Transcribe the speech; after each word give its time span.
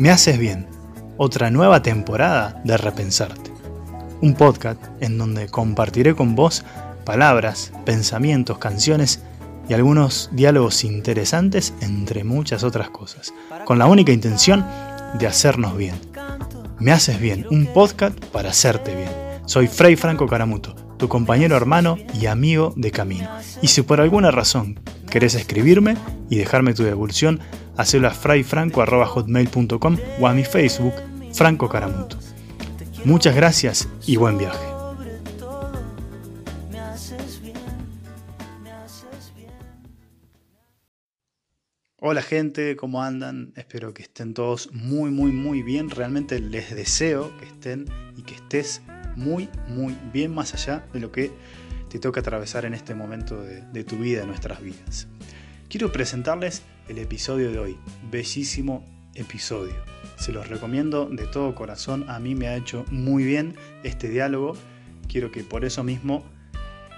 Me 0.00 0.08
haces 0.08 0.38
bien, 0.38 0.66
otra 1.18 1.50
nueva 1.50 1.82
temporada 1.82 2.62
de 2.64 2.78
Repensarte. 2.78 3.52
Un 4.22 4.32
podcast 4.32 4.82
en 5.00 5.18
donde 5.18 5.50
compartiré 5.50 6.14
con 6.14 6.34
vos 6.34 6.64
palabras, 7.04 7.70
pensamientos, 7.84 8.56
canciones 8.56 9.20
y 9.68 9.74
algunos 9.74 10.30
diálogos 10.32 10.84
interesantes 10.84 11.74
entre 11.82 12.24
muchas 12.24 12.64
otras 12.64 12.88
cosas, 12.88 13.34
con 13.66 13.78
la 13.78 13.88
única 13.88 14.10
intención 14.10 14.64
de 15.18 15.26
hacernos 15.26 15.76
bien. 15.76 15.96
Me 16.78 16.92
haces 16.92 17.20
bien, 17.20 17.46
un 17.50 17.66
podcast 17.66 18.18
para 18.32 18.48
hacerte 18.48 18.96
bien. 18.96 19.10
Soy 19.44 19.66
Frei 19.66 19.96
Franco 19.96 20.26
Caramuto, 20.26 20.74
tu 20.96 21.10
compañero 21.10 21.58
hermano 21.58 21.98
y 22.18 22.24
amigo 22.24 22.72
de 22.74 22.90
camino. 22.90 23.28
Y 23.60 23.68
si 23.68 23.82
por 23.82 24.00
alguna 24.00 24.30
razón 24.30 24.80
querés 25.10 25.34
escribirme 25.34 25.98
y 26.30 26.36
dejarme 26.36 26.72
tu 26.72 26.84
devolución, 26.84 27.40
hacelo 27.80 28.08
a 28.08 28.10
o 30.20 30.26
a 30.26 30.34
mi 30.34 30.44
Facebook, 30.44 30.94
Franco 31.32 31.68
Caramuto. 31.68 32.18
Muchas 33.04 33.34
gracias 33.34 33.88
y 34.06 34.16
buen 34.16 34.36
viaje. 34.36 34.66
Hola 42.02 42.22
gente, 42.22 42.76
¿cómo 42.76 43.02
andan? 43.02 43.52
Espero 43.56 43.92
que 43.94 44.02
estén 44.02 44.34
todos 44.34 44.70
muy, 44.72 45.10
muy, 45.10 45.32
muy 45.32 45.62
bien. 45.62 45.90
Realmente 45.90 46.38
les 46.40 46.74
deseo 46.74 47.30
que 47.38 47.44
estén 47.46 47.86
y 48.16 48.22
que 48.22 48.34
estés 48.34 48.82
muy, 49.16 49.48
muy 49.68 49.96
bien 50.12 50.34
más 50.34 50.54
allá 50.54 50.86
de 50.92 51.00
lo 51.00 51.12
que 51.12 51.30
te 51.90 51.98
toca 51.98 52.20
atravesar 52.20 52.64
en 52.64 52.74
este 52.74 52.94
momento 52.94 53.42
de, 53.42 53.84
tu 53.84 53.96
vida, 53.96 54.20
de 54.20 54.26
nuestras 54.26 54.62
vidas. 54.62 55.08
Quiero 55.70 55.92
presentarles 55.92 56.64
el 56.88 56.98
episodio 56.98 57.52
de 57.52 57.60
hoy, 57.60 57.78
bellísimo 58.10 58.84
episodio. 59.14 59.76
Se 60.16 60.32
los 60.32 60.48
recomiendo 60.48 61.06
de 61.06 61.28
todo 61.28 61.54
corazón, 61.54 62.10
a 62.10 62.18
mí 62.18 62.34
me 62.34 62.48
ha 62.48 62.56
hecho 62.56 62.84
muy 62.90 63.22
bien 63.22 63.54
este 63.84 64.08
diálogo. 64.08 64.56
Quiero 65.06 65.30
que 65.30 65.44
por 65.44 65.64
eso 65.64 65.84
mismo 65.84 66.24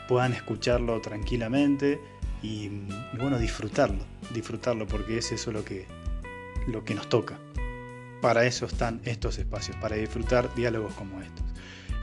puedan 0.08 0.32
escucharlo 0.32 0.98
tranquilamente 1.02 2.00
y, 2.42 2.70
bueno, 3.18 3.38
disfrutarlo, 3.38 4.06
disfrutarlo 4.32 4.86
porque 4.86 5.18
es 5.18 5.32
eso 5.32 5.52
lo 5.52 5.66
que, 5.66 5.86
lo 6.66 6.82
que 6.82 6.94
nos 6.94 7.10
toca. 7.10 7.38
Para 8.22 8.46
eso 8.46 8.64
están 8.64 9.02
estos 9.04 9.36
espacios, 9.36 9.76
para 9.82 9.96
disfrutar 9.96 10.54
diálogos 10.54 10.94
como 10.94 11.20
estos. 11.20 11.44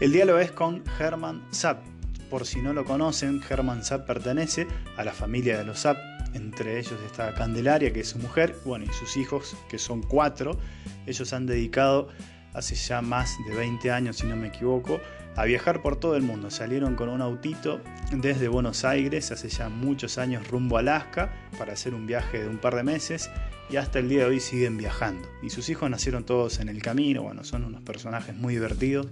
El 0.02 0.12
diálogo 0.12 0.38
es 0.38 0.52
con 0.52 0.84
Herman 1.00 1.48
Zapp. 1.52 1.84
Por 2.30 2.46
si 2.46 2.62
no 2.62 2.74
lo 2.74 2.86
conocen, 2.86 3.42
Herman 3.50 3.84
Zapp 3.84 4.06
pertenece 4.06 4.68
a 4.98 5.04
la 5.04 5.14
familia 5.14 5.58
de 5.58 5.64
los 5.64 5.80
Zapp. 5.80 6.09
Entre 6.34 6.80
ellos 6.80 7.00
está 7.06 7.34
Candelaria, 7.34 7.92
que 7.92 8.02
es 8.02 8.10
su 8.10 8.20
mujer, 8.20 8.56
bueno, 8.66 8.86
y 8.86 8.94
sus 8.94 9.18
hijos, 9.18 9.56
que 9.70 9.78
son 9.78 10.02
cuatro. 10.02 10.58
Ellos 11.06 11.34
han 11.34 11.46
dedicado 11.46 12.10
hace 12.54 12.76
ya 12.76 13.02
más 13.02 13.38
de 13.48 13.56
20 13.56 13.92
años, 13.92 14.18
si 14.18 14.28
no 14.28 14.36
me 14.36 14.48
equivoco, 14.48 15.00
a 15.36 15.46
viajar 15.46 15.82
por 15.82 15.98
todo 16.00 16.16
el 16.16 16.24
mundo. 16.24 16.52
Salieron 16.52 16.96
con 16.96 17.10
un 17.10 17.22
autito 17.22 17.80
desde 18.12 18.48
Buenos 18.48 18.84
Aires 18.86 19.32
hace 19.32 19.50
ya 19.50 19.70
muchos 19.70 20.18
años 20.18 20.48
rumbo 20.48 20.78
a 20.78 20.80
Alaska 20.82 21.32
para 21.58 21.74
hacer 21.74 21.94
un 21.94 22.08
viaje 22.08 22.42
de 22.44 22.50
un 22.50 22.58
par 22.58 22.76
de 22.76 22.84
meses 22.84 23.30
y 23.70 23.78
hasta 23.78 24.00
el 24.00 24.10
día 24.10 24.20
de 24.20 24.26
hoy 24.26 24.40
siguen 24.40 24.78
viajando. 24.78 25.28
Y 25.42 25.50
sus 25.50 25.70
hijos 25.70 25.90
nacieron 25.90 26.24
todos 26.26 26.60
en 26.60 26.70
el 26.70 26.82
camino, 26.82 27.24
bueno, 27.24 27.44
son 27.44 27.64
unos 27.64 27.82
personajes 27.82 28.36
muy 28.36 28.56
divertidos 28.56 29.08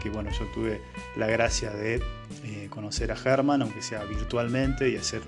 que 0.00 0.10
bueno, 0.10 0.30
yo 0.30 0.46
tuve 0.46 0.80
la 1.16 1.26
gracia 1.26 1.70
de 1.70 2.02
eh, 2.44 2.66
conocer 2.70 3.12
a 3.12 3.16
Germán, 3.16 3.62
aunque 3.62 3.82
sea 3.82 4.02
virtualmente, 4.04 4.88
y 4.88 4.96
hacer 4.96 5.22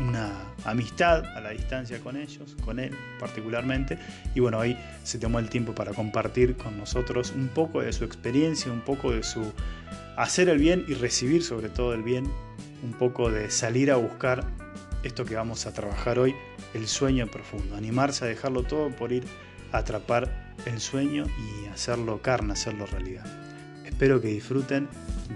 una 0.00 0.32
amistad 0.64 1.24
a 1.36 1.40
la 1.40 1.50
distancia 1.50 1.98
con 2.00 2.16
ellos, 2.16 2.56
con 2.64 2.78
él 2.78 2.96
particularmente. 3.18 3.98
Y 4.34 4.40
bueno, 4.40 4.60
ahí 4.60 4.78
se 5.02 5.18
tomó 5.18 5.38
el 5.38 5.48
tiempo 5.48 5.74
para 5.74 5.92
compartir 5.92 6.56
con 6.56 6.78
nosotros 6.78 7.32
un 7.34 7.48
poco 7.48 7.80
de 7.80 7.92
su 7.92 8.04
experiencia, 8.04 8.72
un 8.72 8.80
poco 8.80 9.12
de 9.12 9.22
su 9.22 9.52
hacer 10.16 10.48
el 10.48 10.58
bien 10.58 10.84
y 10.88 10.94
recibir 10.94 11.42
sobre 11.42 11.68
todo 11.68 11.94
el 11.94 12.02
bien, 12.02 12.30
un 12.82 12.92
poco 12.92 13.30
de 13.30 13.50
salir 13.50 13.90
a 13.90 13.96
buscar 13.96 14.44
esto 15.02 15.24
que 15.24 15.36
vamos 15.36 15.66
a 15.66 15.72
trabajar 15.72 16.18
hoy, 16.18 16.34
el 16.74 16.88
sueño 16.88 17.26
profundo, 17.28 17.76
animarse 17.76 18.24
a 18.24 18.28
dejarlo 18.28 18.64
todo 18.64 18.90
por 18.90 19.12
ir 19.12 19.24
a 19.72 19.78
atrapar 19.78 20.54
el 20.66 20.80
sueño 20.80 21.26
y 21.26 21.66
hacerlo 21.68 22.20
carne, 22.20 22.52
hacerlo 22.52 22.86
realidad. 22.86 23.24
Espero 23.84 24.20
que 24.20 24.28
disfruten 24.28 24.88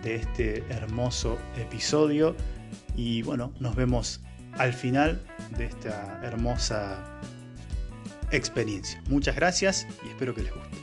de 0.03 0.17
este 0.17 0.65
hermoso 0.69 1.39
episodio 1.57 2.35
y 2.97 3.23
bueno, 3.23 3.53
nos 3.61 3.77
vemos 3.77 4.21
al 4.59 4.73
final 4.73 5.21
de 5.57 5.67
esta 5.67 6.21
hermosa 6.23 7.21
experiencia. 8.31 9.03
Muchas 9.09 9.37
gracias 9.37 9.87
y 10.05 10.09
espero 10.09 10.35
que 10.35 10.43
les 10.43 10.55
guste. 10.55 10.83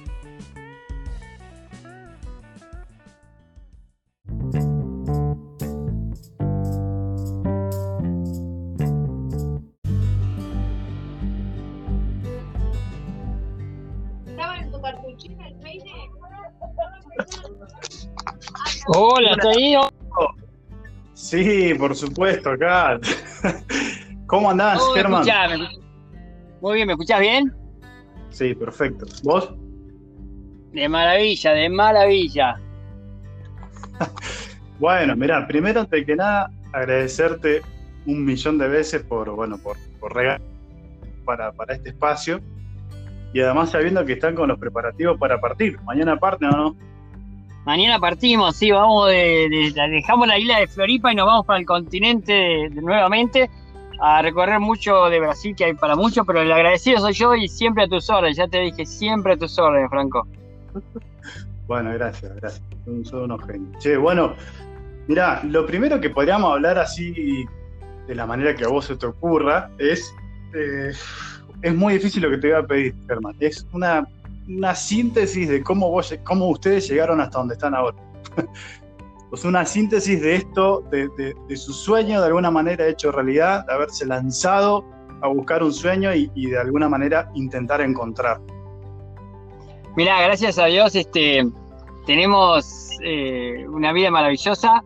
Hola, 18.92 19.34
¿está 19.34 19.50
ahí? 19.50 19.76
Sí, 21.30 21.76
por 21.76 21.96
supuesto, 21.96 22.50
acá. 22.50 23.00
¿Cómo 24.26 24.50
andás, 24.50 24.82
Germán? 24.96 25.24
Muy 26.60 26.74
bien, 26.74 26.88
¿me 26.88 26.94
escuchás 26.94 27.20
bien? 27.20 27.54
Sí, 28.32 28.56
perfecto. 28.56 29.06
¿Vos? 29.22 29.54
De 30.72 30.90
maravilla, 30.90 31.52
de 31.52 31.70
maravilla. 31.70 32.56
bueno, 34.80 35.16
mira, 35.16 35.46
primero, 35.46 35.82
antes 35.82 36.04
que 36.04 36.16
nada, 36.16 36.50
agradecerte 36.74 37.62
un 38.08 38.26
millón 38.26 38.58
de 38.58 38.68
veces 38.68 39.04
por, 39.04 39.30
bueno, 39.30 39.60
por, 39.60 39.78
por 40.00 40.16
regalar 40.16 40.42
para, 41.26 41.52
para 41.52 41.76
este 41.76 41.90
espacio. 41.90 42.42
Y 43.34 43.42
además 43.42 43.70
sabiendo 43.70 44.04
que 44.04 44.14
están 44.14 44.34
con 44.34 44.48
los 44.48 44.58
preparativos 44.58 45.20
para 45.20 45.40
partir. 45.40 45.80
Mañana 45.82 46.18
parten 46.18 46.50
o 46.56 46.58
no? 46.58 46.89
Mañana 47.70 48.00
partimos, 48.00 48.56
sí, 48.56 48.72
vamos 48.72 49.10
de, 49.10 49.72
dejamos 49.92 50.28
la 50.28 50.40
isla 50.40 50.58
de 50.58 50.66
Floripa 50.66 51.14
y 51.14 51.16
nos 51.16 51.28
vamos 51.28 51.46
para 51.46 51.60
el 51.60 51.68
continente 51.68 52.68
nuevamente 52.72 53.48
a 54.02 54.24
recorrer 54.24 54.60
mucho 54.60 55.06
de 55.06 55.20
Brasil 55.20 55.56
que 55.56 55.66
hay 55.66 55.74
para 55.76 55.96
mucho, 55.96 56.26
pero 56.26 56.42
el 56.42 56.52
agradecido 56.52 56.98
soy 56.98 57.14
yo 57.14 57.36
y 57.36 57.48
siempre 57.48 57.84
a 57.84 57.88
tus 57.88 58.10
órdenes, 58.10 58.38
ya 58.38 58.48
te 58.48 58.58
dije, 58.58 58.88
siempre 58.88 59.34
a 59.34 59.38
tus 59.38 59.60
órdenes, 59.60 59.88
Franco. 59.92 60.28
Bueno, 61.68 61.94
gracias, 61.94 62.36
gracias. 62.38 62.64
Son 63.04 63.26
unos 63.26 63.46
genios. 63.46 63.78
Che, 63.78 63.98
bueno, 63.98 64.34
mira, 65.08 65.40
lo 65.44 65.68
primero 65.68 66.02
que 66.02 66.10
podríamos 66.10 66.54
hablar 66.54 66.80
así 66.80 67.46
de 68.08 68.16
la 68.16 68.26
manera 68.26 68.56
que 68.56 68.66
a 68.66 68.70
vos 68.70 68.86
se 68.86 68.96
te 68.96 69.06
ocurra 69.06 69.70
es. 69.78 70.12
Eh, 70.56 70.92
es 71.62 71.76
muy 71.76 71.94
difícil 71.94 72.24
lo 72.24 72.32
que 72.32 72.40
te 72.40 72.48
voy 72.48 72.64
a 72.64 72.66
pedir, 72.66 72.96
Germán. 73.08 73.36
Es 73.40 73.68
una 73.74 74.08
una 74.50 74.74
síntesis 74.76 75.48
de 75.48 75.64
cómo, 75.64 75.90
vos, 75.90 76.14
cómo 76.24 76.50
ustedes 76.50 76.90
llegaron 76.90 77.22
hasta 77.22 77.38
donde 77.38 77.54
están 77.54 77.76
ahora. 77.76 77.98
pues 79.30 79.46
una 79.46 79.66
síntesis 79.66 80.22
de 80.22 80.36
esto, 80.36 80.84
de, 80.92 81.56
su 81.56 81.72
sueño 81.72 82.20
de 82.20 82.28
alguna 82.28 82.50
manera 82.50 82.88
hecho 82.88 83.12
realidad, 83.12 83.66
de 83.68 83.74
haberse 83.74 84.06
lanzado 84.06 84.84
a 85.22 85.28
buscar 85.28 85.62
un 85.64 85.74
sueño 85.74 86.14
y, 86.14 86.28
de 86.48 86.58
alguna 86.58 86.90
manera 86.90 87.30
intentar 87.36 87.82
encontrar. 87.82 88.42
Mira, 89.96 90.22
gracias 90.24 90.58
a 90.58 90.66
Dios 90.66 90.96
este, 90.96 91.46
tenemos 92.06 92.90
eh, 93.04 93.66
una 93.68 93.92
vida 93.92 94.10
maravillosa 94.10 94.84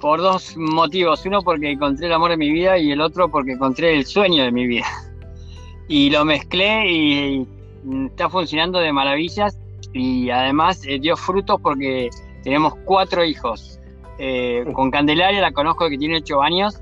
por 0.00 0.20
dos 0.20 0.56
motivos. 0.56 1.24
Uno 1.24 1.42
porque 1.42 1.70
encontré 1.70 2.06
el 2.06 2.12
amor 2.12 2.30
de 2.30 2.36
mi 2.36 2.50
vida 2.50 2.76
y 2.78 2.92
el 2.92 3.00
otro 3.00 3.30
porque 3.30 3.52
encontré 3.52 3.96
el 3.96 4.04
sueño 4.04 4.44
de 4.44 4.52
mi 4.52 4.66
vida. 4.66 4.86
Y 5.88 6.10
lo 6.10 6.24
mezclé 6.24 6.90
y 6.90 7.48
está 8.06 8.28
funcionando 8.28 8.78
de 8.78 8.92
maravillas 8.92 9.58
y 9.92 10.30
además 10.30 10.82
eh, 10.86 10.98
dio 10.98 11.16
frutos 11.16 11.60
porque 11.60 12.10
tenemos 12.42 12.74
cuatro 12.84 13.24
hijos. 13.24 13.78
Eh, 14.18 14.64
con 14.74 14.90
Candelaria 14.90 15.40
la 15.40 15.52
conozco 15.52 15.88
que 15.88 15.98
tiene 15.98 16.18
ocho 16.18 16.42
años, 16.42 16.80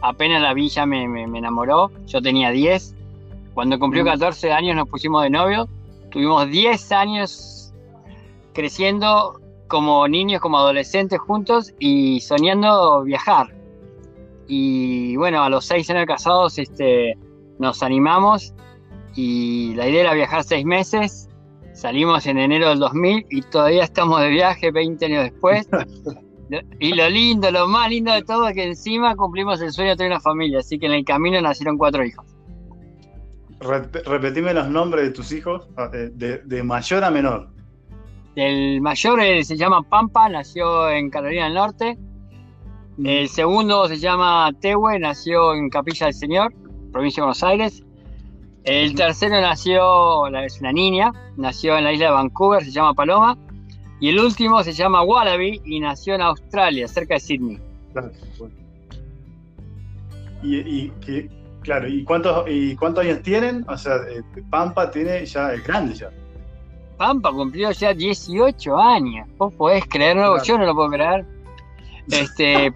apenas 0.00 0.40
la 0.42 0.54
vi 0.54 0.68
ya 0.68 0.86
me, 0.86 1.04
enamoró, 1.04 1.90
yo 2.06 2.22
tenía 2.22 2.50
10. 2.50 2.94
Cuando 3.54 3.78
cumplió 3.78 4.04
14 4.04 4.48
mm. 4.48 4.52
años 4.52 4.76
nos 4.76 4.88
pusimos 4.88 5.22
de 5.22 5.30
novio, 5.30 5.68
tuvimos 6.10 6.48
10 6.48 6.92
años 6.92 7.72
creciendo 8.54 9.40
como 9.68 10.06
niños, 10.08 10.40
como 10.40 10.58
adolescentes 10.58 11.18
juntos 11.18 11.72
y 11.78 12.20
soñando 12.20 13.02
viajar. 13.02 13.54
Y 14.46 15.16
bueno, 15.16 15.42
a 15.42 15.48
los 15.48 15.64
6 15.66 15.88
años 15.90 16.06
casados 16.06 16.58
este, 16.58 17.16
nos 17.58 17.82
animamos 17.82 18.54
y 19.14 19.74
la 19.74 19.88
idea 19.88 20.02
era 20.02 20.14
viajar 20.14 20.44
seis 20.44 20.64
meses. 20.64 21.28
Salimos 21.74 22.26
en 22.26 22.38
enero 22.38 22.68
del 22.68 22.78
2000 22.78 23.26
y 23.30 23.42
todavía 23.42 23.84
estamos 23.84 24.20
de 24.20 24.28
viaje 24.28 24.70
20 24.70 25.04
años 25.06 25.24
después. 25.24 25.68
y 26.78 26.94
lo 26.94 27.08
lindo, 27.08 27.50
lo 27.50 27.66
más 27.66 27.88
lindo 27.88 28.12
de 28.12 28.22
todo 28.22 28.48
es 28.48 28.54
que 28.54 28.64
encima 28.64 29.16
cumplimos 29.16 29.60
el 29.62 29.72
sueño 29.72 29.90
de 29.90 29.96
tener 29.96 30.12
una 30.12 30.20
familia, 30.20 30.58
así 30.58 30.78
que 30.78 30.86
en 30.86 30.92
el 30.92 31.04
camino 31.04 31.40
nacieron 31.40 31.78
cuatro 31.78 32.04
hijos. 32.04 32.26
repetime 33.60 34.52
los 34.52 34.68
nombres 34.68 35.04
de 35.04 35.10
tus 35.10 35.32
hijos, 35.32 35.68
ah, 35.76 35.88
de, 35.88 36.62
mayor 36.62 37.04
a 37.04 37.10
menor. 37.10 37.48
El 38.34 38.80
mayor 38.80 39.20
eh, 39.20 39.44
se 39.44 39.56
llama 39.56 39.82
Pampa, 39.82 40.28
nació 40.28 40.88
en 40.90 41.10
Carolina 41.10 41.44
del 41.44 41.54
Norte. 41.54 41.98
Mm. 42.96 43.06
El 43.06 43.28
segundo 43.28 43.86
se 43.88 43.98
llama 43.98 44.50
Tehue, 44.60 44.98
nació 44.98 45.54
en 45.54 45.68
Capilla 45.68 46.06
del 46.06 46.14
Señor, 46.14 46.52
provincia 46.92 47.22
de 47.22 47.26
Buenos 47.26 47.42
Aires. 47.42 47.82
El 48.64 48.94
tercero 48.94 49.40
nació, 49.40 50.26
es 50.28 50.60
una 50.60 50.72
niña, 50.72 51.12
nació 51.36 51.76
en 51.76 51.84
la 51.84 51.92
isla 51.92 52.06
de 52.06 52.12
Vancouver, 52.12 52.64
se 52.64 52.70
llama 52.70 52.94
Paloma. 52.94 53.36
Y 54.00 54.10
el 54.10 54.20
último 54.20 54.62
se 54.62 54.72
llama 54.72 55.02
Wallaby 55.02 55.62
y 55.64 55.80
nació 55.80 56.14
en 56.14 56.22
Australia, 56.22 56.88
cerca 56.88 57.14
de 57.14 57.20
Sydney. 57.20 57.60
Claro, 57.92 58.10
y, 60.42 60.90
claro, 61.62 61.88
¿y 61.88 62.04
cuántos, 62.04 62.44
¿y 62.48 62.74
cuántos 62.76 63.04
años 63.04 63.22
tienen? 63.22 63.64
O 63.68 63.76
sea, 63.76 63.96
eh, 64.10 64.22
Pampa 64.50 64.90
tiene 64.90 65.24
ya, 65.24 65.54
es 65.54 65.64
grande 65.64 65.94
ya. 65.94 66.10
Pampa 66.96 67.32
cumplió 67.32 67.70
ya 67.72 67.94
18 67.94 68.76
años. 68.76 69.28
¿Vos 69.38 69.54
podés 69.54 69.84
creerlo? 69.86 70.42
Yo 70.42 70.58
no 70.58 70.66
lo 70.66 70.74
puedo 70.74 70.90
creer. 70.90 71.26
Este, 72.10 72.74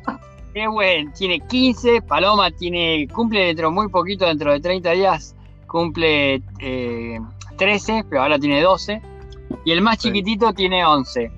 tiene 1.19 1.41
15, 1.41 2.00
Paloma 2.03 2.50
tiene, 2.53 3.09
cumple 3.12 3.47
dentro 3.47 3.73
muy 3.73 3.88
poquito, 3.88 4.25
dentro 4.25 4.53
de 4.53 4.61
30 4.61 4.91
días, 4.93 5.36
cumple 5.67 6.43
13, 7.57 7.99
eh, 7.99 8.05
pero 8.09 8.23
ahora 8.23 8.39
tiene 8.39 8.63
12. 8.63 9.03
Y 9.65 9.73
el 9.73 9.81
más 9.81 9.99
chiquitito 9.99 10.53
tiene 10.53 10.85
11. 10.85 11.31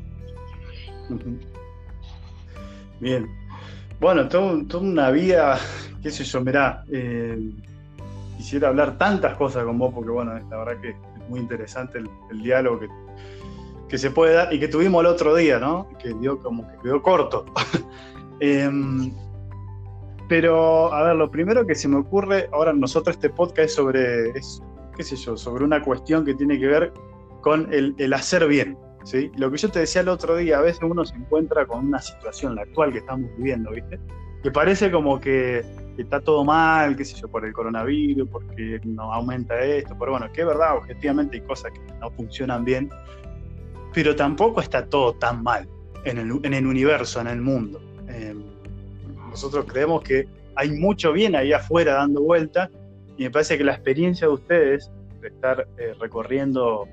Bien. 3.00 3.28
Bueno, 4.00 4.28
toda 4.28 4.80
una 4.80 5.10
vida, 5.10 5.58
qué 6.02 6.10
sé 6.10 6.24
yo, 6.24 6.40
mirá, 6.40 6.84
eh, 6.92 7.38
quisiera 8.36 8.68
hablar 8.68 8.96
tantas 8.96 9.36
cosas 9.36 9.64
con 9.64 9.78
vos 9.78 9.92
porque, 9.94 10.10
bueno, 10.10 10.34
la 10.50 10.56
verdad 10.56 10.80
que 10.80 10.90
es 10.90 11.28
muy 11.28 11.40
interesante 11.40 11.98
el, 11.98 12.42
diálogo 12.42 12.80
que, 12.80 12.88
que, 13.88 13.98
se 13.98 14.10
puede 14.10 14.34
dar 14.34 14.52
y 14.52 14.60
que 14.60 14.68
tuvimos 14.68 15.00
el 15.00 15.06
otro 15.06 15.34
día, 15.34 15.58
¿no? 15.58 15.88
Que 15.98 16.14
dio 16.14 16.38
como 16.38 16.66
que 16.68 16.78
quedó 16.82 17.02
corto. 17.02 17.46
Em, 18.40 19.12
pero, 20.28 20.92
a 20.92 21.02
ver, 21.04 21.16
lo 21.16 21.30
primero 21.30 21.66
que 21.66 21.74
se 21.74 21.88
me 21.88 21.96
ocurre, 21.96 22.48
ahora 22.52 22.74
nosotros 22.74 23.16
este 23.16 23.30
podcast 23.30 23.70
es 23.70 23.74
sobre, 23.74 24.32
qué 24.94 25.02
sé 25.02 25.16
yo, 25.16 25.36
sobre 25.38 25.64
una 25.64 25.82
cuestión 25.82 26.24
que 26.24 26.34
tiene 26.34 26.58
que 26.58 26.66
ver 26.66 26.92
con 27.40 27.72
el, 27.72 28.12
hacer 28.12 28.46
bien. 28.46 28.76
¿sí? 29.04 29.30
Lo 29.36 29.50
que 29.50 29.56
yo 29.56 29.70
te 29.70 29.80
decía 29.80 30.02
el 30.02 30.08
otro 30.08 30.36
día, 30.36 30.58
a 30.58 30.62
veces 30.62 30.82
uno 30.82 31.04
se 31.06 31.16
encuentra 31.16 31.66
con 31.66 31.86
una 31.86 32.00
situación, 32.00 32.56
la 32.56 32.62
actual 32.62 32.92
que 32.92 32.98
estamos 32.98 33.30
viviendo, 33.38 33.70
¿viste? 33.70 33.98
Que 34.42 34.50
parece 34.50 34.90
como 34.90 35.18
que 35.18 35.64
está 35.96 36.20
todo 36.20 36.44
mal, 36.44 36.94
qué 36.94 37.06
sé 37.06 37.16
yo, 37.16 37.28
por 37.28 37.46
el 37.46 37.52
coronavirus, 37.54 38.28
porque 38.28 38.80
no 38.84 39.12
aumenta 39.12 39.58
esto, 39.60 39.96
pero 39.98 40.12
bueno, 40.12 40.30
que 40.32 40.42
es 40.42 40.46
verdad, 40.46 40.76
objetivamente 40.76 41.38
hay 41.38 41.42
cosas 41.42 41.72
que 41.72 41.80
no 42.00 42.10
funcionan 42.10 42.64
bien, 42.64 42.90
pero 43.94 44.14
tampoco 44.14 44.60
está 44.60 44.86
todo 44.86 45.14
tan 45.14 45.42
mal 45.42 45.66
en 46.04 46.18
el, 46.18 46.66
universo, 46.66 47.20
en 47.20 47.26
el 47.28 47.40
mundo. 47.40 47.80
Eh, 48.08 48.34
nosotros 49.28 49.66
creemos 49.66 50.02
que 50.02 50.26
hay 50.54 50.70
mucho 50.70 51.12
bien 51.12 51.36
ahí 51.36 51.52
afuera 51.52 51.94
dando 51.94 52.22
vuelta 52.22 52.70
y 53.16 53.24
me 53.24 53.30
parece 53.30 53.58
que 53.58 53.64
la 53.64 53.72
experiencia 53.72 54.26
de 54.26 54.32
ustedes 54.32 54.90
de 55.20 55.28
estar 55.28 55.66
eh, 55.76 55.94
recorriendo 55.98 56.86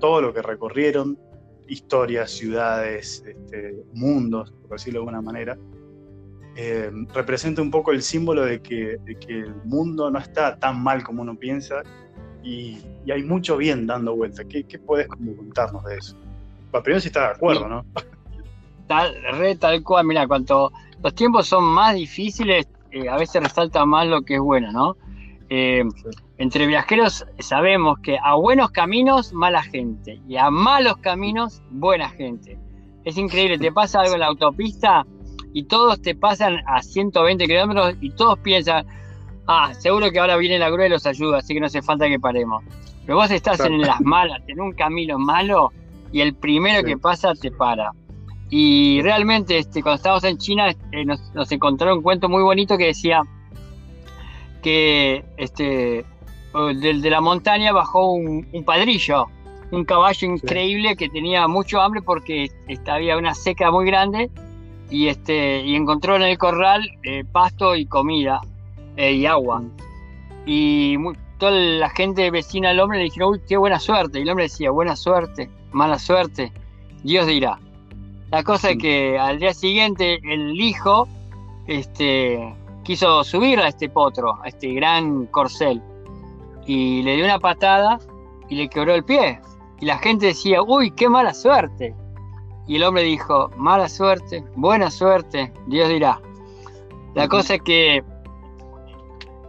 todo 0.00 0.20
lo 0.20 0.32
que 0.32 0.42
recorrieron, 0.42 1.18
historias, 1.68 2.30
ciudades, 2.30 3.24
este, 3.26 3.74
mundos, 3.92 4.52
por 4.62 4.78
decirlo 4.78 5.00
de 5.00 5.02
alguna 5.02 5.22
manera, 5.22 5.58
eh, 6.54 6.90
representa 7.12 7.60
un 7.60 7.70
poco 7.70 7.92
el 7.92 8.02
símbolo 8.02 8.44
de 8.44 8.60
que, 8.60 8.98
el 9.28 9.54
mundo 9.64 10.10
no 10.10 10.18
está 10.18 10.56
tan 10.56 10.82
mal 10.82 11.02
como 11.02 11.22
uno 11.22 11.36
piensa 11.36 11.82
y, 12.42 12.78
hay 13.10 13.22
mucho 13.22 13.56
bien 13.56 13.86
dando 13.86 14.16
vuelta. 14.16 14.44
¿Qué, 14.44 14.64
qué 14.64 14.78
puedes 14.78 15.06
contarnos 15.06 15.84
de 15.84 15.96
eso? 15.96 16.16
Bueno, 16.72 16.82
primero 16.82 17.00
si 17.00 17.08
estás 17.08 17.28
de 17.28 17.34
acuerdo, 17.36 17.68
¿no? 17.68 17.84
Tal, 18.88 19.14
re 19.38 19.56
tal 19.56 19.82
cual, 19.82 20.06
mira, 20.06 20.26
cuanto 20.26 20.72
los 21.06 21.14
tiempos 21.14 21.46
son 21.46 21.62
más 21.62 21.94
difíciles, 21.94 22.66
eh, 22.90 23.08
a 23.08 23.16
veces 23.16 23.40
resalta 23.40 23.86
más 23.86 24.08
lo 24.08 24.22
que 24.22 24.34
es 24.34 24.40
bueno, 24.40 24.72
¿no? 24.72 24.96
Eh, 25.48 25.84
entre 26.36 26.66
viajeros 26.66 27.24
sabemos 27.38 28.00
que 28.00 28.18
a 28.20 28.34
buenos 28.34 28.72
caminos, 28.72 29.32
mala 29.32 29.62
gente. 29.62 30.20
Y 30.26 30.36
a 30.36 30.50
malos 30.50 30.96
caminos, 30.96 31.62
buena 31.70 32.08
gente. 32.08 32.58
Es 33.04 33.16
increíble, 33.18 33.56
te 33.56 33.70
pasa 33.70 34.00
algo 34.00 34.14
en 34.14 34.18
la 34.18 34.26
autopista 34.26 35.06
y 35.52 35.62
todos 35.62 36.02
te 36.02 36.16
pasan 36.16 36.56
a 36.66 36.82
120 36.82 37.46
kilómetros 37.46 37.94
y 38.00 38.10
todos 38.10 38.40
piensan, 38.40 38.84
ah, 39.46 39.72
seguro 39.74 40.10
que 40.10 40.18
ahora 40.18 40.36
viene 40.36 40.58
la 40.58 40.70
grúa 40.70 40.86
y 40.86 40.88
los 40.88 41.06
ayuda, 41.06 41.38
así 41.38 41.54
que 41.54 41.60
no 41.60 41.66
hace 41.66 41.82
falta 41.82 42.08
que 42.08 42.18
paremos. 42.18 42.64
Pero 43.04 43.18
vos 43.18 43.30
estás 43.30 43.60
en 43.60 43.80
las 43.80 44.00
malas, 44.00 44.42
en 44.48 44.60
un 44.60 44.72
camino 44.72 45.20
malo 45.20 45.72
y 46.10 46.20
el 46.20 46.34
primero 46.34 46.82
que 46.82 46.98
pasa 46.98 47.32
te 47.34 47.52
para. 47.52 47.92
Y 48.48 49.02
realmente, 49.02 49.58
este, 49.58 49.82
cuando 49.82 49.96
estábamos 49.96 50.24
en 50.24 50.38
China, 50.38 50.74
eh, 50.92 51.04
nos, 51.04 51.20
nos 51.34 51.50
encontraron 51.50 51.98
un 51.98 52.02
cuento 52.02 52.28
muy 52.28 52.42
bonito 52.42 52.78
que 52.78 52.86
decía, 52.86 53.22
que 54.66 55.24
este, 55.36 56.04
de, 56.74 57.10
la 57.10 57.20
montaña 57.20 57.72
bajó 57.72 58.14
un, 58.14 58.64
padrillo, 58.64 59.26
un 59.70 59.84
caballo 59.84 60.26
increíble 60.26 60.96
que 60.96 61.08
tenía 61.08 61.46
mucho 61.46 61.80
hambre 61.80 62.02
porque 62.02 62.50
había 62.88 63.16
una 63.16 63.32
seca 63.32 63.70
muy 63.70 63.86
grande 63.86 64.28
y, 64.90 65.06
este, 65.06 65.60
y 65.60 65.76
encontró 65.76 66.16
en 66.16 66.22
el 66.22 66.36
corral 66.36 66.82
eh, 67.04 67.22
pasto 67.30 67.76
y 67.76 67.86
comida 67.86 68.40
eh, 68.96 69.12
y 69.12 69.26
agua. 69.26 69.62
Y 70.46 70.96
toda 71.38 71.52
la 71.52 71.90
gente 71.90 72.28
vecina 72.32 72.70
al 72.70 72.80
hombre 72.80 72.98
le 72.98 73.04
dijeron, 73.04 73.34
uy, 73.34 73.40
qué 73.48 73.56
buena 73.56 73.78
suerte. 73.78 74.18
Y 74.18 74.22
el 74.22 74.30
hombre 74.30 74.46
decía, 74.46 74.72
buena 74.72 74.96
suerte, 74.96 75.48
mala 75.70 76.00
suerte, 76.00 76.52
Dios 77.04 77.28
dirá. 77.28 77.60
La 78.30 78.42
cosa 78.42 78.70
es 78.70 78.78
que 78.78 79.18
al 79.18 79.38
día 79.38 79.54
siguiente 79.54 80.18
el 80.24 80.60
hijo 80.60 81.06
este, 81.66 82.54
quiso 82.82 83.22
subir 83.22 83.60
a 83.60 83.68
este 83.68 83.88
potro, 83.88 84.38
a 84.42 84.48
este 84.48 84.72
gran 84.72 85.26
corcel, 85.26 85.80
y 86.66 87.02
le 87.02 87.16
dio 87.16 87.24
una 87.24 87.38
patada 87.38 87.98
y 88.48 88.56
le 88.56 88.68
quebró 88.68 88.94
el 88.94 89.04
pie. 89.04 89.40
Y 89.80 89.86
la 89.86 89.98
gente 89.98 90.26
decía, 90.26 90.62
uy, 90.62 90.90
qué 90.90 91.08
mala 91.08 91.34
suerte. 91.34 91.94
Y 92.66 92.76
el 92.76 92.82
hombre 92.82 93.04
dijo, 93.04 93.50
mala 93.56 93.88
suerte, 93.88 94.44
buena 94.56 94.90
suerte, 94.90 95.52
Dios 95.68 95.88
dirá. 95.88 96.20
La 97.14 97.28
cosa 97.28 97.54
es 97.54 97.62
que 97.62 98.04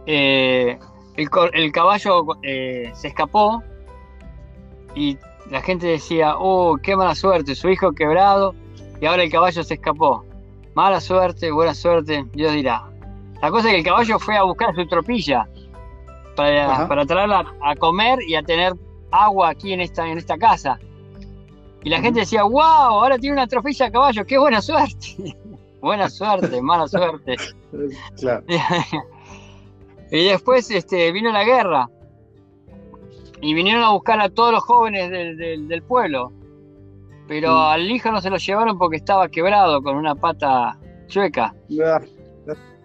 eh, 0.06 0.78
el, 1.16 1.72
caballo 1.72 2.24
eh, 2.42 2.92
se 2.94 3.08
escapó 3.08 3.60
y 4.94 5.18
la 5.50 5.60
gente 5.62 5.88
decía, 5.88 6.36
oh, 6.38 6.76
qué 6.80 6.94
mala 6.94 7.16
suerte, 7.16 7.56
su 7.56 7.68
hijo 7.68 7.92
quebrado 7.92 8.54
y 9.00 9.06
ahora 9.06 9.22
el 9.22 9.30
caballo 9.30 9.62
se 9.62 9.74
escapó. 9.74 10.24
Mala 10.74 11.00
suerte, 11.00 11.50
buena 11.50 11.74
suerte, 11.74 12.24
Dios 12.32 12.52
dirá. 12.52 12.84
La 13.42 13.50
cosa 13.50 13.68
es 13.68 13.72
que 13.72 13.78
el 13.78 13.84
caballo 13.84 14.18
fue 14.18 14.36
a 14.36 14.42
buscar 14.42 14.74
su 14.74 14.86
tropilla 14.86 15.48
para, 16.36 16.86
para 16.88 17.06
traerla 17.06 17.54
a 17.62 17.76
comer 17.76 18.18
y 18.26 18.34
a 18.34 18.42
tener 18.42 18.74
agua 19.10 19.50
aquí 19.50 19.72
en 19.72 19.80
esta, 19.80 20.08
en 20.08 20.18
esta 20.18 20.36
casa. 20.36 20.78
Y 21.82 21.90
la 21.90 22.00
gente 22.00 22.20
decía, 22.20 22.42
wow, 22.42 22.60
ahora 22.60 23.18
tiene 23.18 23.34
una 23.34 23.46
tropilla 23.46 23.86
de 23.86 23.92
caballo, 23.92 24.24
qué 24.24 24.38
buena 24.38 24.60
suerte. 24.60 25.36
buena 25.80 26.10
suerte, 26.10 26.60
mala 26.60 26.88
suerte. 26.88 27.36
y 30.10 30.24
después 30.24 30.70
este, 30.70 31.12
vino 31.12 31.30
la 31.30 31.44
guerra. 31.44 31.88
Y 33.40 33.54
vinieron 33.54 33.84
a 33.84 33.90
buscar 33.90 34.20
a 34.20 34.28
todos 34.28 34.52
los 34.52 34.64
jóvenes 34.64 35.10
del, 35.10 35.82
pueblo. 35.82 36.32
Pero 37.28 37.52
mm. 37.52 37.58
al 37.58 37.90
hijo 37.90 38.10
no 38.10 38.20
se 38.20 38.30
lo 38.30 38.38
llevaron 38.38 38.78
porque 38.78 38.96
estaba 38.96 39.28
quebrado 39.28 39.82
con 39.82 39.96
una 39.96 40.14
pata 40.14 40.78
chueca. 41.06 41.54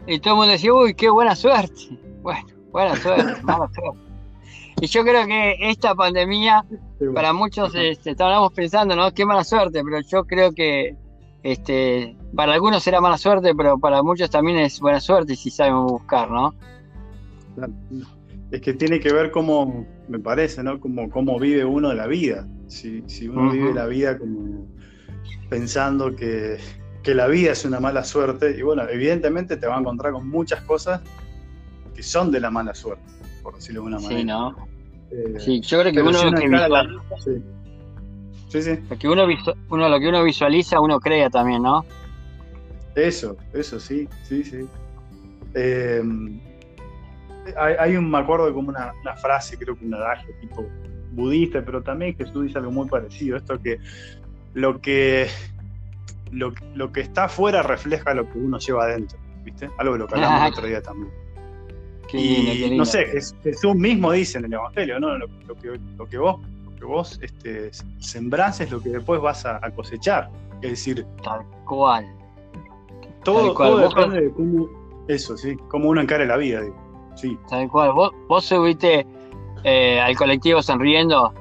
Y 0.06 0.20
todo 0.20 0.34
el 0.34 0.38
mundo 0.38 0.52
decía, 0.52 0.74
uy, 0.74 0.94
qué 0.94 1.10
buena 1.10 1.36
suerte. 1.36 1.98
Bueno, 2.22 2.46
buena 2.72 2.96
suerte, 2.98 3.42
mala 3.44 3.70
suerte. 3.74 4.00
Y 4.82 4.88
yo 4.88 5.04
creo 5.04 5.26
que 5.26 5.56
esta 5.62 5.96
pandemia, 5.96 6.66
para 7.14 7.32
muchos 7.32 7.74
este, 7.74 8.12
estábamos 8.12 8.52
pensando, 8.52 8.96
¿no? 8.96 9.12
Qué 9.14 9.26
mala 9.26 9.44
suerte, 9.44 9.82
pero 9.84 10.02
yo 10.02 10.26
creo 10.26 10.52
que 10.52 10.96
este, 11.44 12.18
para 12.36 12.54
algunos 12.54 12.84
será 12.84 13.00
mala 13.00 13.18
suerte, 13.18 13.54
pero 13.56 13.78
para 13.78 14.04
muchos 14.04 14.30
también 14.30 14.58
es 14.60 14.80
buena 14.80 15.00
suerte 15.00 15.36
si 15.36 15.50
sabemos 15.52 15.92
buscar, 15.92 16.30
¿no? 16.30 16.54
Es 18.54 18.62
que 18.62 18.76
tiene 18.76 19.00
que 19.00 19.12
ver 19.12 19.32
cómo, 19.32 19.88
me 20.08 20.20
parece, 20.20 20.62
¿no? 20.62 20.80
Como 20.80 21.10
cómo 21.10 21.40
vive 21.40 21.66
uno 21.66 21.92
la 21.92 22.06
vida. 22.06 22.48
Si, 22.68 23.02
si 23.08 23.28
uno 23.28 23.52
vive 23.52 23.74
la 23.74 23.88
vida 23.88 24.20
como 24.20 24.68
pensando 25.50 26.16
que, 26.16 26.60
que 27.02 27.16
la 27.16 27.26
vida 27.26 27.54
es 27.54 27.66
una 27.66 27.80
mala 27.80 28.04
suerte 28.04 28.56
y 28.56 28.62
bueno, 28.62 28.88
evidentemente 28.88 29.58
te 29.58 29.66
va 29.66 29.78
a 29.78 29.80
encontrar 29.80 30.14
con 30.14 30.30
muchas 30.30 30.62
cosas 30.66 31.02
que 31.96 32.04
son 32.04 32.32
de 32.32 32.42
la 32.42 32.52
mala 32.52 32.76
suerte, 32.76 33.04
por 33.42 33.56
decirlo 33.56 33.82
de 33.82 33.88
una 33.88 33.98
manera. 33.98 34.20
Sí, 34.20 34.24
¿no? 34.24 34.56
Eh, 35.10 35.40
sí, 35.40 35.62
yo 35.62 35.80
creo 35.80 35.92
que 35.92 36.02
uno, 36.04 36.12
que 36.12 36.48
visualiza, 36.48 37.18
sí. 37.24 38.62
Sí, 38.62 38.80
Lo 38.88 39.00
que 39.00 39.10
uno, 39.10 39.26
uno, 39.70 39.90
lo 39.90 40.00
que 40.00 40.10
uno 40.10 40.24
visualiza, 40.24 40.80
uno 40.80 41.00
crea 41.00 41.32
también, 41.32 41.64
¿no? 41.64 41.84
Eso, 42.94 43.36
eso, 43.52 43.80
sí, 43.80 44.08
sí, 44.22 44.44
sí. 44.44 44.60
Em, 45.56 46.40
hay, 47.58 47.96
un, 47.96 48.10
me 48.10 48.18
acuerdo 48.18 48.54
como 48.54 48.70
una, 48.70 48.94
frase, 49.16 49.58
creo 49.58 49.78
que 49.78 49.86
un 49.86 49.94
adagio 49.94 50.34
tipo 50.40 50.66
budista, 51.12 51.64
pero 51.64 51.82
también 51.82 52.16
Jesús 52.16 52.44
dice 52.44 52.58
algo 52.58 52.72
muy 52.72 52.88
parecido, 52.88 53.38
esto 53.38 53.60
que 53.62 53.80
lo 54.54 54.82
que 54.82 55.28
lo, 56.32 56.92
que 56.92 57.02
está 57.02 57.26
afuera 57.26 57.62
refleja 57.62 58.14
lo 58.14 58.30
que 58.30 58.40
uno 58.40 58.58
lleva 58.58 58.86
adentro, 58.86 59.20
¿viste? 59.44 59.70
Algo 59.78 59.94
de 59.94 60.00
lo 60.00 60.08
que 60.08 60.16
hablamos 60.16 60.48
el 60.48 60.54
otro 60.54 60.68
día 60.68 60.82
también. 60.82 61.12
y 62.12 62.76
no 62.76 62.86
sé, 62.86 63.06
Jesús 63.06 63.76
mismo 63.76 64.12
dice 64.12 64.40
en 64.40 64.46
el 64.46 64.54
Evangelio, 64.54 65.00
¿no? 65.00 65.18
Lo, 65.18 65.28
que, 65.56 65.80
lo 65.98 66.08
que 66.08 66.18
vos, 66.18 66.40
lo 66.66 66.76
que 66.76 66.86
vos 66.86 67.20
este, 67.22 67.72
sembrás 68.00 68.62
es 68.62 68.72
lo 68.72 68.82
que 68.82 68.90
después 68.90 69.22
vas 69.22 69.46
a, 69.46 69.60
cosechar. 69.72 70.30
Es 70.62 70.72
decir, 70.72 71.06
tal 71.24 71.44
cual. 71.66 72.06
Todo, 73.24 73.54
todo 73.54 73.90
depende 73.90 74.22
de 74.22 74.32
cómo, 74.32 74.70
eso, 75.08 75.38
sí, 75.38 75.56
cómo 75.70 75.90
uno 75.90 76.02
encare 76.02 76.26
la 76.26 76.38
vida, 76.38 76.62
digo. 76.62 76.83
Sí. 77.16 77.38
Tal 77.50 77.70
cual. 77.70 77.94
Vos, 77.94 78.12
vos 78.28 78.46
subiste 78.46 79.06
eh, 79.64 80.00
al 80.00 80.16
colectivo 80.16 80.62
sonriendo. 80.62 81.34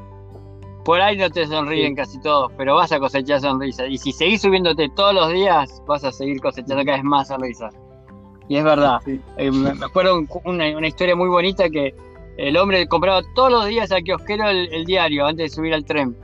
Por 0.84 1.00
ahí 1.00 1.16
no 1.16 1.30
te 1.30 1.46
sonríen 1.46 1.94
casi 1.94 2.20
todos, 2.20 2.50
pero 2.56 2.74
vas 2.74 2.90
a 2.90 2.98
cosechar 2.98 3.40
sonrisas. 3.40 3.86
Y 3.88 3.98
si 3.98 4.12
seguís 4.12 4.42
subiéndote 4.42 4.88
todos 4.90 5.14
los 5.14 5.32
días, 5.32 5.82
vas 5.86 6.04
a 6.04 6.10
seguir 6.10 6.40
cosechando 6.40 6.84
cada 6.84 6.96
vez 6.96 7.04
más 7.04 7.28
sonrisas. 7.28 7.74
Y 8.48 8.56
es 8.56 8.64
verdad. 8.64 8.98
Eh, 9.06 9.50
me, 9.50 9.70
acuerdo 9.70 10.24
una, 10.44 10.76
una, 10.76 10.86
historia 10.86 11.14
muy 11.14 11.28
bonita 11.28 11.70
que 11.70 11.94
el 12.36 12.56
hombre 12.56 12.88
compraba 12.88 13.22
todos 13.34 13.52
los 13.52 13.66
días 13.66 13.92
al 13.92 14.02
kiosquero 14.02 14.48
el 14.48 14.84
diario 14.84 15.26
antes 15.26 15.50
de 15.50 15.54
subir 15.54 15.74
al 15.74 15.84
tren 15.84 16.16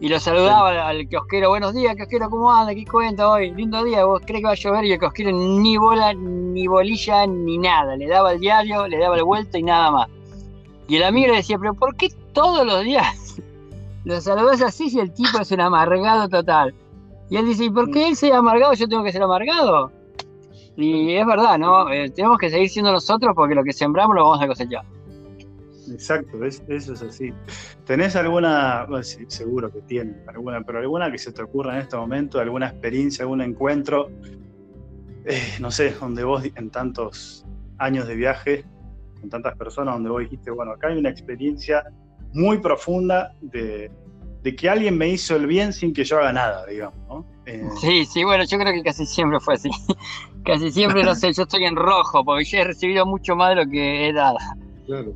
y 0.00 0.08
lo 0.08 0.20
saludaba 0.20 0.88
al 0.88 1.08
kiosquero, 1.08 1.48
buenos 1.48 1.74
días, 1.74 1.96
kiosquero, 1.96 2.30
¿cómo 2.30 2.52
anda? 2.52 2.72
¿Qué 2.72 2.84
cuenta 2.84 3.28
hoy? 3.28 3.50
Lindo 3.50 3.82
día, 3.82 4.04
¿vos 4.04 4.22
crees 4.24 4.42
que 4.42 4.46
va 4.46 4.52
a 4.52 4.54
llover? 4.54 4.84
Y 4.84 4.92
el 4.92 4.98
kiosquero 5.00 5.32
ni 5.32 5.76
bola, 5.76 6.14
ni 6.14 6.68
bolilla, 6.68 7.26
ni 7.26 7.58
nada. 7.58 7.96
Le 7.96 8.06
daba 8.06 8.32
el 8.32 8.40
diario, 8.40 8.86
le 8.86 8.96
daba 8.98 9.16
la 9.16 9.24
vuelta 9.24 9.58
y 9.58 9.64
nada 9.64 9.90
más. 9.90 10.08
Y 10.86 10.96
el 10.96 11.02
amigo 11.02 11.28
le 11.28 11.36
decía, 11.38 11.58
pero 11.58 11.74
¿por 11.74 11.96
qué 11.96 12.10
todos 12.32 12.64
los 12.64 12.84
días 12.84 13.40
lo 14.04 14.20
saludas 14.20 14.62
así 14.62 14.88
si 14.88 15.00
el 15.00 15.12
tipo 15.12 15.40
es 15.40 15.50
un 15.50 15.60
amargado 15.60 16.28
total? 16.28 16.74
Y 17.28 17.36
él 17.36 17.46
dice, 17.46 17.64
¿y 17.64 17.70
por 17.70 17.90
qué 17.90 18.08
él 18.08 18.16
se 18.16 18.32
ha 18.32 18.38
amargado 18.38 18.74
yo 18.74 18.88
tengo 18.88 19.02
que 19.02 19.12
ser 19.12 19.22
amargado? 19.22 19.90
Y 20.76 21.12
es 21.14 21.26
verdad, 21.26 21.58
¿no? 21.58 21.90
Eh, 21.90 22.08
tenemos 22.10 22.38
que 22.38 22.50
seguir 22.50 22.68
siendo 22.70 22.92
nosotros 22.92 23.32
porque 23.34 23.56
lo 23.56 23.64
que 23.64 23.72
sembramos 23.72 24.14
lo 24.14 24.22
vamos 24.22 24.40
a 24.40 24.46
cosechar. 24.46 24.84
Exacto, 25.92 26.44
eso 26.44 26.64
es 26.68 27.02
así. 27.02 27.32
¿Tenés 27.84 28.16
alguna, 28.16 28.86
seguro 29.28 29.70
que 29.70 29.80
tienes 29.82 30.16
alguna, 30.28 30.62
pero 30.62 30.78
alguna 30.78 31.10
que 31.10 31.18
se 31.18 31.32
te 31.32 31.42
ocurra 31.42 31.74
en 31.74 31.82
este 31.82 31.96
momento, 31.96 32.40
alguna 32.40 32.68
experiencia, 32.68 33.22
algún 33.22 33.40
encuentro, 33.40 34.10
eh, 35.24 35.56
no 35.60 35.70
sé, 35.70 35.94
donde 36.00 36.24
vos 36.24 36.42
en 36.54 36.70
tantos 36.70 37.44
años 37.78 38.06
de 38.06 38.16
viaje, 38.16 38.64
con 39.20 39.30
tantas 39.30 39.56
personas, 39.56 39.94
donde 39.94 40.10
vos 40.10 40.20
dijiste, 40.20 40.50
bueno, 40.50 40.72
acá 40.72 40.88
hay 40.88 40.98
una 40.98 41.10
experiencia 41.10 41.84
muy 42.32 42.58
profunda 42.58 43.34
de, 43.40 43.90
que 44.56 44.70
alguien 44.70 44.96
me 44.96 45.08
hizo 45.08 45.36
el 45.36 45.46
bien 45.46 45.74
sin 45.74 45.92
que 45.92 46.04
yo 46.04 46.18
haga 46.18 46.32
nada, 46.32 46.64
digamos, 46.64 46.98
¿no? 47.06 47.26
Eh, 47.44 47.62
sí, 47.80 48.06
sí, 48.06 48.24
bueno, 48.24 48.44
yo 48.44 48.58
creo 48.58 48.72
que 48.72 48.82
casi 48.82 49.04
siempre 49.04 49.38
fue 49.40 49.54
así. 49.54 49.68
casi 50.44 50.70
siempre, 50.72 51.04
no 51.04 51.14
sé, 51.14 51.34
yo 51.34 51.42
estoy 51.42 51.64
en 51.64 51.76
rojo, 51.76 52.24
porque 52.24 52.44
yo 52.44 52.58
he 52.58 52.64
recibido 52.64 53.04
mucho 53.04 53.36
más 53.36 53.50
de 53.50 53.64
lo 53.64 53.70
que 53.70 54.08
he 54.08 54.12
dado. 54.14 54.38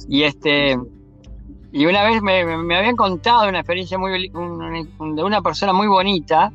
Y 0.08 0.22
este 0.22 0.78
y 1.72 1.86
una 1.86 2.04
vez 2.04 2.20
me, 2.20 2.42
habían 2.76 2.96
contado 2.96 3.48
una 3.48 3.60
experiencia 3.60 3.96
muy 3.96 4.28
de 4.28 5.22
una 5.24 5.40
persona 5.40 5.72
muy 5.72 5.86
bonita 5.86 6.52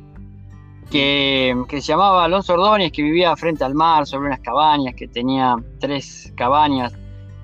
que, 0.90 1.56
se 1.68 1.80
llamaba 1.80 2.24
Alonso 2.24 2.54
Ordóñez, 2.54 2.92
que 2.92 3.02
vivía 3.02 3.36
frente 3.36 3.64
al 3.64 3.74
mar, 3.74 4.06
sobre 4.06 4.28
unas 4.28 4.40
cabañas, 4.40 4.94
que 4.94 5.08
tenía 5.08 5.56
tres 5.80 6.32
cabañas, 6.36 6.94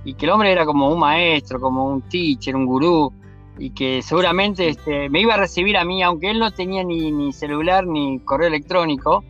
y 0.04 0.14
que 0.14 0.26
el 0.26 0.32
hombre 0.32 0.52
era 0.52 0.64
como 0.64 0.88
un 0.88 0.98
maestro, 0.98 1.60
como 1.60 1.86
un 1.86 2.02
teacher, 2.02 2.54
un 2.56 2.64
gurú, 2.64 3.12
y 3.58 3.70
que 3.70 4.02
seguramente 4.02 4.68
este, 4.68 5.08
me 5.10 5.20
iba 5.20 5.34
a 5.34 5.36
recibir 5.36 5.76
a 5.76 5.84
mí, 5.84 6.02
aunque 6.02 6.30
él 6.30 6.38
no 6.38 6.52
tenía 6.52 6.84
ni, 6.84 7.10
ni 7.10 7.32
celular 7.32 7.86
ni 7.86 8.20
correo 8.20 8.48
electrónico, 8.48 9.24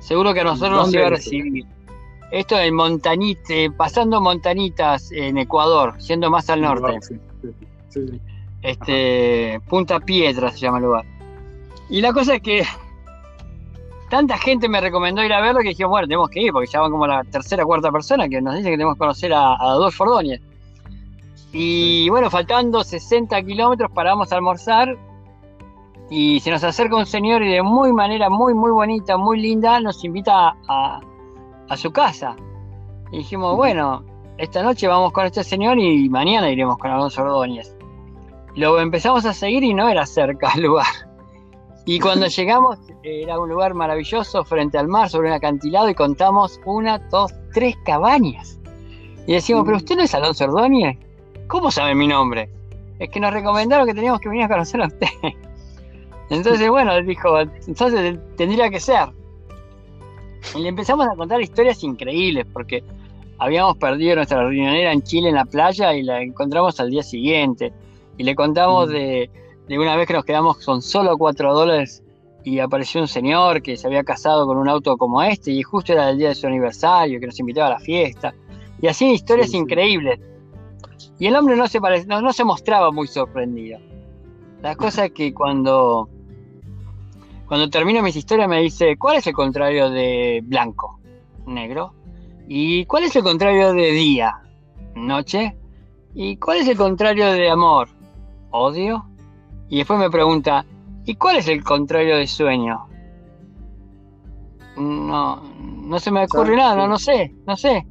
seguro 0.00 0.34
que 0.34 0.40
a 0.40 0.44
nosotros 0.44 0.78
nos 0.78 0.94
iba 0.94 1.06
a 1.06 1.10
recibir. 1.10 1.66
Esto 2.32 2.58
en 2.58 2.74
Montanite, 2.74 3.70
pasando 3.70 4.18
Montanitas 4.18 5.12
en 5.12 5.36
Ecuador, 5.36 5.96
siendo 5.98 6.30
más 6.30 6.48
al 6.48 6.62
norte. 6.62 6.98
Este, 8.62 9.60
Punta 9.68 10.00
Piedra 10.00 10.50
se 10.50 10.60
llama 10.60 10.78
el 10.78 10.84
lugar. 10.84 11.04
Y 11.90 12.00
la 12.00 12.14
cosa 12.14 12.36
es 12.36 12.40
que 12.40 12.62
tanta 14.08 14.38
gente 14.38 14.66
me 14.66 14.80
recomendó 14.80 15.22
ir 15.22 15.30
a 15.34 15.42
verlo 15.42 15.60
que 15.60 15.68
dije, 15.68 15.84
bueno, 15.84 16.06
tenemos 16.06 16.30
que 16.30 16.40
ir, 16.40 16.52
porque 16.52 16.70
ya 16.72 16.80
van 16.80 16.90
como 16.90 17.06
la 17.06 17.22
tercera 17.24 17.64
o 17.64 17.66
cuarta 17.66 17.92
persona 17.92 18.26
que 18.26 18.40
nos 18.40 18.54
dice 18.54 18.70
que 18.70 18.76
tenemos 18.76 18.94
que 18.94 19.00
conocer 19.00 19.34
a, 19.34 19.52
Adolfo 19.56 20.04
Ordóñez. 20.04 20.40
Y 21.52 22.08
bueno, 22.08 22.30
faltando 22.30 22.82
60 22.82 23.42
kilómetros, 23.42 23.90
paramos 23.92 24.32
a 24.32 24.36
almorzar 24.36 24.96
y 26.08 26.40
se 26.40 26.50
nos 26.50 26.64
acerca 26.64 26.96
un 26.96 27.04
señor 27.04 27.42
y 27.42 27.52
de 27.52 27.62
muy 27.62 27.92
manera 27.92 28.30
muy, 28.30 28.54
muy 28.54 28.70
bonita, 28.70 29.18
muy 29.18 29.38
linda, 29.38 29.80
nos 29.80 30.02
invita 30.02 30.56
a, 30.66 31.00
a 31.72 31.76
su 31.76 31.90
casa. 31.90 32.36
Y 33.10 33.18
dijimos, 33.18 33.56
bueno, 33.56 34.04
esta 34.38 34.62
noche 34.62 34.86
vamos 34.86 35.12
con 35.12 35.24
este 35.24 35.42
señor 35.42 35.78
y 35.78 36.08
mañana 36.08 36.50
iremos 36.50 36.76
con 36.78 36.90
Alonso 36.90 37.22
Ordóñez. 37.22 37.74
Lo 38.54 38.78
empezamos 38.78 39.24
a 39.24 39.32
seguir 39.32 39.64
y 39.64 39.72
no 39.72 39.88
era 39.88 40.04
cerca 40.04 40.52
el 40.54 40.64
lugar. 40.64 40.86
Y 41.86 41.98
cuando 41.98 42.26
llegamos 42.28 42.78
era 43.02 43.40
un 43.40 43.48
lugar 43.48 43.74
maravilloso 43.74 44.44
frente 44.44 44.76
al 44.76 44.88
mar, 44.88 45.08
sobre 45.08 45.28
un 45.28 45.34
acantilado 45.34 45.88
y 45.88 45.94
contamos 45.94 46.60
una, 46.66 46.98
dos, 46.98 47.32
tres 47.54 47.74
cabañas. 47.84 48.60
Y 49.26 49.32
decimos, 49.32 49.64
pero 49.64 49.78
usted 49.78 49.96
no 49.96 50.02
es 50.02 50.14
Alonso 50.14 50.44
Ordóñez. 50.44 50.98
¿Cómo 51.48 51.70
sabe 51.70 51.94
mi 51.94 52.06
nombre? 52.06 52.50
Es 52.98 53.08
que 53.08 53.18
nos 53.18 53.32
recomendaron 53.32 53.86
que 53.86 53.94
teníamos 53.94 54.20
que 54.20 54.28
venir 54.28 54.44
a 54.44 54.48
conocer 54.48 54.82
a 54.82 54.86
usted. 54.86 55.08
Entonces, 56.30 56.68
bueno, 56.68 57.00
dijo, 57.02 57.40
entonces 57.66 58.18
tendría 58.38 58.70
que 58.70 58.80
ser. 58.80 59.10
Y 60.54 60.60
le 60.60 60.68
empezamos 60.68 61.06
a 61.06 61.16
contar 61.16 61.40
historias 61.40 61.82
increíbles, 61.82 62.46
porque 62.52 62.84
habíamos 63.38 63.76
perdido 63.76 64.16
nuestra 64.16 64.46
riñonera 64.46 64.92
en 64.92 65.02
Chile 65.02 65.30
en 65.30 65.34
la 65.34 65.44
playa 65.44 65.94
y 65.94 66.02
la 66.02 66.22
encontramos 66.22 66.78
al 66.80 66.90
día 66.90 67.02
siguiente. 67.02 67.72
Y 68.18 68.22
le 68.24 68.34
contamos 68.34 68.88
mm. 68.88 68.92
de, 68.92 69.30
una 69.70 69.96
vez 69.96 70.06
que 70.06 70.14
nos 70.14 70.24
quedamos 70.24 70.64
con 70.64 70.82
solo 70.82 71.16
cuatro 71.16 71.54
dólares 71.54 72.02
y 72.44 72.58
apareció 72.58 73.00
un 73.00 73.08
señor 73.08 73.62
que 73.62 73.76
se 73.76 73.86
había 73.86 74.04
casado 74.04 74.46
con 74.46 74.58
un 74.58 74.68
auto 74.68 74.96
como 74.96 75.22
este 75.22 75.52
y 75.52 75.62
justo 75.62 75.92
era 75.92 76.10
el 76.10 76.18
día 76.18 76.28
de 76.28 76.34
su 76.34 76.46
aniversario, 76.46 77.20
que 77.20 77.26
nos 77.26 77.38
invitaba 77.40 77.68
a 77.68 77.70
la 77.70 77.78
fiesta. 77.78 78.34
Y 78.80 78.88
así 78.88 79.12
historias 79.12 79.54
increíbles. 79.54 80.20
Y 81.18 81.26
el 81.26 81.36
hombre 81.36 81.56
no 81.56 81.66
se, 81.68 81.80
no, 82.06 82.20
no 82.20 82.32
se 82.32 82.44
mostraba 82.44 82.90
muy 82.90 83.06
sorprendido. 83.06 83.78
La 84.60 84.76
cosa 84.76 85.06
es 85.06 85.12
que 85.12 85.32
cuando 85.32 86.08
cuando 87.52 87.68
termino 87.68 88.00
mis 88.00 88.16
historias 88.16 88.48
me 88.48 88.62
dice, 88.62 88.96
¿cuál 88.96 89.18
es 89.18 89.26
el 89.26 89.34
contrario 89.34 89.90
de 89.90 90.40
blanco? 90.42 90.98
Negro. 91.44 91.92
¿Y 92.48 92.86
cuál 92.86 93.04
es 93.04 93.14
el 93.14 93.22
contrario 93.22 93.74
de 93.74 93.90
día? 93.90 94.40
Noche. 94.94 95.54
¿Y 96.14 96.38
cuál 96.38 96.60
es 96.60 96.68
el 96.68 96.78
contrario 96.78 97.30
de 97.30 97.50
amor? 97.50 97.90
Odio. 98.52 99.04
Y 99.68 99.76
después 99.76 99.98
me 99.98 100.08
pregunta, 100.08 100.64
¿y 101.04 101.14
cuál 101.16 101.36
es 101.36 101.48
el 101.48 101.62
contrario 101.62 102.16
de 102.16 102.26
sueño? 102.26 102.86
No, 104.78 105.42
no 105.52 105.98
se 105.98 106.10
me 106.10 106.24
ocurre 106.24 106.56
nada, 106.56 106.74
no, 106.74 106.88
no 106.88 106.98
sé, 106.98 107.34
no 107.46 107.54
sé. 107.58 107.86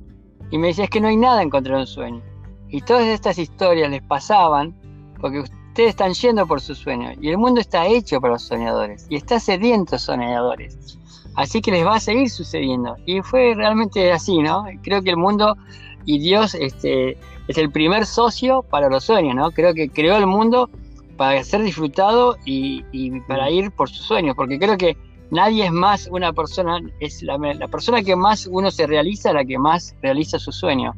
Y 0.49 0.57
me 0.57 0.69
dice, 0.69 0.85
es 0.85 0.89
que 0.89 1.01
no 1.01 1.07
hay 1.07 1.17
nada 1.17 1.43
en 1.43 1.51
contra 1.51 1.75
de 1.75 1.81
un 1.81 1.87
sueño. 1.87 2.23
Y 2.67 2.81
todas 2.81 3.05
estas 3.05 3.37
historias 3.37 3.91
les 3.91 4.01
pasaban 4.01 4.75
porque 5.19 5.43
Ustedes 5.71 5.91
están 5.91 6.13
yendo 6.13 6.45
por 6.45 6.59
sus 6.59 6.79
sueños 6.79 7.15
y 7.21 7.29
el 7.29 7.37
mundo 7.37 7.61
está 7.61 7.87
hecho 7.87 8.19
para 8.19 8.33
los 8.33 8.41
soñadores 8.41 9.05
y 9.07 9.15
está 9.15 9.39
sediento 9.39 9.97
soñadores. 9.97 10.99
Así 11.35 11.61
que 11.61 11.71
les 11.71 11.85
va 11.85 11.95
a 11.95 11.99
seguir 12.01 12.29
sucediendo. 12.29 12.97
Y 13.05 13.21
fue 13.21 13.53
realmente 13.55 14.11
así, 14.11 14.39
¿no? 14.39 14.65
Creo 14.83 15.01
que 15.01 15.11
el 15.11 15.15
mundo 15.15 15.55
y 16.03 16.19
Dios 16.19 16.55
este, 16.55 17.17
es 17.47 17.57
el 17.57 17.71
primer 17.71 18.05
socio 18.05 18.63
para 18.63 18.89
los 18.89 19.05
sueños, 19.05 19.33
¿no? 19.33 19.51
Creo 19.51 19.73
que 19.73 19.87
creó 19.87 20.17
el 20.17 20.27
mundo 20.27 20.69
para 21.15 21.41
ser 21.41 21.61
disfrutado 21.61 22.35
y, 22.43 22.83
para 23.21 23.49
ir 23.49 23.71
por 23.71 23.87
sus 23.87 24.05
sueños, 24.05 24.35
porque 24.35 24.59
creo 24.59 24.75
que 24.75 24.97
nadie 25.29 25.67
es 25.67 25.71
más 25.71 26.09
una 26.11 26.33
persona, 26.33 26.81
es 26.99 27.23
la, 27.23 27.37
la, 27.37 27.69
persona 27.69 28.03
que 28.03 28.17
más 28.17 28.45
uno 28.45 28.71
se 28.71 28.87
realiza, 28.87 29.31
la 29.31 29.45
que 29.45 29.57
más 29.57 29.95
realiza 30.01 30.37
su 30.37 30.51
sueño. 30.51 30.93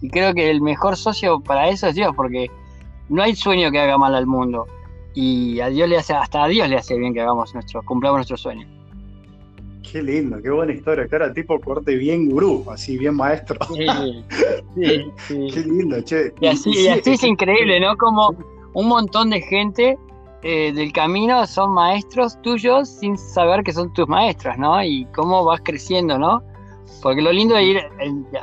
Y 0.00 0.10
creo 0.10 0.32
que 0.32 0.48
el 0.48 0.60
mejor 0.60 0.96
socio 0.96 1.40
para 1.40 1.68
eso 1.70 1.88
es 1.88 1.96
Dios, 1.96 2.14
porque 2.14 2.52
no 3.12 3.22
hay 3.22 3.36
sueño 3.36 3.70
que 3.70 3.78
haga 3.78 3.98
mal 3.98 4.14
al 4.14 4.26
mundo. 4.26 4.66
Y 5.14 5.60
a 5.60 5.68
Dios 5.68 5.88
le 5.88 5.98
hace, 5.98 6.14
hasta 6.14 6.44
a 6.44 6.48
Dios 6.48 6.68
le 6.68 6.76
hace 6.76 6.98
bien 6.98 7.12
que 7.12 7.20
hagamos 7.20 7.52
nuestro, 7.52 7.82
cumplamos 7.82 8.18
nuestro 8.18 8.38
sueño. 8.38 8.66
Qué 9.90 10.02
lindo, 10.02 10.40
qué 10.42 10.48
buena 10.48 10.72
historia. 10.72 11.06
Cara, 11.06 11.34
tipo 11.34 11.60
corte 11.60 11.96
bien 11.96 12.30
gurú, 12.30 12.64
así 12.70 12.96
bien 12.96 13.16
maestro. 13.16 13.58
Sí, 13.66 14.24
sí, 15.28 15.46
Qué 15.52 15.60
lindo, 15.60 16.00
che. 16.00 16.32
Y 16.40 16.46
así, 16.46 16.88
es 16.88 17.22
increíble, 17.22 17.78
¿no? 17.80 17.94
Como 17.98 18.34
un 18.72 18.88
montón 18.88 19.28
de 19.28 19.42
gente 19.42 19.98
eh, 20.42 20.72
del 20.72 20.92
camino 20.92 21.46
son 21.46 21.74
maestros 21.74 22.40
tuyos 22.40 22.88
sin 22.88 23.18
saber 23.18 23.62
que 23.62 23.72
son 23.72 23.92
tus 23.92 24.08
maestros, 24.08 24.56
¿no? 24.56 24.82
Y 24.82 25.06
cómo 25.14 25.44
vas 25.44 25.60
creciendo, 25.62 26.18
¿no? 26.18 26.42
Porque 27.02 27.20
lo 27.20 27.32
lindo 27.32 27.54
de 27.56 27.64
ir 27.64 27.80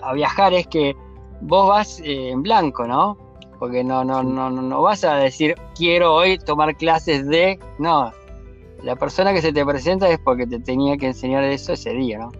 a 0.03 0.13
viajar 0.13 0.53
es 0.53 0.67
que 0.67 0.95
vos 1.41 1.67
vas 1.67 1.99
eh, 2.01 2.29
en 2.29 2.43
blanco, 2.43 2.85
¿no? 2.85 3.17
Porque 3.59 3.83
no, 3.83 4.03
no, 4.05 4.23
no, 4.23 4.49
no 4.49 4.81
vas 4.81 5.03
a 5.03 5.15
decir, 5.15 5.55
quiero 5.75 6.13
hoy 6.13 6.39
tomar 6.39 6.75
clases 6.77 7.27
de. 7.27 7.59
No, 7.77 8.11
la 8.83 8.95
persona 8.95 9.33
que 9.33 9.41
se 9.41 9.51
te 9.51 9.65
presenta 9.65 10.09
es 10.09 10.19
porque 10.19 10.47
te 10.47 10.59
tenía 10.59 10.97
que 10.97 11.07
enseñar 11.07 11.43
eso 11.43 11.73
ese 11.73 11.91
día, 11.91 12.19
¿no? 12.19 12.31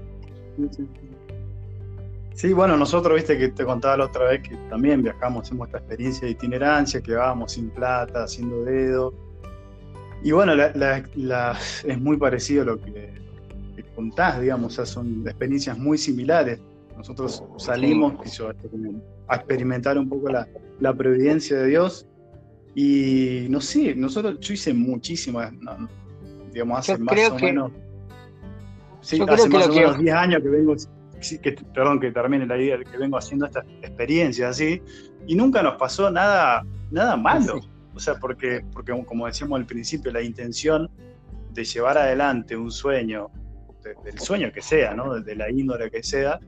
Sí, 2.33 2.53
bueno, 2.53 2.77
nosotros, 2.77 3.15
viste 3.15 3.37
que 3.37 3.49
te 3.49 3.65
contaba 3.65 3.97
la 3.97 4.05
otra 4.05 4.29
vez 4.29 4.47
que 4.47 4.55
también 4.69 5.03
viajamos, 5.03 5.47
hicimos 5.47 5.67
esta 5.67 5.79
experiencia 5.79 6.25
de 6.25 6.31
itinerancia, 6.31 7.01
que 7.01 7.15
vamos 7.15 7.51
sin 7.51 7.69
plata, 7.69 8.23
haciendo 8.23 8.63
dedo. 8.63 9.13
Y 10.23 10.31
bueno, 10.31 10.53
es 10.53 11.99
muy 11.99 12.15
parecido 12.15 12.61
a 12.63 12.65
lo 12.65 12.81
que, 12.81 13.19
contás, 13.93 14.39
digamos, 14.39 14.73
o 14.73 14.75
sea, 14.77 14.85
son 14.85 15.27
experiencias 15.27 15.77
muy 15.77 15.97
similares. 15.97 16.61
Nosotros 16.95 17.43
salimos 17.57 18.13
a 19.29 19.35
experimentar 19.35 19.97
un 19.97 20.09
poco 20.09 20.29
la, 20.29 20.47
la 20.79 20.93
providencia 20.93 21.57
de 21.57 21.67
Dios 21.67 22.07
y 22.75 23.47
no 23.49 23.61
sé, 23.61 23.95
nosotros, 23.95 24.39
yo 24.39 24.53
hice 24.53 24.73
muchísimas, 24.73 25.51
digamos, 26.53 26.79
hace 26.79 26.97
más 26.97 27.31
o 27.31 27.35
menos. 27.35 27.71
Sí, 29.01 29.21
hace 29.27 29.49
más 29.49 29.67
o 29.67 29.69
menos 29.69 29.99
10 29.99 30.15
años 30.15 30.41
que 30.41 30.49
vengo, 30.49 30.75
que, 31.41 31.51
perdón 31.73 31.99
que 31.99 32.11
termine 32.11 32.45
la 32.45 32.57
idea, 32.57 32.77
que 32.79 32.97
vengo 32.97 33.17
haciendo 33.17 33.45
estas 33.47 33.65
experiencias 33.81 34.51
así, 34.51 34.81
y 35.25 35.35
nunca 35.35 35.63
nos 35.63 35.75
pasó 35.75 36.11
nada, 36.11 36.65
nada 36.91 37.17
malo. 37.17 37.59
O 37.95 37.99
sea, 37.99 38.15
porque, 38.15 38.63
porque 38.71 38.93
como 39.05 39.25
decíamos 39.25 39.59
al 39.59 39.65
principio, 39.65 40.11
la 40.11 40.21
intención 40.21 40.89
de 41.51 41.65
llevar 41.65 41.97
adelante 41.97 42.55
un 42.55 42.71
sueño, 42.71 43.29
del 44.05 44.19
sueño 44.19 44.51
que 44.51 44.61
sea, 44.61 44.93
¿no? 44.93 45.19
de 45.19 45.35
la 45.35 45.49
índole 45.49 45.89
que 45.89 46.03
sea, 46.03 46.39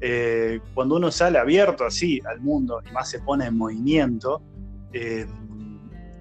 eh, 0.00 0.60
cuando 0.74 0.96
uno 0.96 1.10
sale 1.10 1.38
abierto 1.38 1.84
así 1.84 2.20
al 2.28 2.40
mundo 2.40 2.80
y 2.88 2.92
más 2.92 3.08
se 3.08 3.20
pone 3.20 3.46
en 3.46 3.56
movimiento, 3.56 4.42
eh, 4.92 5.26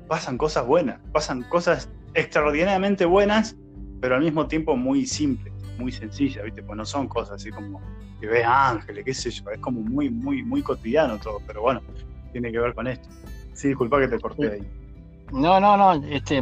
pasan 0.07 0.37
cosas 0.37 0.65
buenas, 0.65 0.99
pasan 1.11 1.43
cosas 1.43 1.89
extraordinariamente 2.13 3.05
buenas, 3.05 3.55
pero 3.99 4.15
al 4.15 4.23
mismo 4.23 4.47
tiempo 4.47 4.75
muy 4.75 5.05
simples, 5.05 5.53
muy 5.77 5.91
sencillas, 5.91 6.43
¿viste? 6.43 6.63
Pues 6.63 6.77
no 6.77 6.85
son 6.85 7.07
cosas 7.07 7.35
así 7.35 7.51
como 7.51 7.81
que 8.19 8.27
ves 8.27 8.45
ángeles, 8.45 9.03
qué 9.03 9.13
sé 9.13 9.29
yo, 9.31 9.49
es 9.49 9.59
como 9.59 9.81
muy, 9.81 10.09
muy, 10.09 10.43
muy 10.43 10.61
cotidiano 10.61 11.19
todo, 11.19 11.41
pero 11.45 11.61
bueno, 11.61 11.81
tiene 12.31 12.51
que 12.51 12.59
ver 12.59 12.73
con 12.73 12.87
esto. 12.87 13.09
Sí, 13.53 13.69
disculpa 13.69 13.99
que 13.99 14.07
te 14.07 14.19
corté 14.19 14.51
ahí. 14.51 14.67
No, 15.31 15.59
no, 15.59 15.75
no, 15.75 15.93
este, 16.07 16.41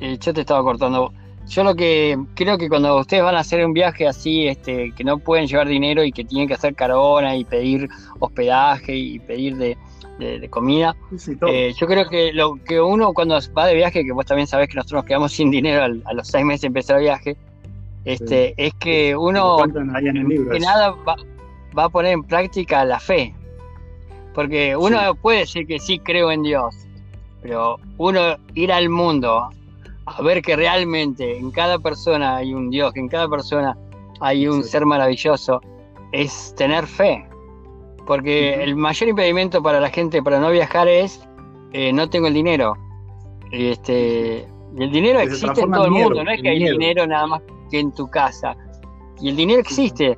eh, 0.00 0.18
yo 0.18 0.34
te 0.34 0.40
estaba 0.40 0.62
cortando. 0.62 1.12
Yo 1.48 1.62
lo 1.62 1.74
que 1.74 2.18
creo 2.34 2.58
que 2.58 2.68
cuando 2.68 2.98
ustedes 2.98 3.22
van 3.22 3.36
a 3.36 3.40
hacer 3.40 3.64
un 3.64 3.72
viaje 3.72 4.06
así, 4.08 4.48
este, 4.48 4.92
que 4.92 5.04
no 5.04 5.18
pueden 5.18 5.46
llevar 5.46 5.68
dinero 5.68 6.02
y 6.02 6.10
que 6.10 6.24
tienen 6.24 6.48
que 6.48 6.54
hacer 6.54 6.74
carona 6.74 7.36
y 7.36 7.44
pedir 7.44 7.88
hospedaje 8.18 8.96
y 8.96 9.18
pedir 9.20 9.56
de, 9.56 9.76
de, 10.18 10.48
comida. 10.48 10.96
Eh, 11.48 11.72
yo 11.76 11.86
creo 11.86 12.08
que 12.08 12.32
lo 12.32 12.56
que 12.56 12.80
uno 12.80 13.12
cuando 13.12 13.38
va 13.56 13.66
de 13.66 13.74
viaje, 13.74 14.04
que 14.04 14.12
vos 14.12 14.26
también 14.26 14.46
sabés 14.46 14.68
que 14.68 14.74
nosotros 14.74 14.98
nos 14.98 15.04
quedamos 15.06 15.32
sin 15.34 15.50
dinero 15.50 16.00
a 16.04 16.12
los 16.14 16.28
seis 16.28 16.44
meses 16.44 16.62
de 16.62 16.66
empezar 16.68 16.96
el 16.96 17.02
viaje, 17.02 17.36
este, 18.04 18.54
es 18.56 18.72
que 18.74 19.16
uno 19.16 19.56
que 20.52 20.60
nada 20.60 20.94
va, 21.06 21.84
a 21.84 21.88
poner 21.88 22.12
en 22.12 22.22
práctica 22.22 22.84
la 22.84 23.00
fe. 23.00 23.34
Porque 24.34 24.76
uno 24.76 25.14
puede 25.14 25.40
decir 25.40 25.66
que 25.66 25.78
sí 25.78 25.98
creo 25.98 26.30
en 26.30 26.42
Dios, 26.42 26.76
pero 27.40 27.78
uno 27.96 28.36
ir 28.54 28.70
al 28.70 28.90
mundo 28.90 29.48
a 30.06 30.22
ver 30.22 30.40
que 30.40 30.56
realmente 30.56 31.36
en 31.36 31.50
cada 31.50 31.78
persona 31.78 32.36
hay 32.36 32.54
un 32.54 32.70
Dios, 32.70 32.92
que 32.92 33.00
en 33.00 33.08
cada 33.08 33.28
persona 33.28 33.76
hay 34.20 34.46
un 34.46 34.64
ser 34.64 34.86
maravilloso, 34.86 35.60
es 36.12 36.54
tener 36.56 36.86
fe. 36.86 37.28
Porque 38.06 38.62
el 38.62 38.76
mayor 38.76 39.08
impedimento 39.08 39.62
para 39.62 39.80
la 39.80 39.90
gente 39.90 40.22
para 40.22 40.38
no 40.38 40.50
viajar 40.50 40.86
es 40.86 41.20
eh, 41.72 41.92
no 41.92 42.08
tengo 42.08 42.28
el 42.28 42.34
dinero. 42.34 42.76
Este, 43.50 44.46
el 44.78 44.90
dinero 44.90 45.20
existe 45.20 45.60
en 45.60 45.72
todo 45.72 45.86
el 45.86 45.90
mundo, 45.90 46.22
no 46.22 46.30
es 46.30 46.40
que 46.40 46.48
hay 46.48 46.64
dinero 46.64 47.06
nada 47.06 47.26
más 47.26 47.42
que 47.70 47.80
en 47.80 47.92
tu 47.92 48.08
casa. 48.08 48.56
Y 49.20 49.30
el 49.30 49.36
dinero 49.36 49.60
existe. 49.60 50.16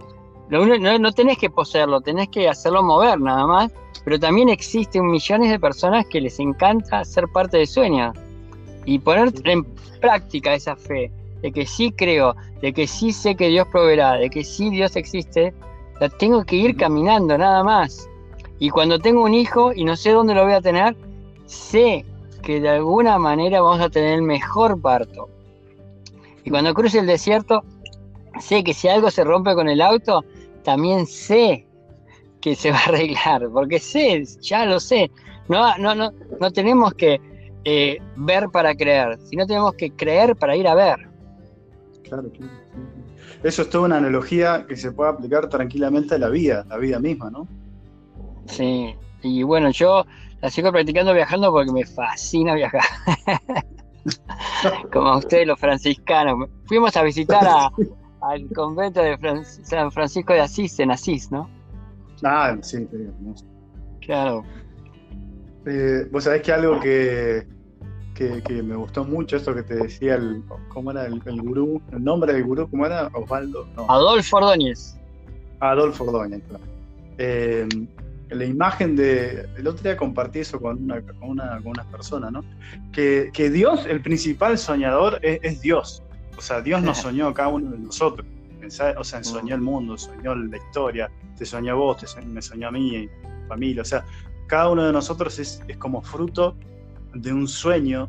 Lo 0.50 0.64
no, 0.64 0.98
no, 0.98 1.12
tenés 1.12 1.38
que 1.38 1.50
poseerlo, 1.50 2.00
tenés 2.00 2.28
que 2.28 2.48
hacerlo 2.48 2.82
mover 2.82 3.20
nada 3.20 3.46
más. 3.46 3.72
Pero 4.04 4.18
también 4.18 4.48
existen 4.48 5.06
millones 5.06 5.50
de 5.50 5.58
personas 5.58 6.06
que 6.06 6.20
les 6.20 6.38
encanta 6.38 7.04
ser 7.04 7.26
parte 7.28 7.58
de 7.58 7.66
sueños. 7.66 8.16
Y 8.88 8.98
poner 9.00 9.34
en 9.44 9.64
práctica 10.00 10.54
esa 10.54 10.74
fe 10.74 11.12
de 11.42 11.52
que 11.52 11.66
sí 11.66 11.92
creo, 11.92 12.34
de 12.62 12.72
que 12.72 12.86
sí 12.86 13.12
sé 13.12 13.34
que 13.34 13.48
Dios 13.48 13.68
proveerá, 13.68 14.14
de 14.14 14.30
que 14.30 14.42
sí 14.42 14.70
Dios 14.70 14.96
existe, 14.96 15.52
la 16.00 16.08
tengo 16.08 16.42
que 16.42 16.56
ir 16.56 16.74
caminando 16.74 17.36
nada 17.36 17.62
más. 17.62 18.08
Y 18.58 18.70
cuando 18.70 18.98
tengo 18.98 19.24
un 19.24 19.34
hijo 19.34 19.74
y 19.74 19.84
no 19.84 19.94
sé 19.94 20.12
dónde 20.12 20.32
lo 20.34 20.44
voy 20.44 20.54
a 20.54 20.62
tener, 20.62 20.96
sé 21.44 22.06
que 22.42 22.62
de 22.62 22.70
alguna 22.70 23.18
manera 23.18 23.60
vamos 23.60 23.82
a 23.82 23.90
tener 23.90 24.14
el 24.14 24.22
mejor 24.22 24.80
parto. 24.80 25.28
Y 26.42 26.48
cuando 26.48 26.72
cruce 26.72 27.00
el 27.00 27.06
desierto, 27.06 27.62
sé 28.40 28.64
que 28.64 28.72
si 28.72 28.88
algo 28.88 29.10
se 29.10 29.22
rompe 29.22 29.54
con 29.54 29.68
el 29.68 29.82
auto, 29.82 30.24
también 30.64 31.04
sé 31.04 31.66
que 32.40 32.54
se 32.54 32.70
va 32.70 32.78
a 32.78 32.84
arreglar, 32.84 33.50
porque 33.52 33.80
sé, 33.80 34.24
ya 34.40 34.64
lo 34.64 34.80
sé. 34.80 35.10
No, 35.46 35.76
no, 35.76 35.94
no, 35.94 36.10
no 36.40 36.50
tenemos 36.50 36.94
que 36.94 37.20
eh, 37.70 37.98
ver 38.16 38.48
para 38.48 38.74
creer, 38.74 39.18
sino 39.24 39.46
tenemos 39.46 39.74
que 39.74 39.90
creer 39.90 40.34
para 40.34 40.56
ir 40.56 40.66
a 40.66 40.74
ver. 40.74 40.96
Claro, 42.02 42.30
claro. 42.30 42.52
Eso 43.42 43.60
es 43.60 43.68
toda 43.68 43.84
una 43.84 43.98
analogía 43.98 44.64
que 44.66 44.74
se 44.74 44.90
puede 44.90 45.10
aplicar 45.10 45.50
tranquilamente 45.50 46.14
a 46.14 46.18
la 46.18 46.30
vida, 46.30 46.64
la 46.66 46.78
vida 46.78 46.98
misma, 46.98 47.30
¿no? 47.30 47.46
Sí, 48.46 48.94
y 49.22 49.42
bueno, 49.42 49.70
yo 49.70 50.06
la 50.40 50.48
sigo 50.48 50.72
practicando 50.72 51.12
viajando 51.12 51.52
porque 51.52 51.70
me 51.70 51.84
fascina 51.84 52.54
viajar. 52.54 52.80
Como 54.90 55.08
a 55.08 55.18
ustedes 55.18 55.46
los 55.46 55.60
franciscanos. 55.60 56.48
Fuimos 56.64 56.96
a 56.96 57.02
visitar 57.02 57.70
al 58.22 58.48
convento 58.54 59.02
de 59.02 59.18
San 59.44 59.92
Francisco 59.92 60.32
de 60.32 60.40
Asís, 60.40 60.80
en 60.80 60.90
Asís, 60.90 61.30
¿no? 61.30 61.50
Ah, 62.24 62.56
sí, 62.62 62.88
hermoso. 62.90 63.44
Claro. 64.00 64.42
Eh, 65.66 66.06
Vos 66.10 66.24
sabés 66.24 66.40
que 66.40 66.52
algo 66.52 66.80
que, 66.80 67.46
que, 68.18 68.62
me 68.62 68.74
gustó 68.74 69.04
mucho, 69.04 69.36
esto 69.36 69.54
que 69.54 69.62
te 69.62 69.76
decía, 69.76 70.16
el, 70.16 70.42
¿cómo 70.68 70.90
era 70.90 71.06
el, 71.06 71.20
gurú? 71.20 71.80
¿El 71.92 72.02
nombre 72.02 72.32
del 72.32 72.44
gurú? 72.44 72.68
¿Cómo 72.68 72.84
era? 72.84 73.08
Osvaldo. 73.12 73.68
Adolfo 73.88 74.38
Ordóñez. 74.38 74.96
Adolfo 75.60 76.04
Ordóñez, 76.04 76.42
claro. 76.48 76.64
Eh, 77.18 77.68
la 78.30 78.44
imagen 78.44 78.96
de. 78.96 79.48
El 79.56 79.66
otro 79.68 79.82
día 79.84 79.96
compartí 79.96 80.40
eso 80.40 80.60
con 80.60 80.82
una, 80.82 81.00
con 81.00 81.30
una, 81.30 81.60
con 81.62 81.72
persona, 81.90 82.30
¿no? 82.30 82.44
Que, 82.92 83.30
que, 83.32 83.50
Dios, 83.50 83.86
el 83.86 84.02
principal 84.02 84.58
soñador, 84.58 85.20
es, 85.22 85.60
Dios. 85.60 86.02
O 86.36 86.40
sea, 86.40 86.60
Dios 86.60 86.82
nos 86.82 86.98
soñó 87.02 87.28
a 87.28 87.34
cada 87.34 87.48
uno 87.48 87.70
de 87.70 87.78
nosotros. 87.78 88.26
O 88.98 89.04
sea, 89.04 89.24
soñó 89.24 89.54
el 89.54 89.62
mundo, 89.62 89.96
soñó 89.96 90.34
la 90.34 90.56
historia, 90.56 91.10
te 91.38 91.46
soñó 91.46 91.72
a 91.72 91.76
vos, 91.76 91.96
te 91.98 92.26
me 92.26 92.42
soñó 92.42 92.68
a 92.68 92.70
mí, 92.72 92.90
mi 92.90 93.08
familia. 93.48 93.82
O 93.82 93.84
sea, 93.84 94.04
cada 94.46 94.68
uno 94.68 94.84
de 94.84 94.92
nosotros 94.92 95.38
es, 95.38 95.62
es 95.68 95.76
como 95.78 96.02
fruto 96.02 96.54
de 97.14 97.32
un 97.32 97.48
sueño, 97.48 98.08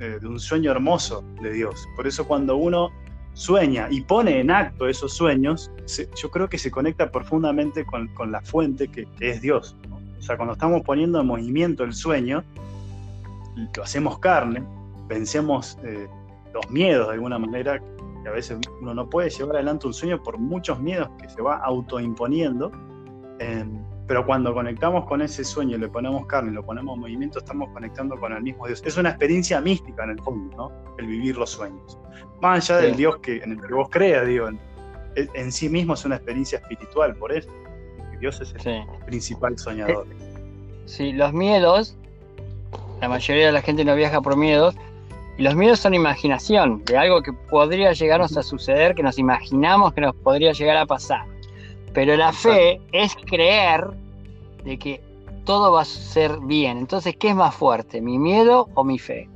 eh, 0.00 0.18
de 0.20 0.26
un 0.26 0.38
sueño 0.38 0.70
hermoso 0.70 1.24
de 1.42 1.52
Dios. 1.52 1.86
Por 1.96 2.06
eso 2.06 2.26
cuando 2.26 2.56
uno 2.56 2.90
sueña 3.34 3.88
y 3.90 4.00
pone 4.00 4.40
en 4.40 4.50
acto 4.50 4.88
esos 4.88 5.12
sueños, 5.12 5.70
yo 6.16 6.30
creo 6.30 6.48
que 6.48 6.58
se 6.58 6.70
conecta 6.70 7.10
profundamente 7.10 7.84
con, 7.84 8.08
la 8.30 8.40
fuente 8.40 8.88
que, 8.88 9.06
es 9.20 9.40
Dios. 9.42 9.76
O 10.18 10.22
sea, 10.22 10.36
cuando 10.36 10.54
estamos 10.54 10.82
poniendo 10.82 11.20
en 11.20 11.26
movimiento 11.26 11.84
el 11.84 11.92
sueño, 11.92 12.44
lo 13.76 13.82
hacemos 13.82 14.18
carne, 14.20 14.62
vencemos 15.08 15.78
eh, 15.84 16.08
los 16.52 16.70
miedos 16.70 17.08
de 17.08 17.14
alguna 17.14 17.38
manera, 17.38 17.80
que 18.22 18.28
a 18.28 18.32
veces 18.32 18.58
uno 18.80 18.94
no 18.94 19.10
puede 19.10 19.28
llevar 19.28 19.56
adelante 19.56 19.86
un 19.86 19.94
sueño 19.94 20.22
por 20.22 20.38
muchos 20.38 20.80
miedos 20.80 21.08
que 21.20 21.28
se 21.28 21.42
va 21.42 21.56
autoimponiendo. 21.56 22.72
Eh, 23.38 23.64
pero 24.06 24.26
cuando 24.26 24.52
conectamos 24.52 25.06
con 25.06 25.22
ese 25.22 25.44
sueño, 25.44 25.78
le 25.78 25.88
ponemos 25.88 26.26
carne, 26.26 26.52
lo 26.52 26.64
ponemos 26.64 26.94
en 26.94 27.00
movimiento, 27.00 27.38
estamos 27.38 27.70
conectando 27.70 28.18
con 28.18 28.32
el 28.32 28.42
mismo 28.42 28.66
Dios. 28.66 28.82
Es 28.84 28.96
una 28.98 29.10
experiencia 29.10 29.60
mística 29.60 30.04
en 30.04 30.10
el 30.10 30.20
fondo, 30.20 30.56
¿no? 30.56 30.96
El 30.98 31.06
vivir 31.06 31.36
los 31.38 31.50
sueños. 31.50 31.98
Más 32.42 32.70
allá 32.70 32.82
del 32.82 32.96
Dios 32.96 33.18
que, 33.18 33.38
en 33.38 33.52
el 33.52 33.60
que 33.62 33.72
vos 33.72 33.88
creas, 33.90 34.26
digo, 34.26 34.48
en, 35.16 35.52
sí 35.52 35.68
mismo 35.70 35.94
es 35.94 36.04
una 36.04 36.16
experiencia 36.16 36.58
espiritual, 36.58 37.16
por 37.16 37.32
eso. 37.32 37.48
Dios 38.20 38.40
es 38.40 38.54
el 38.66 38.84
principal 39.06 39.58
soñador. 39.58 40.06
Sí, 40.84 41.12
los 41.12 41.32
miedos, 41.32 41.96
la 43.00 43.08
mayoría 43.08 43.46
de 43.46 43.52
la 43.52 43.62
gente 43.62 43.84
no 43.84 43.94
viaja 43.94 44.20
por 44.20 44.36
miedos, 44.36 44.74
y 45.38 45.42
los 45.42 45.54
miedos 45.54 45.80
son 45.80 45.94
imaginación, 45.94 46.84
de 46.84 46.98
algo 46.98 47.22
que 47.22 47.32
podría 47.32 47.92
llegarnos 47.92 48.36
a 48.36 48.42
suceder, 48.42 48.94
que 48.94 49.02
nos 49.02 49.18
imaginamos 49.18 49.94
que 49.94 50.02
nos 50.02 50.14
podría 50.14 50.52
llegar 50.52 50.76
a 50.76 50.86
pasar. 50.86 51.33
Pero 51.94 52.16
la 52.16 52.32
fe 52.32 52.80
es 52.92 53.14
creer 53.14 53.86
de 54.64 54.78
que 54.78 55.00
todo 55.44 55.72
va 55.72 55.82
a 55.82 55.84
ser 55.84 56.38
bien. 56.40 56.78
Entonces, 56.78 57.16
¿qué 57.16 57.30
es 57.30 57.36
más 57.36 57.54
fuerte? 57.54 58.00
¿Mi 58.00 58.18
miedo 58.18 58.68
o 58.74 58.84
mi 58.84 58.98
fe? 58.98 59.28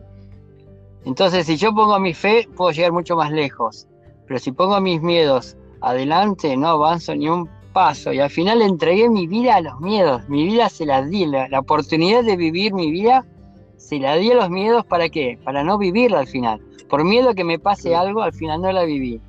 Entonces, 1.04 1.46
si 1.46 1.56
yo 1.56 1.72
pongo 1.72 1.98
mi 1.98 2.14
fe, 2.14 2.48
puedo 2.56 2.72
llegar 2.72 2.92
mucho 2.92 3.16
más 3.16 3.30
lejos. 3.30 3.86
Pero 4.26 4.40
si 4.40 4.52
pongo 4.52 4.80
mis 4.80 5.00
miedos 5.00 5.56
adelante, 5.80 6.56
no 6.56 6.68
avanzo 6.68 7.14
ni 7.14 7.28
un 7.28 7.48
paso 7.72 8.12
y 8.12 8.20
al 8.20 8.30
final 8.30 8.62
entregué 8.62 9.08
mi 9.08 9.26
vida 9.26 9.56
a 9.56 9.60
los 9.60 9.80
miedos, 9.80 10.28
mi 10.28 10.44
vida 10.44 10.68
se 10.68 10.84
la 10.84 11.02
di, 11.02 11.26
la, 11.26 11.48
oportunidad 11.58 12.24
de 12.24 12.36
vivir 12.36 12.74
mi 12.74 12.90
vida 12.90 13.24
se 13.76 13.98
la 13.98 14.16
di 14.16 14.32
a 14.32 14.34
los 14.34 14.50
miedos 14.50 14.84
para 14.84 15.08
qué, 15.08 15.38
para 15.44 15.62
no 15.62 15.78
vivirla 15.78 16.20
al 16.20 16.26
final, 16.26 16.60
por 16.88 17.04
miedo 17.04 17.30
a 17.30 17.34
que 17.34 17.44
me 17.44 17.58
pase 17.58 17.94
algo, 17.94 18.22
al 18.22 18.32
final 18.32 18.62
no 18.62 18.72
la 18.72 18.82
viví. 18.84 19.20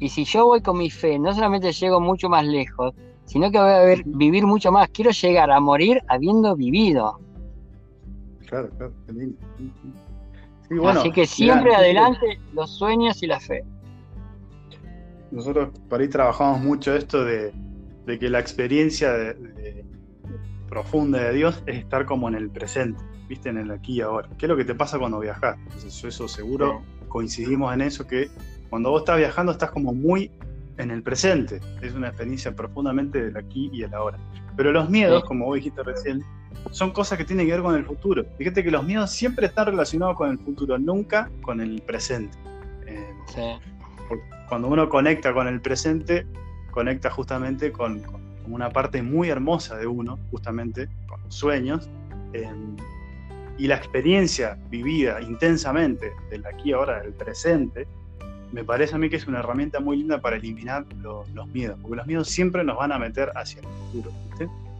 Y 0.00 0.08
si 0.08 0.24
yo 0.24 0.46
voy 0.46 0.60
con 0.60 0.78
mi 0.78 0.90
fe, 0.90 1.18
no 1.18 1.32
solamente 1.32 1.72
llego 1.72 2.00
mucho 2.00 2.28
más 2.28 2.44
lejos, 2.44 2.94
sino 3.24 3.50
que 3.50 3.58
voy 3.58 3.70
a 3.70 3.80
ver, 3.80 4.02
vivir 4.04 4.46
mucho 4.46 4.72
más. 4.72 4.88
Quiero 4.90 5.10
llegar 5.10 5.50
a 5.50 5.60
morir 5.60 6.02
habiendo 6.08 6.54
vivido. 6.56 7.20
Claro, 8.46 8.68
claro, 8.76 8.92
Así 10.98 11.12
que 11.12 11.26
siempre 11.26 11.74
adelante 11.74 12.38
los 12.52 12.70
sueños 12.70 13.22
y 13.22 13.26
la 13.26 13.40
fe. 13.40 13.64
Nosotros 15.30 15.70
por 15.88 16.00
ahí 16.00 16.08
trabajamos 16.08 16.60
mucho 16.60 16.94
esto 16.94 17.24
de, 17.24 17.52
que 18.06 18.28
la 18.28 18.38
experiencia 18.38 19.12
profunda 20.68 21.24
de 21.24 21.34
Dios 21.34 21.62
es 21.66 21.78
estar 21.78 22.06
como 22.06 22.28
en 22.28 22.34
el 22.34 22.50
presente, 22.50 23.02
viste, 23.28 23.48
en 23.48 23.58
el 23.58 23.70
aquí 23.70 23.94
y 23.94 24.00
ahora. 24.00 24.28
¿Qué 24.38 24.46
es 24.46 24.50
lo 24.50 24.56
que 24.56 24.64
te 24.64 24.74
pasa 24.74 24.98
cuando 24.98 25.20
viajas? 25.20 25.56
eso 25.84 26.28
seguro 26.28 26.82
coincidimos 27.08 27.72
en 27.72 27.80
eso, 27.80 28.06
que 28.06 28.28
cuando 28.74 28.90
vos 28.90 29.02
estás 29.02 29.18
viajando 29.18 29.52
estás 29.52 29.70
como 29.70 29.94
muy 29.94 30.32
en 30.78 30.90
el 30.90 31.00
presente. 31.00 31.60
Es 31.80 31.94
una 31.94 32.08
experiencia 32.08 32.56
profundamente 32.56 33.22
del 33.22 33.36
aquí 33.36 33.70
y 33.72 33.84
el 33.84 33.94
ahora. 33.94 34.18
Pero 34.56 34.72
los 34.72 34.90
miedos, 34.90 35.22
como 35.26 35.44
vos 35.44 35.54
dijiste 35.54 35.80
recién, 35.84 36.24
son 36.72 36.90
cosas 36.90 37.16
que 37.16 37.24
tienen 37.24 37.46
que 37.46 37.52
ver 37.52 37.62
con 37.62 37.76
el 37.76 37.84
futuro. 37.84 38.26
Fíjate 38.36 38.64
que 38.64 38.72
los 38.72 38.82
miedos 38.82 39.12
siempre 39.12 39.46
están 39.46 39.66
relacionados 39.66 40.16
con 40.16 40.28
el 40.28 40.40
futuro, 40.40 40.76
nunca 40.76 41.30
con 41.42 41.60
el 41.60 41.82
presente. 41.82 42.36
Eh, 42.88 43.60
cuando 44.48 44.66
uno 44.66 44.88
conecta 44.88 45.32
con 45.32 45.46
el 45.46 45.60
presente, 45.60 46.26
conecta 46.72 47.10
justamente 47.10 47.70
con, 47.70 48.02
una 48.48 48.70
parte 48.70 49.04
muy 49.04 49.28
hermosa 49.28 49.76
de 49.76 49.86
uno, 49.86 50.18
justamente 50.32 50.88
con 51.06 51.22
los 51.22 51.32
sueños. 51.32 51.88
Eh, 52.32 52.50
y 53.56 53.68
la 53.68 53.76
experiencia 53.76 54.58
vivida 54.68 55.22
intensamente 55.22 56.10
del 56.28 56.44
aquí 56.44 56.72
ahora, 56.72 57.02
del 57.02 57.12
presente, 57.12 57.86
me 58.54 58.62
parece 58.62 58.94
a 58.94 58.98
mí 58.98 59.10
que 59.10 59.16
es 59.16 59.26
una 59.26 59.40
herramienta 59.40 59.80
muy 59.80 59.96
linda 59.96 60.20
para 60.20 60.36
eliminar 60.36 60.86
los 61.02 61.48
miedos, 61.48 61.76
porque 61.82 61.96
los 61.96 62.06
miedos 62.06 62.28
siempre 62.28 62.62
nos 62.62 62.76
van 62.76 62.92
a 62.92 62.98
meter 63.00 63.32
hacia 63.34 63.60
el 63.60 63.66
futuro, 63.66 64.12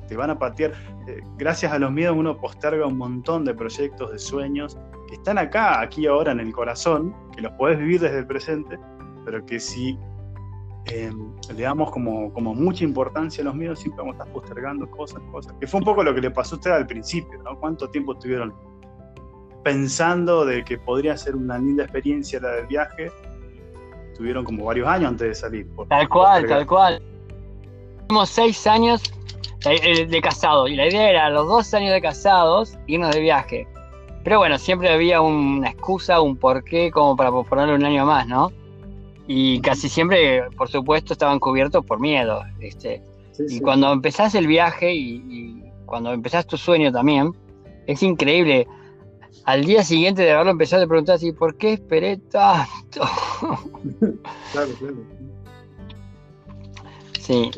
te 0.08 0.16
van 0.16 0.30
a 0.30 0.38
patear. 0.38 0.72
Eh, 1.08 1.22
gracias 1.36 1.72
a 1.72 1.78
los 1.80 1.90
miedos 1.90 2.16
uno 2.16 2.36
posterga 2.38 2.86
un 2.86 2.96
montón 2.96 3.44
de 3.44 3.52
proyectos, 3.52 4.12
de 4.12 4.18
sueños, 4.20 4.78
que 5.08 5.16
están 5.16 5.38
acá, 5.38 5.80
aquí 5.80 6.06
ahora 6.06 6.30
en 6.30 6.38
el 6.38 6.52
corazón, 6.52 7.12
que 7.34 7.42
los 7.42 7.50
podés 7.52 7.78
vivir 7.80 8.00
desde 8.00 8.20
el 8.20 8.26
presente, 8.26 8.78
pero 9.24 9.44
que 9.44 9.58
si 9.58 9.98
em, 10.86 11.32
le 11.52 11.62
damos 11.62 11.90
como, 11.90 12.32
como 12.32 12.54
mucha 12.54 12.84
importancia 12.84 13.42
a 13.42 13.46
los 13.46 13.56
miedos, 13.56 13.80
siempre 13.80 14.04
vamos 14.04 14.20
a 14.20 14.24
postergando 14.32 14.88
cosas, 14.88 15.20
cosas. 15.32 15.52
Que 15.58 15.66
fue 15.66 15.80
un 15.80 15.84
poco 15.84 16.04
lo 16.04 16.14
que 16.14 16.20
le 16.20 16.30
pasó 16.30 16.54
a 16.54 16.58
usted 16.58 16.70
al 16.70 16.86
principio, 16.86 17.42
¿no? 17.42 17.58
¿Cuánto 17.58 17.90
tiempo 17.90 18.12
estuvieron 18.12 18.54
pensando 19.64 20.44
de 20.44 20.62
que 20.62 20.78
podría 20.78 21.16
ser 21.16 21.34
una 21.34 21.58
linda 21.58 21.84
experiencia 21.84 22.38
la 22.38 22.50
del 22.50 22.66
viaje 22.66 23.10
tuvieron 24.16 24.44
como 24.44 24.64
varios 24.64 24.88
años 24.88 25.10
antes 25.10 25.28
de 25.28 25.34
salir. 25.34 25.66
tal 25.88 26.08
cual, 26.08 26.46
tal 26.46 26.66
cual. 26.66 27.02
Tuvimos 28.08 28.30
seis 28.30 28.66
años 28.66 29.02
de 29.64 30.20
casado 30.22 30.68
y 30.68 30.76
la 30.76 30.86
idea 30.86 31.08
era 31.08 31.30
los 31.30 31.46
dos 31.48 31.72
años 31.72 31.92
de 31.92 32.00
casados 32.00 32.76
irnos 32.86 33.14
de 33.14 33.20
viaje. 33.20 33.66
Pero 34.22 34.38
bueno, 34.38 34.58
siempre 34.58 34.90
había 34.90 35.20
una 35.20 35.68
excusa, 35.70 36.20
un 36.20 36.36
porqué 36.36 36.90
como 36.90 37.16
para 37.16 37.30
posponerlo 37.30 37.74
un 37.74 37.84
año 37.84 38.06
más, 38.06 38.26
¿no? 38.26 38.50
Y 39.26 39.60
casi 39.60 39.88
siempre, 39.88 40.44
por 40.56 40.68
supuesto, 40.68 41.12
estaban 41.12 41.38
cubiertos 41.38 41.84
por 41.84 42.00
miedo. 42.00 42.42
Este. 42.60 43.02
y 43.38 43.60
cuando 43.60 43.92
empezás 43.92 44.34
el 44.34 44.46
viaje 44.46 44.94
y, 44.94 45.22
y, 45.28 45.62
cuando 45.86 46.12
empezás 46.12 46.46
tu 46.46 46.56
sueño 46.56 46.90
también, 46.92 47.32
es 47.86 48.02
increíble 48.02 48.66
al 49.44 49.64
día 49.64 49.82
siguiente 49.82 50.22
de 50.22 50.32
haberlo 50.32 50.52
empezado 50.52 50.84
a 50.84 50.86
preguntar 50.86 51.16
así, 51.16 51.32
¿por 51.32 51.56
qué 51.56 51.74
esperé 51.74 52.16
tanto? 52.16 53.02
claro, 54.52 54.70
claro. 54.78 54.96
Sí. 57.20 57.50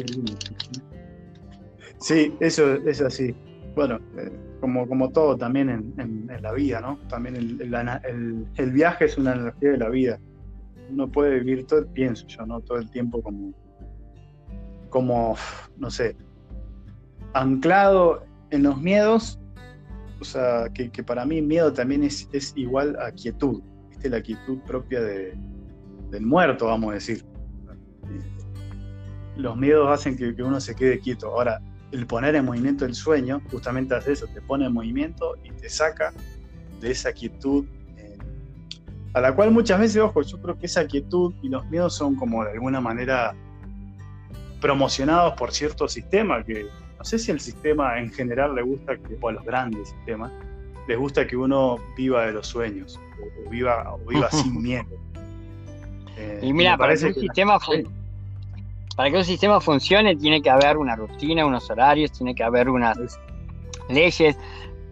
Sí, 1.98 2.34
eso 2.40 2.74
es 2.74 3.00
así. 3.00 3.34
Bueno, 3.74 3.98
eh, 4.16 4.30
como, 4.60 4.86
como 4.88 5.10
todo 5.10 5.36
también 5.36 5.68
en, 5.98 6.30
la 6.40 6.52
vida, 6.52 6.80
¿no? 6.80 6.98
También 7.08 7.36
el, 7.36 8.70
viaje 8.72 9.06
es 9.06 9.18
una 9.18 9.34
energía 9.34 9.72
de 9.72 9.78
la 9.78 9.88
vida. 9.88 10.18
Uno 10.90 11.10
puede 11.10 11.40
vivir 11.40 11.66
todo, 11.66 11.86
pienso 11.88 12.26
yo, 12.26 12.46
¿no? 12.46 12.60
Todo 12.60 12.78
el 12.78 12.90
tiempo 12.90 13.22
como, 13.22 13.52
como, 14.88 15.36
no 15.78 15.90
sé, 15.90 16.16
anclado 17.34 18.24
en 18.50 18.62
los 18.62 18.80
miedos 18.80 19.40
o 20.20 20.72
que, 20.72 21.02
para 21.02 21.24
mí 21.24 21.42
miedo 21.42 21.72
también 21.72 22.04
es, 22.04 22.28
igual 22.56 22.96
a 23.00 23.12
quietud, 23.12 23.62
¿viste? 23.90 24.08
la 24.08 24.22
quietud 24.22 24.58
propia 24.66 25.00
del 25.02 26.26
muerto, 26.26 26.66
vamos 26.66 26.90
a 26.90 26.94
decir. 26.94 27.24
Los 29.36 29.56
miedos 29.56 29.88
hacen 29.90 30.16
que, 30.16 30.42
uno 30.42 30.60
se 30.60 30.74
quede 30.74 30.98
quieto. 30.98 31.28
Ahora, 31.28 31.60
el 31.92 32.06
poner 32.06 32.34
en 32.34 32.46
movimiento 32.46 32.86
el 32.86 32.94
sueño 32.94 33.42
justamente 33.50 33.94
hace 33.94 34.12
eso, 34.12 34.26
te 34.32 34.40
pone 34.40 34.66
en 34.66 34.72
movimiento 34.72 35.34
y 35.44 35.50
te 35.50 35.68
saca 35.68 36.12
de 36.80 36.90
esa 36.90 37.12
quietud 37.12 37.64
eh, 37.96 38.16
a 39.12 39.20
la 39.20 39.34
cual 39.34 39.50
muchas 39.50 39.78
veces, 39.78 39.98
ojo, 39.98 40.22
yo 40.22 40.40
creo 40.40 40.58
que 40.58 40.66
esa 40.66 40.86
quietud 40.86 41.34
y 41.42 41.48
los 41.48 41.64
miedos 41.66 41.94
son 41.94 42.16
como 42.16 42.44
de 42.44 42.52
alguna 42.52 42.80
manera 42.80 43.34
promocionados 44.60 45.34
por 45.34 45.52
cierto 45.52 45.86
sistema 45.86 46.42
que 46.42 46.66
sé 47.06 47.18
si 47.18 47.30
al 47.30 47.40
sistema 47.40 47.98
en 47.98 48.12
general 48.12 48.54
le 48.54 48.62
gusta, 48.62 48.96
que, 48.96 49.16
o 49.20 49.28
a 49.28 49.32
los 49.32 49.44
grandes 49.44 49.88
sistemas, 49.88 50.32
les 50.88 50.98
gusta 50.98 51.26
que 51.26 51.36
uno 51.36 51.78
viva 51.96 52.26
de 52.26 52.32
los 52.32 52.46
sueños, 52.46 53.00
o, 53.46 53.50
viva, 53.50 53.96
viva 54.08 54.30
sin 54.32 54.62
miedo. 54.62 54.86
Eh, 56.18 56.40
y 56.42 56.52
mira, 56.52 56.76
para 56.76 56.96
que, 56.96 57.06
un 57.06 57.14
sistema 57.14 57.58
para 58.96 59.10
que 59.10 59.16
un 59.16 59.24
sistema 59.24 59.60
funcione 59.60 60.16
tiene 60.16 60.42
que 60.42 60.50
haber 60.50 60.76
una 60.78 60.96
rutina, 60.96 61.44
unos 61.46 61.70
horarios, 61.70 62.12
tiene 62.12 62.34
que 62.34 62.42
haber 62.42 62.68
unas 62.68 62.98
leyes, 63.88 64.36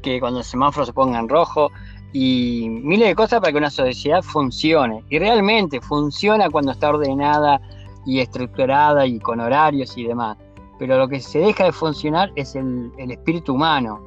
que 0.03 0.20
cuando 0.20 0.40
el 0.40 0.44
semáforo 0.44 0.87
se 0.87 0.92
ponga 0.92 1.18
en 1.18 1.29
rojo, 1.29 1.70
y 2.12 2.68
miles 2.68 3.09
de 3.09 3.14
cosas 3.14 3.40
para 3.40 3.50
que 3.50 3.59
una 3.59 3.70
sociedad 3.70 4.22
funcione. 4.22 5.03
Y 5.09 5.18
realmente 5.18 5.81
funciona 5.81 6.48
cuando 6.48 6.72
está 6.72 6.90
ordenada 6.90 7.61
y 8.07 8.20
estructurada 8.20 9.07
y 9.07 9.18
con 9.18 9.40
horarios 9.40 9.96
y 9.96 10.05
demás 10.05 10.37
pero 10.78 10.98
lo 10.98 11.08
que 11.08 11.20
se 11.20 11.38
deja 11.38 11.64
de 11.64 11.72
funcionar 11.72 12.32
es 12.34 12.54
el, 12.54 12.92
espíritu 12.96 13.54
humano, 13.54 14.00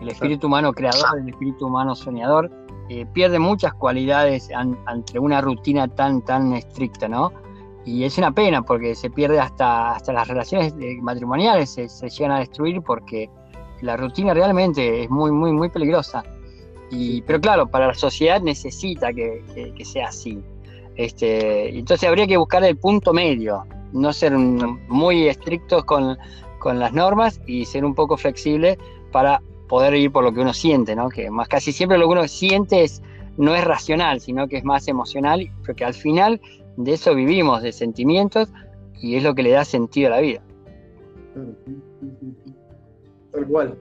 el 0.00 0.08
espíritu 0.08 0.46
humano 0.46 0.72
creador, 0.72 1.18
el 1.20 1.28
espíritu 1.28 1.66
humano 1.66 1.94
soñador, 1.94 2.50
eh, 2.88 3.04
pierde 3.12 3.38
muchas 3.38 3.74
cualidades 3.74 4.50
ante 4.54 5.18
una 5.18 5.40
rutina 5.40 5.88
tan, 5.88 6.22
tan 6.22 6.54
estricta, 6.54 7.08
¿no? 7.08 7.32
Y 7.84 8.04
es 8.04 8.18
una 8.18 8.32
pena 8.32 8.62
porque 8.62 8.94
se 8.94 9.10
pierde 9.10 9.40
hasta, 9.40 9.92
hasta 9.92 10.12
las 10.12 10.28
relaciones 10.28 10.74
eh, 10.80 10.98
matrimoniales, 11.00 11.70
se, 11.70 12.08
llegan 12.08 12.32
a 12.32 12.38
destruir 12.40 12.82
porque 12.82 13.30
la 13.82 13.96
rutina 13.96 14.34
realmente 14.34 15.04
es 15.04 15.10
muy, 15.10 15.32
muy, 15.32 15.52
muy 15.52 15.68
peligrosa. 15.68 16.22
Y, 16.90 17.22
pero 17.22 17.40
claro, 17.40 17.66
para 17.66 17.88
la 17.88 17.94
sociedad 17.94 18.40
necesita 18.40 19.12
que, 19.12 19.72
que 19.76 19.84
sea 19.84 20.08
así. 20.08 20.42
Este, 20.96 21.78
entonces 21.78 22.08
habría 22.08 22.26
que 22.26 22.36
buscar 22.36 22.64
el 22.64 22.76
punto 22.76 23.12
medio, 23.12 23.64
no 23.92 24.12
ser 24.12 24.36
muy 24.36 25.28
estrictos 25.28 25.84
con, 25.84 26.18
las 26.64 26.92
normas 26.92 27.40
y 27.46 27.64
ser 27.64 27.84
un 27.84 27.94
poco 27.94 28.16
flexible 28.16 28.76
para 29.10 29.40
poder 29.68 29.94
ir 29.94 30.12
por 30.12 30.22
lo 30.22 30.32
que 30.32 30.40
uno 30.40 30.52
siente, 30.52 30.94
¿no? 30.94 31.08
Que 31.08 31.30
más 31.30 31.48
casi 31.48 31.72
siempre 31.72 31.96
lo 31.96 32.06
que 32.06 32.12
uno 32.12 32.28
siente 32.28 32.84
es, 32.84 33.02
no 33.38 33.54
es 33.54 33.64
racional, 33.64 34.20
sino 34.20 34.48
que 34.48 34.58
es 34.58 34.64
más 34.64 34.86
emocional, 34.88 35.50
porque 35.64 35.84
al 35.84 35.94
final 35.94 36.40
de 36.76 36.92
eso 36.92 37.14
vivimos, 37.14 37.62
de 37.62 37.72
sentimientos, 37.72 38.52
y 39.00 39.16
es 39.16 39.22
lo 39.22 39.34
que 39.34 39.44
le 39.44 39.50
da 39.50 39.64
sentido 39.64 40.08
a 40.08 40.16
la 40.16 40.20
vida. 40.20 40.42
Tal 43.32 43.46
cual. 43.46 43.78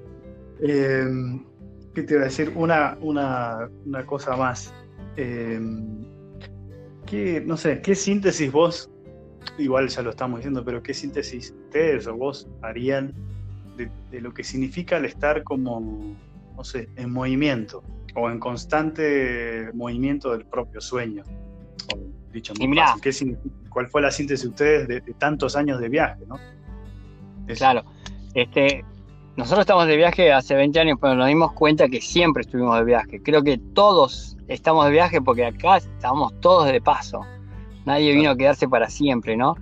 Em, 0.61 1.43
¿Qué 1.93 2.03
te 2.03 2.13
iba 2.13 2.21
a 2.21 2.25
decir? 2.25 2.53
Una, 2.55 2.97
una, 3.01 3.69
cosa 4.05 4.35
más. 4.37 4.73
Em, 5.15 6.05
¿qué, 7.05 7.41
no 7.45 7.57
sé, 7.57 7.81
¿qué 7.81 7.95
síntesis 7.95 8.51
vos 8.51 8.91
igual 9.57 9.87
ya 9.87 10.01
lo 10.01 10.11
estamos 10.11 10.39
diciendo, 10.39 10.63
pero 10.63 10.81
¿qué 10.81 10.93
síntesis 10.93 11.53
ustedes 11.65 12.07
o 12.07 12.15
vos 12.15 12.47
harían 12.61 13.13
de, 13.75 14.21
lo 14.21 14.33
que 14.33 14.43
significa 14.43 14.97
el 14.97 15.05
estar 15.05 15.43
como, 15.43 16.15
no 16.55 16.63
sé, 16.63 16.89
en 16.95 17.11
movimiento 17.11 17.83
o 18.15 18.29
en 18.29 18.39
constante 18.39 19.69
movimiento 19.73 20.31
del 20.31 20.45
propio 20.45 20.81
sueño? 20.81 21.23
dicho 22.31 22.53
¿Cuál 23.69 23.87
fue 23.87 24.01
la 24.01 24.11
síntesis 24.11 24.43
de 24.43 24.49
ustedes 24.49 24.87
de, 24.87 25.01
tantos 25.13 25.55
años 25.55 25.79
de 25.79 25.89
viaje, 25.89 26.23
no? 26.27 26.37
Claro, 27.55 27.83
este, 28.33 28.83
nosotros 29.35 29.61
estamos 29.61 29.87
de 29.87 29.95
viaje 29.95 30.33
hace 30.33 30.55
20 30.55 30.79
años, 30.79 30.97
pero 30.99 31.15
nos 31.15 31.27
dimos 31.27 31.53
cuenta 31.53 31.87
que 31.87 32.01
siempre 32.01 32.41
estuvimos 32.41 32.77
de 32.79 32.85
viaje. 32.85 33.21
Creo 33.21 33.43
que 33.43 33.57
todos 33.57 34.35
estamos 34.47 34.85
de 34.85 34.91
viaje 34.91 35.21
porque 35.21 35.45
acá 35.45 35.77
estamos 35.77 36.33
todos 36.41 36.71
de 36.71 36.81
paso 36.81 37.21
nadie 37.87 38.13
vino 38.13 38.31
a 38.31 38.37
quedarse 38.37 38.67
para 38.67 38.89
siempre, 38.89 39.37
¿no? 39.37 39.55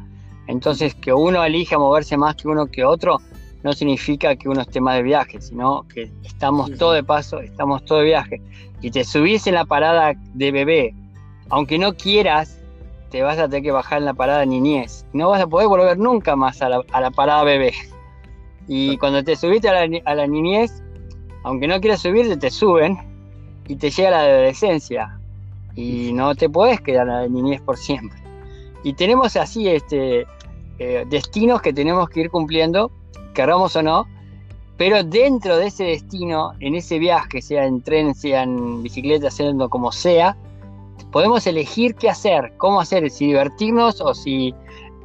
Entonces, 0.48 0.96
que 0.96 1.14
uno 1.14 1.44
elija 1.44 1.78
moverse 1.78 2.18
más 2.18 2.36
que 2.36 2.48
uno 2.48 2.66
que 2.66 2.84
otro, 2.84 3.20
no 3.64 3.72
significa 3.74 4.36
que 4.36 4.50
uno 4.50 4.62
esté 4.62 4.82
más 4.82 4.96
de 4.96 5.04
viaje, 5.04 5.40
sino 5.40 5.88
que 5.88 6.12
estamos 6.24 6.72
todo 6.78 6.94
de 6.94 7.04
paso, 7.04 7.40
estamos 7.40 7.86
todo 7.86 8.00
de 8.00 8.06
viaje. 8.06 8.42
Y 8.82 8.90
te 8.92 9.04
subís 9.04 9.46
en 9.48 9.54
la 9.54 9.66
parada 9.66 10.14
de 10.34 10.52
bebé, 10.52 10.96
aunque 11.50 11.78
no 11.78 11.94
quieras, 11.94 12.60
te 13.12 13.22
vas 13.22 13.38
a 13.38 13.48
tener 13.48 13.64
que 13.64 13.72
bajar 13.72 14.00
en 14.00 14.06
la 14.06 14.14
parada 14.16 14.44
niñez. 14.46 15.06
No 15.14 15.30
vas 15.30 15.42
a 15.42 15.48
poder 15.48 15.68
volver 15.68 15.98
nunca 15.98 16.36
más 16.36 16.62
a 16.62 16.70
la, 16.70 17.12
parada 17.12 17.44
bebé. 17.44 17.74
Y 18.68 18.98
cuando 18.98 19.24
te 19.24 19.36
subiste 19.36 19.70
a 19.70 19.86
la, 19.86 20.00
a 20.06 20.16
la 20.16 20.26
niñez, 20.26 20.84
aunque 21.44 21.68
no 21.68 21.80
quieras 21.80 22.02
subirte, 22.02 22.38
te 22.38 22.50
suben 22.50 22.98
y 23.68 23.76
te 23.76 23.92
llega 23.92 24.10
la 24.10 24.22
adolescencia. 24.22 25.14
Y 25.76 26.14
no 26.14 26.36
te 26.36 26.50
puedes 26.50 26.80
quedar 26.82 27.08
en 27.08 27.14
la 27.14 27.28
niñez 27.28 27.62
por 27.62 27.78
siempre. 27.78 28.18
Y 28.84 28.94
tenemos 28.94 29.36
así 29.36 29.68
este, 29.68 30.26
eh, 30.80 31.06
destinos 31.10 31.62
que 31.62 31.74
tenemos 31.74 32.10
que 32.10 32.22
ir 32.22 32.30
cumpliendo, 32.30 32.92
queramos 33.34 33.76
o 33.76 33.84
no, 33.84 34.08
pero 34.78 35.04
dentro 35.04 35.58
de 35.58 35.68
ese 35.68 35.86
destino, 35.86 36.52
en 36.60 36.76
ese 36.76 37.00
viaje, 37.00 37.42
sea 37.42 37.66
en 37.66 37.82
tren, 37.82 38.14
sea 38.14 38.44
en 38.44 38.84
bicicleta, 38.84 39.32
sea 39.32 39.52
como 39.70 39.92
sea, 39.92 40.36
podemos 41.12 41.48
elegir 41.48 41.96
qué 41.96 42.10
hacer, 42.10 42.54
cómo 42.58 42.82
hacer, 42.82 43.10
si 43.10 43.28
divertirnos 43.28 44.02
o 44.02 44.14
si 44.14 44.54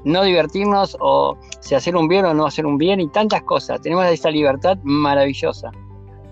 no 0.05 0.25
divertirnos, 0.25 0.97
o 1.01 1.37
si 1.61 1.75
hacer 1.75 1.95
un 1.95 2.09
bien 2.09 2.25
o 2.25 2.35
no 2.35 2.47
hacer 2.47 2.67
un 2.67 2.79
bien, 2.79 3.01
y 3.01 3.09
tantas 3.09 3.43
cosas. 3.43 3.81
Tenemos 3.81 4.07
esa 4.07 4.31
libertad 4.31 4.79
maravillosa. 4.83 5.71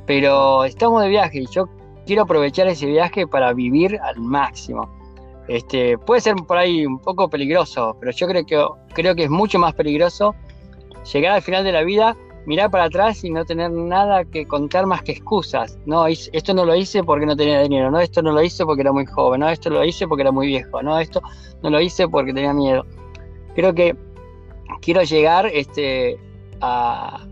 Pero 0.07 0.65
estamos 0.65 1.03
de 1.03 1.09
viaje 1.11 1.41
y 1.41 1.47
yo 1.47 1.69
quiero 2.09 2.23
aprovechar 2.23 2.67
ese 2.69 2.87
viaje 2.87 3.27
para 3.27 3.53
vivir 3.53 4.01
al 4.01 4.19
máximo. 4.19 4.89
Este, 5.47 5.99
puede 5.99 6.23
ser 6.23 6.37
por 6.37 6.57
ahí 6.57 6.87
un 6.87 6.99
poco 6.99 7.29
peligroso, 7.29 7.95
pero 8.01 8.13
yo 8.13 8.27
creo 8.27 8.47
que, 8.47 8.67
creo 8.95 9.15
que 9.15 9.25
es 9.25 9.31
mucho 9.31 9.59
más 9.59 9.75
peligroso 9.75 10.35
llegar 11.13 11.35
al 11.35 11.43
final 11.43 11.65
de 11.65 11.73
la 11.73 11.83
vida, 11.83 12.17
mirar 12.47 12.71
para 12.71 12.85
atrás 12.85 13.23
y 13.25 13.31
no 13.31 13.45
tener 13.45 13.71
nada 13.71 14.25
que 14.25 14.47
contar 14.47 14.87
más 14.87 15.03
que 15.03 15.13
excusas. 15.13 15.79
No, 15.85 16.07
esto 16.07 16.55
no 16.55 16.65
lo 16.65 16.75
hice 16.75 17.05
porque 17.05 17.27
no 17.27 17.37
tenía 17.37 17.61
dinero, 17.61 17.91
no, 17.91 18.01
esto 18.01 18.23
no 18.23 18.33
lo 18.33 18.43
hice 18.43 18.65
porque 18.65 18.81
era 18.81 18.93
muy 18.93 19.05
joven, 19.05 19.41
no, 19.41 19.51
esto 19.51 19.69
lo 19.69 19.85
hice 19.85 20.09
porque 20.09 20.23
era 20.23 20.33
muy 20.33 20.47
viejo, 20.47 20.83
no, 20.83 20.99
esto 20.99 21.21
no 21.63 21.69
lo 21.69 21.79
hice 21.79 22.09
porque 22.09 22.33
tenía 22.33 22.55
miedo. 22.55 22.87
Creo 23.55 23.75
que 23.75 23.95
quiero 24.81 25.03
llegar 25.03 25.45
este, 25.47 26.19
a, 26.63 27.27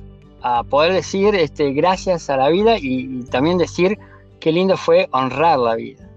poder 0.68 0.92
decir 0.92 1.34
este, 1.34 1.72
gracias 1.72 2.28
a 2.28 2.36
la 2.36 2.50
vida 2.50 2.78
y, 2.78 3.20
y 3.20 3.24
también 3.24 3.56
decir 3.56 3.98
qué 4.40 4.52
lindo 4.52 4.76
fue 4.76 5.08
honrar 5.12 5.58
la 5.58 5.74
vida. 5.74 6.08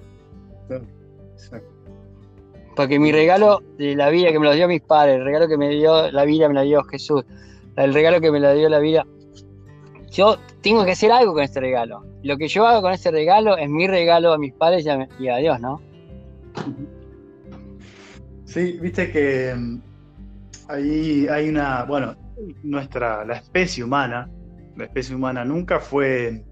Porque 2.75 2.97
mi 2.97 3.11
regalo 3.11 3.61
de 3.77 3.95
la 3.95 4.09
vida 4.09 4.31
que 4.31 4.39
me 4.39 4.45
lo 4.45 4.53
dio 4.53 4.67
mis 4.67 4.81
padres, 4.81 5.17
el 5.17 5.25
regalo 5.25 5.47
que 5.47 5.57
me 5.57 5.69
dio 5.69 6.11
la 6.11 6.23
vida 6.23 6.47
me 6.47 6.53
lo 6.53 6.61
dio 6.61 6.83
Jesús, 6.83 7.25
el 7.75 7.93
regalo 7.93 8.21
que 8.21 8.31
me 8.31 8.39
lo 8.39 8.53
dio 8.53 8.69
la 8.69 8.79
vida, 8.79 9.05
yo 10.11 10.37
tengo 10.61 10.85
que 10.85 10.91
hacer 10.91 11.11
algo 11.11 11.33
con 11.33 11.43
este 11.43 11.59
regalo. 11.59 12.03
Lo 12.23 12.37
que 12.37 12.47
yo 12.47 12.65
hago 12.65 12.81
con 12.81 12.93
este 12.93 13.11
regalo 13.11 13.57
es 13.57 13.69
mi 13.69 13.87
regalo 13.87 14.33
a 14.33 14.37
mis 14.37 14.53
padres 14.53 14.85
y 15.19 15.27
a, 15.27 15.37
Dios, 15.37 15.59
¿no? 15.59 15.81
Sí, 18.45 18.79
viste 18.81 19.11
que 19.11 19.53
mm, 19.55 19.81
ahí 20.69 21.27
hay 21.27 21.49
una, 21.49 21.83
bueno, 21.83 22.15
nuestra, 22.63 23.23
la 23.25 23.35
especie 23.35 23.83
humana, 23.83 24.29
la 24.75 24.85
especie 24.85 25.15
humana 25.15 25.45
nunca 25.45 25.79
fue 25.79 26.43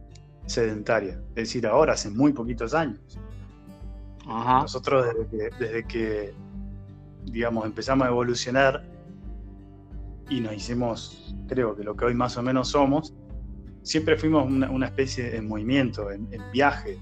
sedentaria, 0.48 1.20
es 1.30 1.36
decir, 1.36 1.68
ahora 1.68 1.94
hace 1.94 2.10
muy 2.10 2.34
poquitos 2.34 2.74
años. 2.74 3.00
Nosotros 4.26 5.06
desde 5.32 5.86
que, 5.86 6.34
digamos, 7.26 7.66
empezamos 7.66 8.08
a 8.08 8.10
evolucionar 8.10 8.84
y 10.30 10.42
nos 10.42 10.54
hicimos, 10.54 11.34
creo 11.48 11.76
que 11.76 11.84
lo 11.84 11.96
que 11.96 12.06
hoy 12.06 12.14
más 12.14 12.36
o 12.38 12.42
menos 12.42 12.70
somos, 12.70 13.14
siempre 13.84 14.18
fuimos 14.18 14.46
una, 14.46 14.86
especie 14.86 15.36
en 15.38 15.48
movimiento, 15.48 16.12
en, 16.12 16.28
viaje, 16.52 17.00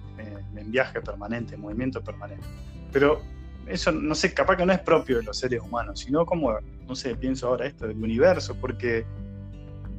en, 0.56 0.72
viaje 0.72 1.02
permanente, 1.02 1.56
en 1.56 1.62
movimiento 1.62 2.04
permanente. 2.04 2.46
Pero 2.92 3.22
eso, 3.66 3.92
no 3.92 4.14
sé, 4.14 4.34
capaz 4.34 4.58
que 4.58 4.66
no 4.66 4.74
es 4.74 4.80
propio 4.80 5.18
de 5.18 5.24
los 5.24 5.40
seres 5.40 5.62
humanos, 5.62 6.02
sino 6.02 6.26
como, 6.26 6.54
no 6.88 6.96
sé, 6.96 7.16
pienso 7.16 7.48
ahora 7.48 7.66
esto 7.66 7.88
del 7.88 7.98
universo, 7.98 8.56
porque 8.62 9.04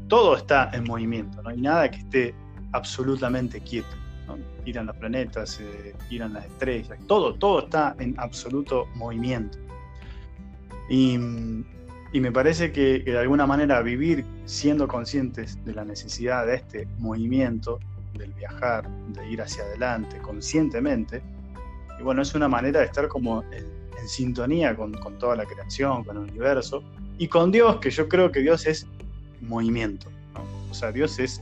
todo 0.07 0.37
está 0.37 0.71
en 0.73 0.85
movimiento, 0.85 1.43
no 1.43 1.49
hay 1.49 1.61
nada 1.61 1.91
que 1.91 1.99
esté 1.99 2.35
absolutamente 2.73 3.61
quieto 3.61 3.97
giran 4.65 4.87
los 4.87 4.97
planetas, 4.97 5.61
eh, 5.61 5.95
giran 6.09 6.33
las 6.33 6.47
estrellas, 6.47 6.99
todo, 7.07 7.35
todo 7.35 7.61
está 7.61 7.95
en 7.99 8.19
absoluto 8.19 8.87
movimiento. 8.95 9.59
Y, 10.89 11.19
me 11.19 12.33
parece 12.33 12.73
que, 12.73 13.01
de 13.01 13.19
alguna 13.19 13.47
manera 13.47 13.83
vivir 13.83 14.25
siendo 14.47 14.89
conscientes 14.89 15.63
de 15.67 15.75
la 15.75 15.85
necesidad 15.85 16.47
de 16.47 16.55
este 16.55 16.89
movimiento, 16.99 17.79
del 18.15 18.33
viajar, 18.33 18.89
de 19.09 19.29
ir 19.29 19.43
hacia 19.43 19.65
adelante 19.65 20.17
conscientemente, 20.19 21.23
y 22.01 22.03
bueno, 22.03 22.23
es 22.23 22.35
una 22.35 22.49
manera 22.49 22.81
de 22.81 22.87
estar 22.87 23.09
como 23.09 23.43
en, 23.53 23.67
sintonía 24.09 24.75
con, 24.75 24.93
toda 25.19 25.37
la 25.37 25.45
creación, 25.45 26.05
con 26.05 26.17
el 26.17 26.23
universo, 26.31 26.83
y 27.19 27.29
con 27.29 27.53
Dios, 27.53 27.81
que 27.81 27.91
yo 27.91 28.09
creo 28.09 28.33
que 28.33 28.41
Dios 28.41 28.67
es 28.67 28.87
movimiento, 29.43 30.09
o 30.71 30.75
sea, 30.75 30.93
Dios 30.93 31.19
es 31.19 31.41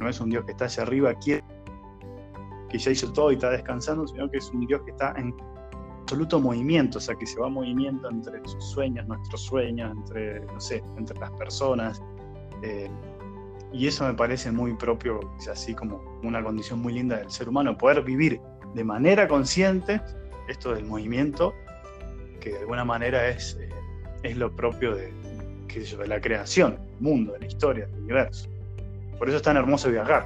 no 0.00 0.08
es 0.08 0.20
un 0.20 0.30
Dios 0.30 0.44
que 0.44 0.52
está 0.52 0.64
hacia 0.64 0.82
arriba, 0.82 1.14
quieto 1.14 1.46
que 2.70 2.78
ya 2.78 2.90
hizo 2.90 3.12
todo 3.12 3.30
y 3.30 3.34
está 3.34 3.50
descansando, 3.50 4.06
sino 4.06 4.30
que 4.30 4.38
es 4.38 4.50
un 4.50 4.66
Dios 4.66 4.80
que 4.84 4.92
está 4.92 5.12
en 5.18 5.34
absoluto 6.00 6.40
movimiento, 6.40 6.98
o 6.98 7.00
sea, 7.00 7.14
que 7.14 7.26
se 7.26 7.38
va 7.38 7.48
moviendo 7.48 8.08
entre 8.08 8.40
sus 8.46 8.64
sueños, 8.64 9.06
nuestros 9.06 9.42
sueños, 9.42 9.92
entre, 9.92 10.40
no 10.46 10.60
sé, 10.60 10.82
entre 10.96 11.18
las 11.18 11.30
personas. 11.32 12.02
Eh, 12.62 12.88
y 13.72 13.86
eso 13.86 14.04
me 14.06 14.14
parece 14.14 14.50
muy 14.50 14.74
propio, 14.74 15.20
es 15.38 15.48
así 15.48 15.74
como 15.74 16.02
una 16.22 16.42
condición 16.42 16.80
muy 16.80 16.94
linda 16.94 17.18
del 17.18 17.30
ser 17.30 17.48
humano, 17.48 17.76
poder 17.76 18.02
vivir 18.02 18.40
de 18.74 18.82
manera 18.82 19.28
consciente 19.28 20.00
esto 20.48 20.74
del 20.74 20.84
movimiento, 20.84 21.54
que 22.40 22.50
de 22.50 22.58
alguna 22.60 22.84
manera 22.84 23.28
es, 23.28 23.56
eh, 23.60 23.68
es 24.24 24.36
lo 24.36 24.54
propio 24.54 24.96
de, 24.96 25.12
de 25.68 26.08
la 26.08 26.20
creación, 26.20 26.76
del 26.76 27.00
mundo, 27.00 27.32
de 27.34 27.40
la 27.40 27.46
historia, 27.46 27.86
del 27.86 28.00
universo. 28.00 28.48
Por 29.20 29.28
eso 29.28 29.36
es 29.36 29.42
tan 29.42 29.58
hermoso 29.58 29.90
viajar. 29.90 30.24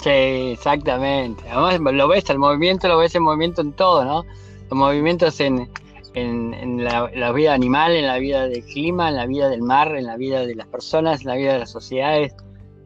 Sí, 0.00 0.10
exactamente. 0.52 1.42
Además 1.50 1.92
lo 1.92 2.06
ves, 2.06 2.30
el 2.30 2.38
movimiento 2.38 2.86
lo 2.86 2.98
ves 2.98 3.16
en 3.16 3.22
movimiento 3.24 3.62
en 3.62 3.72
todo, 3.72 4.04
¿no? 4.04 4.24
Los 4.70 4.78
movimientos 4.78 5.40
en, 5.40 5.68
la, 6.14 7.32
vida 7.32 7.52
animal, 7.52 7.96
en 7.96 8.06
la 8.06 8.18
vida 8.18 8.46
del 8.46 8.62
clima, 8.62 9.08
en 9.08 9.16
la 9.16 9.26
vida 9.26 9.48
del 9.48 9.62
mar, 9.62 9.96
en 9.96 10.06
la 10.06 10.16
vida 10.16 10.46
de 10.46 10.54
las 10.54 10.68
personas, 10.68 11.22
en 11.22 11.28
la 11.28 11.34
vida 11.34 11.54
de 11.54 11.58
las 11.58 11.70
sociedades. 11.70 12.32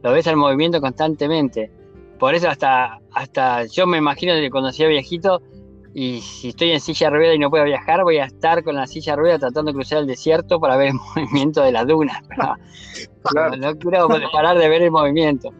Lo 0.01 0.11
ves 0.11 0.25
el 0.25 0.37
movimiento 0.37 0.81
constantemente. 0.81 1.69
Por 2.17 2.33
eso 2.33 2.49
hasta, 2.49 2.99
hasta 3.11 3.65
yo 3.65 3.85
me 3.85 3.99
imagino 3.99 4.33
que 4.33 4.49
cuando 4.49 4.71
sea 4.71 4.87
viejito 4.87 5.41
y 5.93 6.21
si 6.21 6.49
estoy 6.49 6.71
en 6.71 6.79
silla 6.79 7.09
de 7.09 7.15
rueda 7.15 7.33
y 7.35 7.39
no 7.39 7.49
puedo 7.49 7.65
viajar, 7.65 8.03
voy 8.03 8.17
a 8.17 8.25
estar 8.25 8.63
con 8.63 8.75
la 8.75 8.87
silla 8.87 9.13
de 9.13 9.17
rueda 9.17 9.39
tratando 9.39 9.71
de 9.71 9.75
cruzar 9.75 9.99
el 9.99 10.07
desierto 10.07 10.59
para 10.59 10.75
ver 10.75 10.87
el 10.87 10.93
movimiento 11.15 11.61
de 11.61 11.71
las 11.71 11.87
dunas. 11.87 12.19
No, 13.35 13.55
no 13.57 13.75
quiero 13.77 14.07
parar 14.31 14.57
de 14.57 14.69
ver 14.69 14.81
el 14.81 14.91
movimiento. 14.91 15.51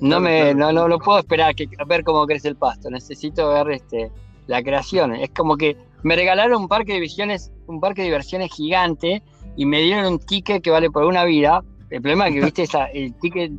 No 0.00 0.20
me, 0.20 0.54
no, 0.54 0.72
no, 0.72 0.98
puedo 0.98 1.18
esperar 1.18 1.54
que, 1.54 1.68
a 1.78 1.84
ver 1.84 2.04
cómo 2.04 2.26
crece 2.26 2.48
el 2.48 2.56
pasto. 2.56 2.90
Necesito 2.90 3.48
ver 3.48 3.70
este, 3.70 4.12
la 4.46 4.62
creación. 4.62 5.14
Es 5.14 5.30
como 5.30 5.56
que 5.56 5.76
me 6.02 6.14
regalaron 6.14 6.62
un 6.62 6.68
parque 6.68 6.92
de 6.92 7.00
visiones, 7.00 7.50
un 7.66 7.80
parque 7.80 8.02
de 8.02 8.08
diversiones 8.08 8.52
gigante 8.52 9.22
y 9.56 9.66
me 9.66 9.80
dieron 9.80 10.12
un 10.12 10.18
ticket 10.20 10.62
que 10.62 10.70
vale 10.70 10.90
por 10.90 11.04
una 11.04 11.24
vida. 11.24 11.64
El 11.90 12.02
problema 12.02 12.28
es 12.28 12.34
que, 12.34 12.40
viste, 12.42 12.62
esa, 12.64 12.84
el 12.86 13.14
ticket 13.14 13.50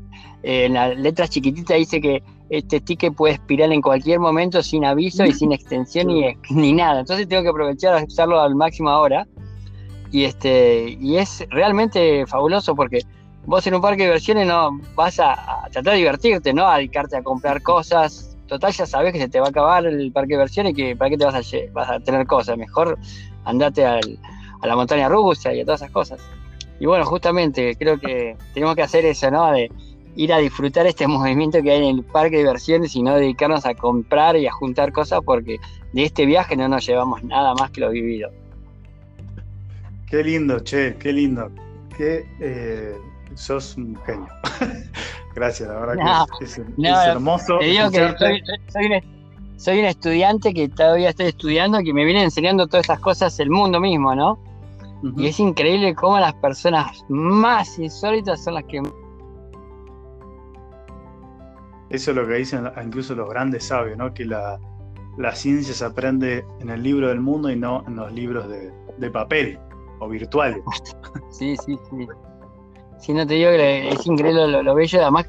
eh, 0.44 0.66
en 0.66 0.74
las 0.76 0.96
letras 0.98 1.32
chiquititas 1.32 1.78
dice 1.78 2.00
que 2.00 2.24
este 2.50 2.80
ticket 2.80 3.14
puede 3.14 3.36
expirar 3.36 3.72
en 3.72 3.82
cualquier 3.82 4.20
momento 4.20 4.62
sin 4.64 4.86
aviso 4.86 5.26
y 5.26 5.34
sin 5.34 5.52
extensión 5.52 6.08
ni, 6.08 6.36
ni 6.50 6.74
nada. 6.74 7.02
Entonces 7.02 7.28
tengo 7.28 7.44
que 7.44 7.50
aprovechar 7.50 7.96
a 7.96 8.04
usarlo 8.04 8.40
al 8.42 8.56
máximo 8.56 8.90
ahora. 8.90 9.28
Y, 10.12 10.24
este, 10.24 10.98
y 11.00 11.18
es 11.18 11.46
realmente 11.50 12.26
fabuloso 12.26 12.76
porque 12.76 13.04
vos 13.46 13.66
en 13.68 13.76
un 13.76 13.82
parque 13.82 14.04
de 14.04 14.10
diversiones 14.10 14.48
no 14.48 14.80
vas 14.96 15.20
a, 15.20 15.68
tratar 15.72 15.94
de 15.94 16.00
divertirte, 16.00 16.54
no 16.54 16.68
a 16.68 16.78
dedicarte 16.78 17.18
a 17.18 17.24
comprar 17.24 17.62
cosas. 17.62 18.36
Total, 18.48 18.72
ya 18.72 18.88
sabes 18.88 19.14
que 19.14 19.20
se 19.20 19.30
te 19.30 19.40
va 19.40 19.48
a 19.48 19.50
acabar 19.50 19.86
el 19.86 20.12
parque 20.12 20.30
de 20.30 20.38
diversiones 20.38 20.72
y 20.74 20.76
que 20.76 20.96
para 20.96 21.12
qué 21.12 21.18
te 21.18 21.26
vas 21.26 21.36
a, 21.36 21.58
vas 21.72 21.90
a 21.90 22.00
tener 22.00 22.26
cosas. 22.26 22.58
Mejor 22.58 22.98
andate 23.46 23.86
a 23.86 24.00
la 24.64 24.76
montaña 24.76 25.08
rusa 25.08 25.54
y 25.54 25.62
a 25.62 25.66
todas 25.66 25.82
esas 25.82 25.92
cosas. 25.92 26.20
Y 26.80 26.86
bueno, 26.86 27.06
justamente 27.06 27.76
creo 27.76 28.00
que 28.00 28.38
tenemos 28.54 28.76
que 28.76 28.82
hacer 28.82 29.06
eso, 29.06 29.30
¿no? 29.30 29.52
De 29.52 29.70
ir 30.16 30.34
a 30.34 30.38
disfrutar 30.38 30.88
este 30.88 31.08
movimiento 31.08 31.62
que 31.62 31.72
hay 31.72 31.88
en 31.88 31.98
el 31.98 32.04
parque 32.04 32.38
de 32.38 32.44
diversiones 32.44 32.96
y 32.96 33.04
no 33.04 33.16
dedicarnos 33.16 33.66
a 33.66 33.74
comprar 33.74 34.36
y 34.38 34.48
a 34.48 34.52
juntar 34.52 34.92
cosas 34.92 35.22
porque 35.26 35.58
de 35.94 36.04
este 36.04 36.26
viaje 36.26 36.56
no 36.56 36.68
nos 36.68 36.86
llevamos 36.86 37.24
nada 37.24 37.54
más 37.56 37.72
que 37.72 37.82
lo 37.82 37.90
vivido. 37.90 38.30
Qué 40.08 40.24
lindo, 40.24 40.60
che, 40.60 40.96
qué 40.98 41.14
lindo. 41.14 41.52
Qué, 41.96 42.26
eh, 42.40 42.98
sos 43.36 43.78
un 43.78 43.96
genio. 44.06 44.28
Gracias, 45.36 45.70
la 45.70 45.80
verdad 45.80 46.26
que 46.38 46.46
es, 46.46 46.58
hermoso. 46.58 47.60
Te 47.60 47.66
digo 47.66 47.92
que 47.92 48.16
soy, 48.18 49.04
soy 49.58 49.80
un 49.80 49.86
estudiante 49.86 50.54
que 50.54 50.70
todavía 50.70 51.10
estoy 51.10 51.28
estudiando, 51.28 51.80
que 51.80 51.94
me 51.94 52.06
viene 52.06 52.24
enseñando 52.24 52.66
todas 52.68 52.86
estas 52.86 53.00
cosas 53.00 53.40
el 53.40 53.50
mundo 53.50 53.80
mismo, 53.80 54.16
¿no? 54.16 54.40
Y 55.18 55.28
es 55.28 55.40
increíble 55.40 55.96
cómo 55.96 56.20
las 56.20 56.34
personas 56.36 57.06
más 57.08 57.78
insólitas 57.80 58.44
son 58.44 58.56
las 58.56 58.64
que... 58.66 58.82
Eso 61.90 62.12
es 62.12 62.18
lo 62.18 62.28
que 62.28 62.36
dicen 62.36 62.70
incluso 62.84 63.16
los 63.16 63.30
grandes 63.30 63.66
sabios, 63.66 63.98
¿no? 63.98 64.14
Que 64.14 64.26
la, 64.26 64.60
ciencia 65.34 65.74
se 65.74 65.84
aprende 65.84 66.46
en 66.60 66.70
el 66.70 66.84
libro 66.84 67.08
del 67.08 67.20
mundo 67.20 67.50
y 67.50 67.56
no 67.56 67.84
en 67.88 67.96
los 67.96 68.12
libros 68.14 68.48
de, 68.48 69.10
papel 69.12 69.60
o 70.00 70.08
virtuales. 70.08 70.62
Sí, 71.32 71.56
sí, 71.66 71.78
sí. 71.90 72.08
Si 73.00 73.14
no 73.14 73.26
te 73.26 73.36
digo 73.36 73.50
que 73.52 73.90
es 73.90 74.06
increíble 74.06 74.62
lo, 74.62 74.76
bello, 74.76 75.02
además 75.02 75.28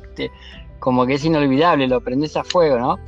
como 0.81 1.07
que 1.07 1.15
es 1.15 1.25
inolvidable, 1.25 1.87
lo 1.87 2.01
prendes 2.01 2.37
a 2.37 2.43
fuego, 2.43 2.79
¿no? 2.79 2.99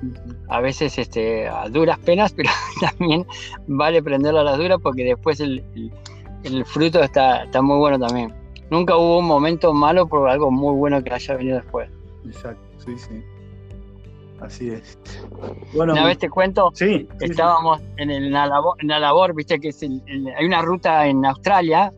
A 0.49 0.61
veces 0.61 0.99
este, 0.99 1.49
a 1.49 1.69
duras 1.69 1.99
penas, 1.99 2.33
pero 2.37 2.51
también 2.81 3.27
vale 3.67 4.03
prenderlo 4.03 4.41
a 4.41 4.45
las 4.45 4.59
duras 4.59 4.79
porque 4.83 5.05
después 5.05 5.41
el, 5.41 5.65
el 6.45 6.65
fruto 6.65 7.03
está, 7.03 7.45
está 7.45 7.61
muy 7.61 7.79
bueno 7.79 7.99
también. 7.99 8.33
Nunca 8.71 8.97
hubo 8.97 9.19
un 9.19 9.27
momento 9.27 9.75
malo 9.75 10.07
por 10.07 10.29
algo 10.29 10.51
muy 10.51 10.75
bueno 10.75 11.03
que 11.03 11.13
haya 11.13 11.37
venido 11.37 11.57
después. 11.57 11.91
Exacto, 12.25 12.63
sí, 12.79 12.97
sí. 12.97 13.23
Así 14.43 14.71
es. 14.71 14.99
Bueno, 15.73 15.93
una 15.93 16.05
vez 16.05 16.19
te 16.19 16.29
cuento, 16.29 16.71
sí, 16.75 17.09
estábamos 17.21 17.81
en 17.97 18.11
el 18.11 18.31
Nalabor, 18.31 19.35
viste 19.35 19.61
que 19.61 19.69
es 19.69 19.83
hay 19.83 20.45
una 20.45 20.63
ruta 20.63 21.07
en 21.07 21.25
Australia 21.25 21.93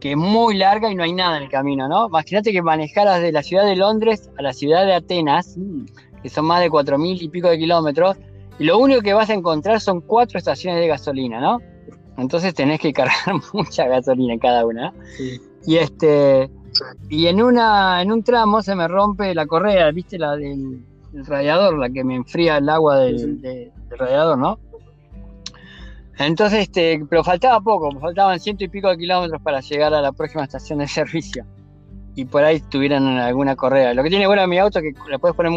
que 0.00 0.12
es 0.12 0.16
muy 0.16 0.56
larga 0.56 0.90
y 0.90 0.94
no 0.94 1.04
hay 1.04 1.12
nada 1.12 1.36
en 1.36 1.44
el 1.44 1.48
camino, 1.48 1.88
¿no? 1.88 2.06
Imagínate 2.06 2.52
que 2.52 2.62
manejaras 2.62 3.20
de 3.20 3.30
la 3.30 3.42
ciudad 3.42 3.64
de 3.64 3.76
Londres 3.76 4.30
a 4.36 4.42
la 4.42 4.52
ciudad 4.52 4.84
de 4.84 4.94
Atenas, 4.94 5.56
mm. 5.56 5.84
que 6.22 6.28
son 6.28 6.46
más 6.46 6.60
de 6.60 6.70
cuatro 6.70 6.98
mil 6.98 7.22
y 7.22 7.28
pico 7.28 7.48
de 7.48 7.58
kilómetros, 7.58 8.16
y 8.58 8.64
lo 8.64 8.78
único 8.78 9.02
que 9.02 9.14
vas 9.14 9.30
a 9.30 9.34
encontrar 9.34 9.80
son 9.80 10.00
cuatro 10.00 10.38
estaciones 10.38 10.80
de 10.80 10.88
gasolina, 10.88 11.40
¿no? 11.40 11.58
Entonces 12.18 12.54
tenés 12.54 12.80
que 12.80 12.92
cargar 12.92 13.36
mucha 13.52 13.86
gasolina 13.86 14.34
en 14.34 14.40
cada 14.40 14.66
una. 14.66 14.92
Y 15.64 15.76
este 15.76 16.50
y 17.08 17.26
en 17.26 17.42
una 17.42 18.02
en 18.02 18.10
un 18.10 18.22
tramo 18.22 18.62
se 18.62 18.74
me 18.74 18.88
rompe 18.88 19.34
la 19.34 19.46
correa, 19.46 19.90
¿viste 19.92 20.18
la 20.18 20.36
del, 20.36 20.80
radiador, 21.12 21.78
la 21.78 21.90
que 21.90 22.04
me 22.04 22.14
enfría 22.14 22.58
el 22.58 22.68
agua 22.68 22.98
del, 22.98 23.72
radiador, 23.90 24.38
¿no? 24.38 24.58
Entonces, 26.18 26.60
este, 26.60 27.04
pero 27.08 27.24
faltaba 27.24 27.60
poco, 27.60 27.90
faltaban 27.98 28.38
ciento 28.38 28.64
y 28.64 28.68
pico 28.68 28.88
de 28.88 28.98
kilómetros 28.98 29.40
para 29.42 29.60
llegar 29.60 29.94
a 29.94 30.00
la 30.00 30.12
próxima 30.12 30.44
estación 30.44 30.78
de 30.78 30.88
servicio. 30.88 31.44
Y 32.14 32.26
por 32.26 32.44
ahí 32.44 32.60
tuvieran 32.60 33.06
alguna 33.18 33.56
correa. 33.56 33.94
Lo 33.94 34.02
que 34.02 34.10
tiene 34.10 34.26
bueno 34.26 34.46
mi 34.46 34.58
auto 34.58 34.78
es 34.78 34.84
que 34.84 35.10
le 35.10 35.18
puedes 35.18 35.34
poner 35.34 35.52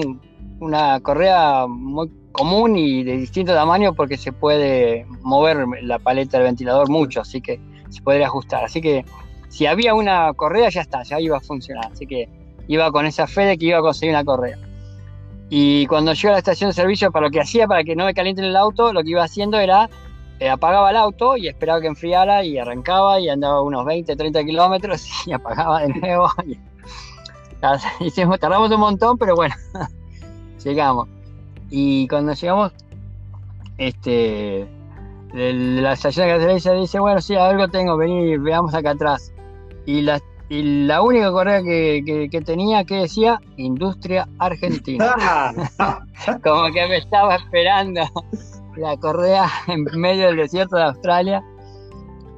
una 0.60 1.00
correa 1.02 1.68
muy 1.68 2.10
común 2.32 2.78
y 2.78 3.04
de 3.04 3.18
distinto 3.18 3.54
tamaño 3.54 3.94
porque 3.94 4.18
se 4.18 4.32
puede 4.32 5.06
mover 5.22 5.66
la 5.84 6.00
paleta 6.00 6.38
del 6.38 6.48
ventilador 6.48 6.90
mucho, 6.90 7.22
así 7.22 7.42
que 7.42 7.60
se 7.90 8.02
podría 8.02 8.28
ajustar. 8.28 8.64
Así 8.64 8.82
que 8.82 9.06
si 9.50 9.66
había 9.66 9.94
una 9.94 10.34
correa 10.34 10.70
ya 10.70 10.82
está, 10.82 11.04
ya 11.04 11.20
iba 11.20 11.38
a 11.38 11.42
funcionar. 11.42 11.92
Así 11.92 12.08
que 12.08 12.30
iba 12.68 12.92
con 12.92 13.06
esa 13.06 13.28
fe 13.28 13.42
de 13.42 13.58
que 13.58 13.68
iba 13.68 13.80
a 13.80 13.82
conseguir 13.82 14.16
una 14.16 14.24
correa. 14.24 14.58
Y 15.50 15.86
cuando 15.88 16.14
llego 16.14 16.30
a 16.30 16.32
la 16.34 16.38
estación 16.40 16.70
de 16.70 16.74
servicio, 16.74 17.12
para 17.12 17.28
lo 17.28 17.32
que 17.32 17.40
hacía 17.40 17.68
para 17.68 17.84
que 17.84 17.96
no 17.96 18.06
me 18.06 18.14
calienten 18.14 18.46
el 18.46 18.56
auto, 18.56 18.94
lo 18.94 19.04
que 19.04 19.12
iba 19.12 19.24
haciendo 19.24 19.60
era 19.60 19.90
eh, 20.40 20.50
apagaba 20.50 20.90
el 20.90 20.98
auto 20.98 21.38
y 21.38 21.48
esperaba 21.48 21.80
que 21.80 21.88
enfriara 21.88 22.44
y 22.44 22.58
arrancaba 22.58 23.20
y 23.22 23.30
andaba 23.30 23.62
unos 23.62 23.86
20, 23.86 24.16
30 24.16 24.44
kilómetros 24.44 25.08
y 25.26 25.32
apagaba 25.32 25.82
de 25.82 25.90
nuevo. 25.90 26.30
Y, 28.00 28.12
tardamos 28.40 28.70
un 28.70 28.80
montón, 28.80 29.18
pero 29.18 29.34
bueno, 29.34 29.56
llegamos. 30.64 31.08
Y 31.72 32.08
cuando 32.08 32.34
llegamos, 32.34 32.74
este, 33.80 34.68
la 35.34 35.94
estación 35.94 36.28
de 36.28 36.34
gasolina 36.34 36.80
dice, 36.80 37.00
bueno, 37.00 37.22
sí, 37.22 37.36
algo 37.36 37.68
tengo, 37.70 37.98
vení, 37.98 38.38
veamos 38.38 38.76
acá 38.76 38.92
atrás. 38.92 39.34
Y 39.88 40.02
la, 40.02 40.22
la 40.50 41.02
única 41.02 41.32
correa 41.32 41.64
que, 41.64 42.44
tenía 42.46 42.84
que 42.84 42.96
decía 42.96 43.42
Industria 43.58 44.28
Argentina. 44.40 45.16
Como 46.44 46.72
que 46.72 46.88
me 46.88 46.98
estaba 46.98 47.36
esperando 47.36 48.02
la 48.78 48.96
correa 48.98 49.48
en 49.68 49.84
medio 50.00 50.28
del 50.28 50.38
desierto 50.38 50.76
de 50.76 50.84
Australia. 50.84 51.44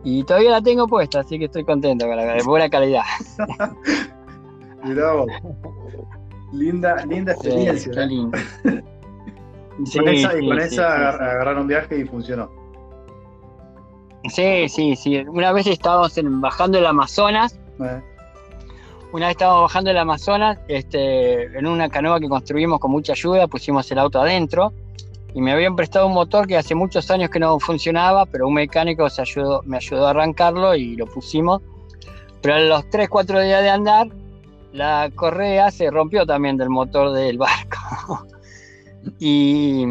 Y 0.03 0.23
todavía 0.23 0.51
la 0.51 0.61
tengo 0.61 0.87
puesta, 0.87 1.19
así 1.19 1.37
que 1.37 1.45
estoy 1.45 1.65
contento 1.65 2.07
con 2.07 2.15
la 2.15 2.23
de 2.23 2.43
buena 2.43 2.69
calidad. 2.69 3.03
Mirá 4.83 5.11
Linda, 6.53 7.05
linda 7.05 7.33
experiencia. 7.33 7.91
qué 7.91 8.05
lindo. 8.05 8.37
y 9.79 9.97
con 9.97 10.07
esa, 10.07 10.39
y 10.39 10.47
con 10.47 10.59
esa 10.59 11.09
agarraron 11.09 11.67
viaje 11.67 11.99
y 11.99 12.05
funcionó. 12.05 12.49
Sí, 14.29 14.69
sí, 14.69 14.95
sí. 14.95 15.17
Una 15.27 15.51
vez 15.51 15.67
estábamos 15.67 16.17
bajando 16.23 16.77
el 16.77 16.85
Amazonas. 16.85 17.59
Eh. 17.79 18.01
Una 19.13 19.27
vez 19.27 19.35
estábamos 19.35 19.63
bajando 19.63 19.91
el 19.91 19.97
Amazonas, 19.97 20.59
este, 20.67 21.43
en 21.57 21.65
una 21.65 21.89
canoa 21.89 22.19
que 22.19 22.27
construimos 22.27 22.79
con 22.79 22.91
mucha 22.91 23.13
ayuda, 23.13 23.47
pusimos 23.47 23.89
el 23.91 23.99
auto 23.99 24.19
adentro 24.19 24.73
y 25.33 25.41
me 25.41 25.51
habían 25.51 25.75
prestado 25.75 26.07
un 26.07 26.13
motor 26.13 26.47
que 26.47 26.57
hace 26.57 26.75
muchos 26.75 27.09
años 27.11 27.29
que 27.29 27.39
no 27.39 27.59
funcionaba, 27.59 28.25
pero 28.25 28.47
un 28.47 28.55
mecánico 28.55 29.07
me 29.65 29.77
ayudó 29.77 30.07
a 30.07 30.09
arrancarlo 30.09 30.75
y 30.75 30.95
lo 30.95 31.05
pusimos. 31.05 31.61
Pero 32.41 32.55
a 32.55 32.59
los 32.59 32.89
3, 32.89 33.07
4 33.07 33.41
días 33.41 33.61
de 33.61 33.69
andar, 33.69 34.07
la 34.73 35.09
correa 35.15 35.71
se 35.71 35.89
rompió 35.89 36.25
también 36.25 36.57
del 36.57 36.69
motor 36.69 37.13
del 37.13 37.37
barco. 37.39 38.25
y, 39.19 39.85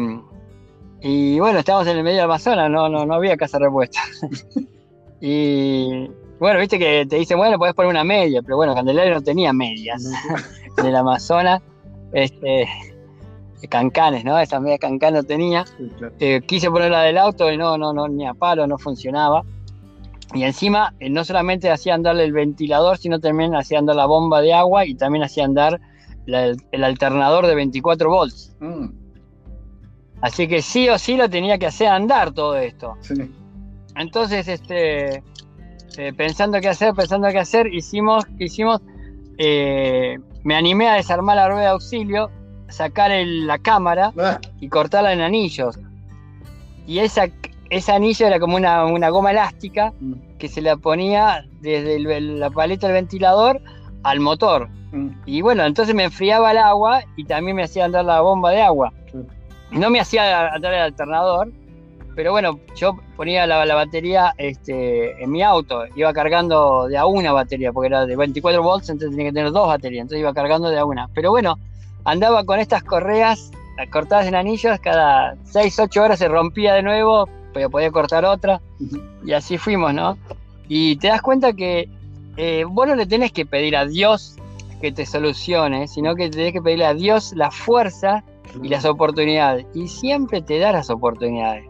y 1.01 1.39
bueno, 1.39 1.59
estábamos 1.59 1.87
en 1.87 1.97
el 1.97 2.03
medio 2.03 2.17
del 2.17 2.25
Amazonas, 2.25 2.69
no, 2.69 2.87
no, 2.87 3.05
no 3.05 3.13
había 3.13 3.35
casa 3.35 3.57
repuesta. 3.57 4.01
y 5.21 6.07
bueno, 6.39 6.59
viste 6.59 6.77
que 6.77 7.05
te 7.05 7.17
dicen, 7.17 7.37
bueno, 7.37 7.57
puedes 7.57 7.75
poner 7.75 7.89
una 7.89 8.03
media, 8.03 8.41
pero 8.41 8.57
bueno, 8.57 8.75
Candelario 8.75 9.15
no 9.15 9.21
tenía 9.21 9.53
medias 9.53 10.05
en 10.77 10.85
el 10.85 10.95
Amazonas. 10.95 11.61
Este, 12.13 12.67
cancanes, 13.69 14.23
¿no? 14.23 14.37
Esa 14.39 14.59
media 14.59 14.77
cancán 14.77 15.15
no 15.15 15.23
tenía. 15.23 15.65
Eh, 16.19 16.41
quise 16.45 16.69
ponerla 16.69 17.01
del 17.01 17.17
auto 17.17 17.51
y 17.51 17.57
no, 17.57 17.77
no, 17.77 17.91
no, 17.91 18.07
ni 18.07 18.25
a 18.27 18.33
palo, 18.33 18.67
no 18.67 18.77
funcionaba. 18.77 19.43
Y 20.33 20.43
encima, 20.43 20.93
eh, 20.99 21.09
no 21.09 21.23
solamente 21.23 21.71
hacía 21.71 21.95
andar 21.95 22.17
el 22.17 22.31
ventilador, 22.31 22.97
sino 22.97 23.19
también 23.19 23.55
hacía 23.55 23.79
andar 23.79 23.95
la 23.95 24.05
bomba 24.05 24.41
de 24.41 24.53
agua 24.53 24.85
y 24.85 24.93
también 24.93 25.23
hacía 25.23 25.45
andar 25.45 25.79
el 26.27 26.83
alternador 26.83 27.47
de 27.47 27.55
24 27.55 28.09
volts. 28.09 28.55
Mm. 28.59 28.87
Así 30.21 30.47
que 30.47 30.61
sí 30.61 30.89
o 30.89 30.97
sí 30.97 31.15
lo 31.15 31.29
tenía 31.29 31.57
que 31.57 31.67
hacer 31.67 31.87
andar 31.87 32.33
todo 32.33 32.57
esto. 32.57 32.95
Entonces, 33.95 34.47
este, 34.47 35.23
eh, 35.97 36.13
pensando 36.13 36.59
qué 36.59 36.69
hacer, 36.69 36.93
pensando 36.93 37.27
qué 37.29 37.39
hacer, 37.39 37.73
hicimos, 37.73 38.25
hicimos, 38.39 38.81
me 39.37 40.55
animé 40.55 40.89
a 40.89 40.95
desarmar 40.95 41.35
la 41.35 41.47
rueda 41.47 41.61
de 41.61 41.67
auxilio 41.67 42.29
sacar 42.69 43.11
la 43.11 43.57
cámara 43.57 44.13
ah. 44.17 44.39
y 44.59 44.69
cortarla 44.69 45.13
en 45.13 45.21
anillos. 45.21 45.79
Y 46.85 46.99
esa, 46.99 47.27
ese 47.69 47.91
anillo 47.91 48.27
era 48.27 48.39
como 48.39 48.55
una, 48.57 49.09
goma 49.09 49.31
elástica 49.31 49.93
mm. 49.99 50.13
que 50.37 50.47
se 50.47 50.61
la 50.61 50.77
ponía 50.77 51.45
desde 51.61 51.99
la 51.99 52.49
paleta 52.49 52.87
del 52.87 52.95
ventilador 52.95 53.61
al 54.03 54.19
motor. 54.19 54.69
Mm. 54.91 55.09
Y 55.25 55.41
bueno, 55.41 55.65
entonces 55.65 55.93
me 55.95 56.05
enfriaba 56.05 56.51
el 56.51 56.57
agua 56.57 57.03
y 57.15 57.25
también 57.25 57.55
me 57.55 57.63
hacía 57.63 57.85
andar 57.85 58.05
la 58.05 58.21
bomba 58.21 58.51
de 58.51 58.61
agua. 58.61 58.93
No 59.71 59.89
me 59.89 59.99
hacía 59.99 60.53
andar 60.53 60.73
el 60.73 60.79
alternador, 60.79 61.51
pero 62.17 62.31
bueno, 62.31 62.59
yo 62.75 62.97
ponía 63.15 63.45
la, 63.45 63.75
batería 63.75 64.33
este, 64.39 65.23
en 65.23 65.29
mi 65.29 65.43
auto, 65.43 65.83
iba 65.95 66.11
cargando 66.13 66.87
de 66.87 66.97
a 66.97 67.05
una 67.05 67.31
batería, 67.31 67.71
porque 67.71 67.89
era 67.89 68.07
de 68.07 68.15
24 68.15 68.63
volts, 68.63 68.89
entonces 68.89 69.15
tenía 69.15 69.29
que 69.29 69.35
tener 69.35 69.51
dos 69.51 69.67
baterías, 69.67 70.01
entonces 70.01 70.21
iba 70.21 70.33
cargando 70.33 70.69
de 70.69 70.79
a 70.79 70.85
una. 70.85 71.09
Pero 71.13 71.29
bueno, 71.29 71.59
andaba 72.05 72.43
con 72.43 72.59
estas 72.59 72.81
correas 72.81 73.51
cortadas 73.91 74.25
en 74.25 74.33
anillos, 74.33 74.79
cada 74.79 75.35
6, 75.43 75.77
8 75.77 76.01
horas 76.01 76.17
se 76.17 76.27
rompía 76.27 76.73
de 76.73 76.81
nuevo, 76.81 77.29
pero 77.53 77.69
podía 77.69 77.91
cortar 77.91 78.25
otra, 78.25 78.61
y 79.23 79.33
así 79.33 79.59
fuimos, 79.59 79.93
¿no? 79.93 80.17
Y 80.67 80.95
te 80.95 81.09
das 81.09 81.21
cuenta 81.21 81.53
que 81.53 81.87
eh, 82.35 82.63
vos 82.67 82.87
no 82.87 82.95
le 82.95 83.05
tenés 83.05 83.31
que 83.31 83.45
pedir 83.45 83.77
a 83.77 83.85
Dios 83.85 84.37
que 84.81 84.91
te 84.91 85.05
solucione, 85.05 85.87
sino 85.87 86.15
que 86.15 86.31
tenés 86.31 86.51
que 86.51 86.63
pedirle 86.63 86.85
a 86.85 86.95
Dios 86.95 87.33
la 87.35 87.51
fuerza 87.51 88.23
y 88.61 88.69
las 88.69 88.85
oportunidades. 88.85 89.65
Y 89.73 89.87
siempre 89.87 90.41
te 90.41 90.59
da 90.59 90.71
las 90.71 90.89
oportunidades. 90.89 91.65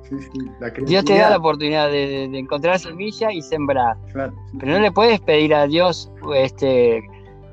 Dios 0.86 1.06
te 1.06 1.18
da 1.18 1.30
la 1.30 1.38
oportunidad 1.38 1.90
de, 1.90 2.26
encontrar 2.26 2.80
semilla 2.80 3.32
y 3.32 3.42
sembrar. 3.42 3.98
Pero 4.14 4.72
no 4.72 4.80
le 4.80 4.92
puedes 4.92 5.20
pedir 5.20 5.54
a 5.54 5.68
Dios 5.68 6.12
este, 6.36 7.04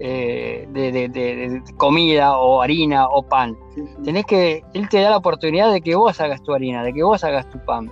eh, 0.00 0.66
de, 0.72 1.62
comida 1.76 2.36
o 2.36 2.62
harina 2.62 3.06
o 3.08 3.22
pan. 3.22 3.56
Tenés 4.04 4.26
que, 4.26 4.62
Él 4.74 4.88
te 4.88 5.00
da 5.00 5.10
la 5.10 5.16
oportunidad 5.16 5.72
de 5.72 5.80
que 5.80 5.94
vos 5.94 6.20
hagas 6.20 6.42
tu 6.42 6.52
harina, 6.52 6.82
de 6.82 6.92
que 6.92 7.02
vos 7.02 7.22
hagas 7.24 7.48
tu 7.50 7.58
pan. 7.64 7.90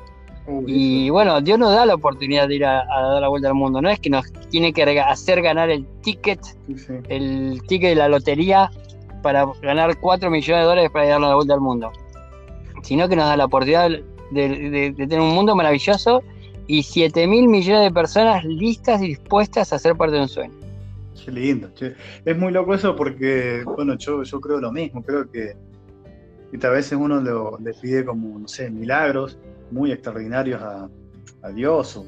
y 0.66 1.10
bueno, 1.10 1.40
Dios 1.40 1.58
nos 1.58 1.72
da 1.72 1.86
la 1.86 1.94
oportunidad 1.94 2.48
de 2.48 2.56
ir 2.56 2.64
a, 2.64 2.84
dar 2.84 3.20
la 3.20 3.28
vuelta 3.28 3.48
al 3.48 3.54
mundo. 3.54 3.80
No 3.80 3.88
es 3.88 4.00
que 4.00 4.10
nos 4.10 4.24
tiene 4.50 4.72
que 4.72 4.82
hacer 5.00 5.42
ganar 5.42 5.70
el 5.70 5.86
ticket, 6.02 6.40
el 7.08 7.62
ticket 7.68 7.90
de 7.90 7.96
la 7.96 8.08
lotería 8.08 8.70
para 9.22 9.46
ganar 9.62 9.98
4 9.98 10.30
millones 10.30 10.62
de 10.62 10.66
dólares 10.66 10.90
para 10.90 11.06
ir 11.06 11.10
a 11.10 11.14
dar 11.14 11.20
la 11.22 11.34
vuelta 11.34 11.54
al 11.54 11.60
mundo. 11.60 11.90
sino 12.82 13.08
que 13.08 13.14
nos 13.14 13.26
da 13.26 13.36
la 13.36 13.44
oportunidad 13.44 13.90
de, 14.32 14.94
tener 14.96 15.20
un 15.20 15.34
mundo 15.34 15.54
maravilloso 15.54 16.22
y 16.66 16.82
7 16.82 17.26
mil 17.26 17.48
millones 17.48 17.84
de 17.84 17.92
personas 17.92 18.44
listas 18.44 19.00
y 19.02 19.08
dispuestas 19.08 19.72
a 19.72 19.78
ser 19.78 19.94
parte 19.96 20.16
de 20.16 20.22
un 20.22 20.28
sueño. 20.28 20.54
Qué 21.24 21.30
lindo, 21.30 21.70
Es 22.24 22.36
muy 22.36 22.52
loco 22.52 22.74
eso 22.74 22.96
porque, 22.96 23.62
bueno, 23.64 23.96
yo, 23.96 24.24
yo 24.24 24.40
creo 24.40 24.60
lo 24.60 24.72
mismo, 24.72 25.02
creo 25.02 25.30
que 25.30 25.54
a 26.62 26.70
veces 26.70 26.98
uno 27.00 27.20
le 27.60 27.72
pide 27.74 28.04
como, 28.04 28.38
no 28.38 28.48
sé, 28.48 28.70
milagros 28.70 29.38
muy 29.70 29.90
extraordinarios 29.92 30.60
a, 30.62 30.88
Dios 31.54 31.96
o 31.96 32.04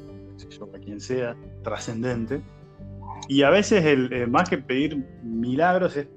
a 0.73 0.79
quien 0.79 1.01
sea, 1.01 1.35
trascendente. 1.63 2.41
Y 3.27 3.41
a 3.41 3.49
veces 3.49 3.83
el, 3.83 4.13
eh, 4.13 4.27
más 4.27 4.49
que 4.49 4.57
pedir 4.57 5.03
milagros 5.23 5.97
es 5.97 6.07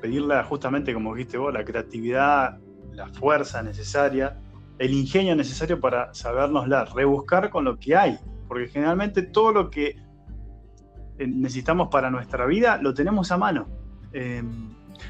pedirle 0.00 0.42
justamente, 0.44 0.92
como 0.94 1.14
dijiste 1.14 1.38
vos, 1.38 1.52
la 1.52 1.64
creatividad, 1.64 2.58
la 2.92 3.08
fuerza 3.08 3.62
necesaria, 3.62 4.36
el 4.78 4.92
ingenio 4.92 5.36
necesario 5.36 5.80
para 5.80 6.12
sabernosla, 6.14 6.86
rebuscar 6.86 7.50
con 7.50 7.64
lo 7.64 7.78
que 7.78 7.94
hay. 7.94 8.18
Porque 8.48 8.68
generalmente 8.68 9.22
todo 9.22 9.52
lo 9.52 9.70
que 9.70 9.96
eh, 11.18 11.26
necesitamos 11.26 11.88
para 11.88 12.10
nuestra 12.10 12.46
vida 12.46 12.78
lo 12.80 12.94
tenemos 12.94 13.30
a 13.30 13.36
mano. 13.36 13.68
Eh, 14.12 14.42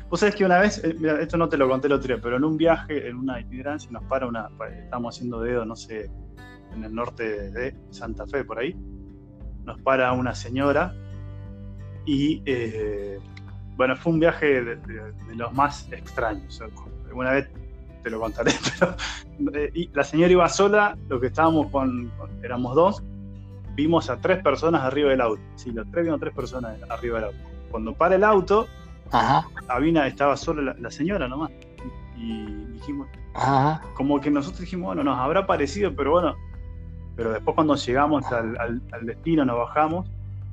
vos 0.09 0.21
sabés 0.21 0.35
que 0.35 0.45
una 0.45 0.59
vez, 0.59 0.83
eh, 0.85 0.97
esto 1.21 1.37
no 1.37 1.49
te 1.49 1.57
lo 1.57 1.69
conté 1.69 1.87
el 1.87 1.93
otro 1.95 2.09
día, 2.09 2.23
pero 2.23 2.37
en 2.37 2.45
un 2.45 2.57
viaje, 2.57 3.09
en 3.09 3.17
una 3.17 3.41
itinerancia, 3.41 3.91
nos 3.93 4.03
para 4.05 4.27
una, 4.27 4.49
estamos 4.83 5.17
haciendo 5.17 5.41
dedo, 5.41 5.65
no 5.65 5.77
sé, 5.77 6.11
en 6.75 6.85
el 6.85 6.95
norte 6.95 7.51
de 7.51 7.77
Santa 7.91 8.27
Fe, 8.27 8.45
por 8.45 8.59
ahí, 8.59 8.77
nos 9.65 9.81
para 9.83 10.13
una 10.13 10.35
señora 10.35 10.93
y 12.07 12.43
bueno, 13.81 13.97
fue 13.97 14.13
un 14.13 14.21
viaje 14.21 14.63
de, 14.63 14.79
los 15.37 15.55
más 15.55 15.91
extraños. 15.91 16.63
Alguna 17.07 17.31
vez 17.31 17.49
te 18.03 18.11
lo 18.11 18.21
contaré, 18.21 18.53
pero 18.79 18.95
eh, 19.55 19.89
la 19.95 20.05
señora 20.05 20.31
iba 20.31 20.47
sola, 20.51 20.99
lo 21.09 21.19
que 21.19 21.29
estábamos 21.29 21.71
con, 21.71 22.13
éramos 22.43 22.75
dos, 22.75 23.03
vimos 23.75 24.11
a 24.11 24.19
tres 24.19 24.43
personas 24.43 24.83
arriba 24.83 25.09
del 25.09 25.23
auto. 25.23 25.41
Sí, 25.55 25.71
los 25.71 25.91
tres 25.91 26.05
vimos 26.05 26.21
tres 26.21 26.35
personas 26.35 26.77
arriba 26.91 27.21
del 27.21 27.25
auto. 27.29 27.39
Cuando 27.71 27.95
para 27.95 28.17
el 28.17 28.25
auto, 28.25 28.67
Ajá. 29.13 29.49
estaba 30.07 30.37
sola 30.37 30.77
la, 30.79 30.91
señora 30.91 31.27
nomás. 31.27 31.51
Y, 32.19 32.45
dijimos, 32.75 33.09
como 33.95 34.21
que 34.21 34.31
nosotros 34.31 34.61
dijimos, 34.61 34.89
bueno, 34.89 35.05
nos 35.05 35.19
habrá 35.19 35.47
parecido, 35.47 35.97
pero 35.97 36.11
bueno, 36.11 36.37
pero 37.17 37.33
después 37.33 37.55
cuando 37.55 37.77
llegamos 37.77 38.27
al 38.31 39.07
destino, 39.07 39.47
nos 39.47 39.57
bajamos, 39.57 40.07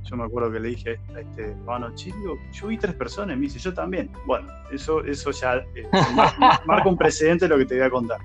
yo 0.09 0.15
me 0.15 0.23
acuerdo 0.23 0.51
que 0.51 0.59
le 0.59 0.69
dije 0.69 0.99
a 1.15 1.19
este 1.19 1.51
hermano 1.51 1.93
chico, 1.95 2.37
yo 2.51 2.67
vi 2.67 2.77
tres 2.77 2.95
personas, 2.95 3.35
me 3.35 3.43
dice, 3.43 3.59
yo 3.59 3.73
también. 3.73 4.09
Bueno, 4.25 4.47
eso, 4.71 5.03
eso 5.03 5.31
ya 5.31 5.55
eh, 5.75 5.87
marca 6.65 6.87
un 6.87 6.97
precedente 6.97 7.45
de 7.45 7.49
lo 7.49 7.57
que 7.57 7.65
te 7.65 7.75
voy 7.75 7.83
a 7.85 7.89
contar. 7.89 8.19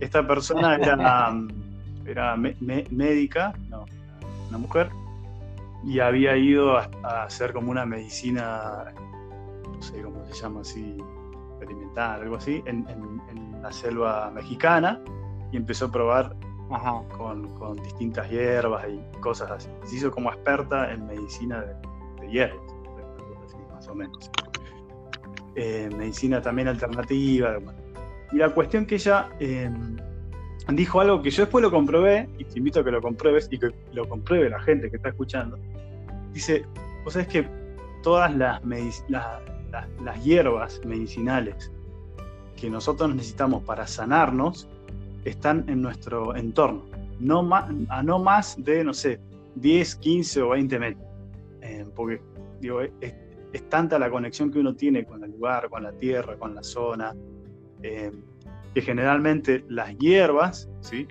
Esta 0.00 0.26
persona 0.26 0.76
era, 0.76 1.34
era 2.06 2.36
médica, 2.36 3.52
no, 3.68 3.84
una 4.48 4.58
mujer, 4.58 4.90
y 5.84 6.00
había 6.00 6.36
ido 6.36 6.78
a, 6.78 6.88
hacer 7.24 7.52
como 7.52 7.70
una 7.70 7.84
medicina, 7.84 8.92
no 9.72 9.82
sé 9.82 10.02
cómo 10.02 10.24
se 10.26 10.40
llama 10.40 10.60
así, 10.60 10.96
experimental, 11.50 12.22
algo 12.22 12.36
así, 12.36 12.62
en, 12.66 12.86
en 12.88 13.62
la 13.62 13.72
selva 13.72 14.30
mexicana, 14.30 15.00
y 15.52 15.56
empezó 15.56 15.86
a 15.86 15.90
probar 15.90 16.36
con, 17.16 17.76
distintas 17.82 18.28
hierbas 18.30 18.86
y 18.88 19.20
cosas 19.20 19.50
así. 19.50 19.68
Se 19.84 19.96
hizo 19.96 20.10
como 20.10 20.30
experta 20.30 20.92
en 20.92 21.06
medicina 21.06 21.62
de, 22.20 22.30
hierbas, 22.30 22.60
más 23.72 23.88
o 23.88 23.94
menos. 23.94 24.30
Eh, 25.54 25.88
medicina 25.96 26.42
también 26.42 26.68
alternativa. 26.68 27.58
Y 28.32 28.36
la 28.36 28.50
cuestión 28.50 28.86
que 28.86 28.96
ella 28.96 29.28
em, 29.38 29.96
dijo 30.68 31.00
algo 31.00 31.22
que 31.22 31.30
yo 31.30 31.42
después 31.42 31.62
lo 31.62 31.70
comprobé, 31.70 32.28
y 32.38 32.44
te 32.44 32.58
invito 32.58 32.80
a 32.80 32.84
que 32.84 32.90
lo 32.90 33.00
compruebes 33.00 33.48
y 33.50 33.58
que 33.58 33.70
lo 33.92 34.08
compruebe 34.08 34.50
la 34.50 34.60
gente 34.60 34.90
que 34.90 34.96
está 34.96 35.10
escuchando. 35.10 35.58
Dice, 36.32 36.64
vos 37.04 37.12
sabés 37.12 37.28
que 37.28 37.48
todas 38.02 38.34
las, 38.34 38.60
las 39.08 40.24
hierbas 40.24 40.80
medicinales 40.84 41.70
que 42.56 42.70
nosotros 42.70 43.14
necesitamos 43.14 43.62
para 43.64 43.86
sanarnos 43.86 44.68
están 45.24 45.64
en 45.68 45.80
nuestro 45.82 46.36
entorno, 46.36 46.84
no 47.18 47.48
a 47.54 48.02
no 48.02 48.18
más 48.18 48.62
de, 48.62 48.84
no 48.84 48.94
sé, 48.94 49.20
10, 49.56 49.96
15 49.96 50.42
o 50.42 50.48
20 50.50 50.78
metros. 50.78 51.06
Eh, 51.62 51.84
porque 51.94 52.20
digo, 52.60 52.80
es, 52.80 53.14
tanta 53.68 53.98
la 53.98 54.10
conexión 54.10 54.50
que 54.50 54.58
uno 54.58 54.74
tiene 54.74 55.04
con 55.04 55.22
el 55.22 55.30
lugar, 55.30 55.68
con 55.68 55.82
la 55.82 55.92
tierra, 55.92 56.36
con 56.36 56.54
la 56.54 56.62
zona, 56.62 57.14
eh, 57.82 58.10
que 58.74 58.82
generalmente 58.82 59.64
las 59.68 59.96
hierbas 59.96 60.68
¿sí? 60.80 61.06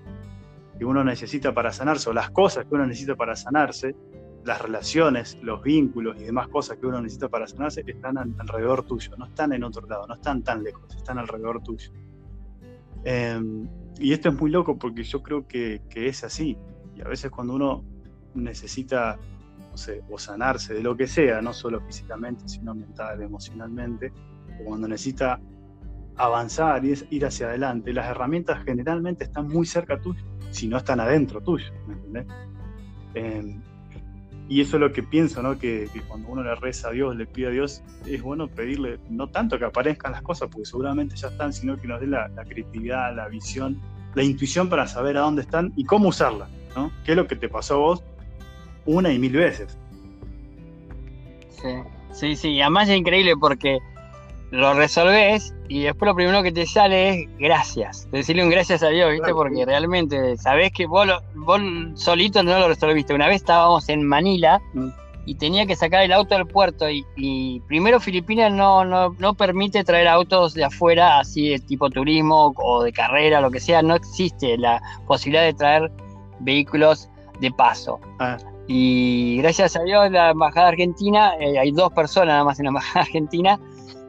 que 0.77 0.85
uno 0.85 1.03
necesita 1.03 1.53
para 1.53 1.71
sanarse, 1.71 2.09
o 2.09 2.13
las 2.13 2.29
cosas 2.31 2.65
que 2.65 2.75
uno 2.75 2.85
necesita 2.85 3.15
para 3.15 3.35
sanarse, 3.35 3.95
las 4.43 4.61
relaciones, 4.61 5.37
los 5.41 5.63
vínculos 5.63 6.19
y 6.19 6.25
demás 6.25 6.49
cosas 6.49 6.77
que 6.77 6.85
uno 6.85 7.01
necesita 7.01 7.29
para 7.29 7.47
sanarse 7.47 7.83
están 7.87 8.17
alrededor 8.17 8.83
tuyo, 8.83 9.15
no 9.17 9.25
están 9.25 9.53
en 9.53 9.63
otro 9.63 9.87
lado, 9.87 10.05
no 10.05 10.15
están 10.15 10.43
tan 10.43 10.63
lejos, 10.63 10.93
están 10.95 11.17
alrededor 11.17 11.63
tuyo. 11.63 11.91
Eh, 13.05 13.39
y 13.99 14.13
esto 14.13 14.29
es 14.29 14.39
muy 14.39 14.51
loco 14.51 14.77
porque 14.77 15.03
yo 15.03 15.21
creo 15.21 15.47
que, 15.47 15.81
es 15.93 16.23
así. 16.23 16.57
Y 16.95 17.01
a 17.01 17.05
veces 17.05 17.31
cuando 17.31 17.55
uno 17.55 17.83
necesita, 18.35 19.19
no 19.71 19.77
sé, 19.77 20.01
o 20.09 20.17
sanarse 20.17 20.73
de 20.73 20.83
lo 20.83 20.95
que 20.95 21.07
sea, 21.07 21.41
no 21.41 21.53
solo 21.53 21.81
físicamente, 21.81 22.47
sino 22.47 22.73
mental, 22.73 23.21
emocionalmente, 23.21 24.11
o 24.61 24.65
cuando 24.65 24.87
necesita 24.87 25.39
avanzar 26.15 26.85
y 26.85 26.93
ir 27.09 27.25
hacia 27.25 27.47
adelante, 27.47 27.93
las 27.93 28.09
herramientas 28.09 28.63
generalmente 28.63 29.23
están 29.23 29.47
muy 29.47 29.65
cerca 29.65 29.99
tuyo, 29.99 30.23
si 30.51 30.67
no 30.67 30.77
están 30.77 30.99
adentro 30.99 31.41
tuyo, 31.41 31.71
¿me 31.87 31.93
entendés? 31.93 32.25
Em, 33.15 33.61
y 34.53 34.61
eso 34.61 34.77
es 34.77 34.81
lo 34.81 34.93
que 34.93 35.01
pienso, 35.01 35.41
¿no? 35.41 35.57
Que, 35.57 35.89
cuando 36.07 36.27
uno 36.27 36.43
le 36.43 36.53
reza 36.53 36.89
a 36.89 36.91
Dios, 36.91 37.15
le 37.15 37.25
pide 37.25 37.47
a 37.47 37.49
Dios, 37.49 37.81
es 38.05 38.21
bueno 38.21 38.47
pedirle, 38.47 38.99
no 39.09 39.27
tanto 39.27 39.57
que 39.57 39.65
aparezcan 39.65 40.11
las 40.11 40.21
cosas, 40.21 40.47
porque 40.51 40.67
seguramente 40.67 41.15
ya 41.15 41.29
están, 41.29 41.51
sino 41.51 41.75
que 41.75 41.87
nos 41.87 41.99
dé 41.99 42.05
la, 42.05 42.29
creatividad, 42.47 43.15
la 43.15 43.27
visión, 43.29 43.81
la 44.13 44.21
intuición 44.21 44.69
para 44.69 44.85
saber 44.85 45.17
a 45.17 45.21
dónde 45.21 45.41
están 45.41 45.73
y 45.75 45.85
cómo 45.85 46.09
usarla, 46.09 46.49
¿no? 46.75 46.91
¿Qué 47.03 47.13
es 47.13 47.17
lo 47.17 47.25
que 47.25 47.35
te 47.35 47.49
pasó 47.49 47.73
a 47.73 47.77
vos 47.77 48.03
una 48.85 49.11
y 49.11 49.17
mil 49.17 49.33
veces? 49.33 49.75
Sí, 51.49 51.73
sí, 52.11 52.35
sí, 52.35 52.61
además 52.61 52.89
es 52.89 52.97
increíble 52.97 53.33
porque 53.35 53.79
lo 54.53 54.75
resolves 54.75 55.51
y 55.67 55.81
después 55.81 56.09
lo 56.09 56.15
primero 56.15 56.43
que 56.43 56.51
te 56.51 56.67
sale 56.67 57.09
es 57.09 57.29
gracias. 57.39 58.07
Decirle 58.11 58.43
un 58.43 58.51
gracias 58.51 58.83
a 58.83 58.89
Dios, 58.89 59.11
¿viste? 59.11 59.33
Porque 59.33 59.65
realmente 59.65 60.37
sabés 60.37 60.71
que 60.71 60.85
vos, 60.85 61.07
vos 61.33 61.59
solito 61.95 62.43
no 62.43 62.59
lo 62.59 62.67
resolviste. 62.67 63.15
Una 63.15 63.27
vez 63.27 63.37
estábamos 63.37 63.89
en 63.89 64.03
Manila 64.03 64.61
mm. 64.75 64.89
y 65.25 65.35
tenía 65.35 65.65
que 65.65 65.75
sacar 65.75 66.03
el 66.03 66.13
auto 66.13 66.35
del 66.35 66.45
puerto 66.45 66.85
y, 66.87 67.63
primero 67.67 67.99
Filipinas 67.99 68.53
no, 68.53 68.85
no, 68.85 69.33
permite 69.33 69.83
traer 69.83 70.07
autos 70.07 70.53
de 70.53 70.65
afuera, 70.65 71.17
así 71.17 71.49
de 71.49 71.57
tipo 71.57 71.89
turismo 71.89 72.53
o 72.55 72.83
de 72.83 72.93
carrera, 72.93 73.41
lo 73.41 73.49
que 73.49 73.59
sea. 73.59 73.81
No 73.81 73.95
existe 73.95 74.55
la 74.59 74.79
posibilidad 75.07 75.45
de 75.45 75.55
traer 75.55 75.91
vehículos 76.41 77.09
de 77.39 77.49
paso. 77.49 77.99
Ah. 78.19 78.37
Y 78.67 79.37
gracias 79.37 79.75
a 79.75 79.81
Dios, 79.81 80.11
la 80.11 80.29
Embajada 80.29 80.69
Argentina, 80.69 81.33
eh, 81.39 81.57
hay 81.57 81.71
dos 81.71 81.91
personas 81.91 82.27
nada 82.27 82.43
más 82.43 82.59
en 82.59 82.65
la 82.65 82.69
Embajada 82.69 83.01
Argentina, 83.01 83.59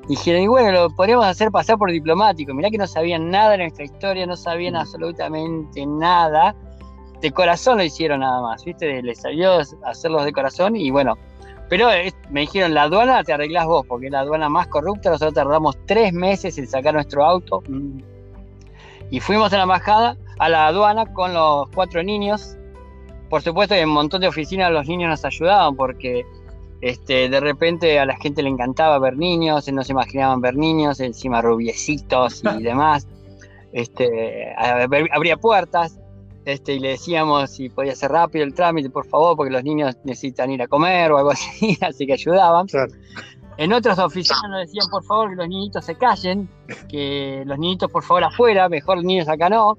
dijeron, 0.08 0.42
y 0.42 0.46
bueno, 0.46 0.72
lo 0.72 0.90
podríamos 0.90 1.26
hacer 1.26 1.50
pasar 1.50 1.78
por 1.78 1.90
diplomático. 1.90 2.52
Mirá 2.54 2.70
que 2.70 2.78
no 2.78 2.86
sabían 2.86 3.30
nada 3.30 3.50
de 3.50 3.58
nuestra 3.58 3.84
historia, 3.84 4.26
no 4.26 4.36
sabían 4.36 4.76
absolutamente 4.76 5.86
nada. 5.86 6.54
De 7.20 7.30
corazón 7.32 7.78
lo 7.78 7.84
hicieron 7.84 8.20
nada 8.20 8.42
más, 8.42 8.64
¿viste? 8.64 9.02
Les 9.02 9.20
salió 9.20 9.60
hacerlos 9.84 10.24
de 10.24 10.32
corazón 10.32 10.76
y 10.76 10.90
bueno. 10.90 11.16
Pero 11.70 11.88
me 12.30 12.40
dijeron, 12.40 12.74
la 12.74 12.82
aduana 12.82 13.24
te 13.24 13.32
arreglás 13.32 13.66
vos, 13.66 13.86
porque 13.86 14.06
es 14.06 14.12
la 14.12 14.20
aduana 14.20 14.48
más 14.48 14.66
corrupta. 14.66 15.10
Nosotros 15.10 15.34
tardamos 15.34 15.76
tres 15.86 16.12
meses 16.12 16.58
en 16.58 16.66
sacar 16.66 16.92
nuestro 16.94 17.24
auto. 17.24 17.62
Y 19.10 19.20
fuimos 19.20 19.52
a 19.52 19.56
la 19.56 19.62
embajada, 19.62 20.16
a 20.38 20.48
la 20.48 20.66
aduana 20.66 21.06
con 21.06 21.32
los 21.32 21.68
cuatro 21.70 22.02
niños. 22.02 22.56
Por 23.30 23.40
supuesto, 23.40 23.74
en 23.74 23.88
un 23.88 23.94
montón 23.94 24.20
de 24.20 24.28
oficinas 24.28 24.70
los 24.70 24.86
niños 24.86 25.08
nos 25.08 25.24
ayudaban 25.24 25.74
porque 25.74 26.24
este, 26.84 27.30
de 27.30 27.40
repente 27.40 27.98
a 27.98 28.04
la 28.04 28.14
gente 28.16 28.42
le 28.42 28.50
encantaba 28.50 28.98
ver 28.98 29.16
niños, 29.16 29.72
no 29.72 29.82
se 29.82 29.92
imaginaban 29.92 30.42
ver 30.42 30.54
niños, 30.54 31.00
encima 31.00 31.40
rubiecitos 31.40 32.42
y 32.58 32.62
demás. 32.62 33.08
Este, 33.72 34.54
abría 34.58 35.38
puertas 35.38 35.98
este, 36.44 36.74
y 36.74 36.80
le 36.80 36.90
decíamos 36.90 37.52
si 37.52 37.70
podía 37.70 37.94
ser 37.94 38.12
rápido 38.12 38.44
el 38.44 38.52
trámite, 38.52 38.90
por 38.90 39.06
favor, 39.06 39.34
porque 39.34 39.50
los 39.50 39.64
niños 39.64 39.96
necesitan 40.04 40.50
ir 40.50 40.60
a 40.60 40.68
comer 40.68 41.10
o 41.12 41.16
algo 41.16 41.30
así, 41.30 41.78
así 41.80 42.06
que 42.06 42.12
ayudaban. 42.12 42.66
En 43.56 43.72
otras 43.72 43.98
oficinas 43.98 44.42
nos 44.50 44.66
decían, 44.66 44.86
por 44.90 45.02
favor, 45.04 45.30
que 45.30 45.36
los 45.36 45.48
niñitos 45.48 45.86
se 45.86 45.94
callen, 45.94 46.50
que 46.90 47.44
los 47.46 47.58
niñitos, 47.58 47.90
por 47.90 48.02
favor, 48.02 48.24
afuera, 48.24 48.68
mejor 48.68 48.96
los 48.96 49.06
niños 49.06 49.26
acá 49.26 49.48
no. 49.48 49.78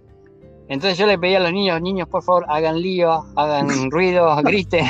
Entonces 0.69 0.97
yo 0.97 1.05
le 1.05 1.19
pedía 1.19 1.37
a 1.37 1.41
los 1.41 1.53
niños, 1.53 1.79
niños, 1.83 2.07
por 2.07 2.23
favor, 2.23 2.45
hagan 2.49 2.81
lío, 2.81 3.25
hagan 3.35 3.69
ruido, 3.91 4.35
griten. 4.37 4.87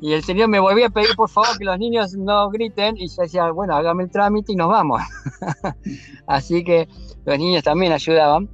Y 0.00 0.12
el 0.12 0.22
señor 0.22 0.48
me 0.48 0.60
volvía 0.60 0.86
a 0.86 0.90
pedir 0.90 1.14
por 1.16 1.28
favor 1.28 1.56
que 1.58 1.64
los 1.64 1.78
niños 1.78 2.14
no 2.14 2.50
griten 2.50 2.96
y 2.96 3.08
yo 3.08 3.22
decía, 3.22 3.50
bueno, 3.50 3.74
hágame 3.76 4.04
el 4.04 4.10
trámite 4.10 4.52
y 4.52 4.56
nos 4.56 4.68
vamos. 4.68 5.00
Así 6.26 6.64
que 6.64 6.88
los 7.24 7.38
niños 7.38 7.62
también 7.62 7.92
ayudaban. 7.92 8.48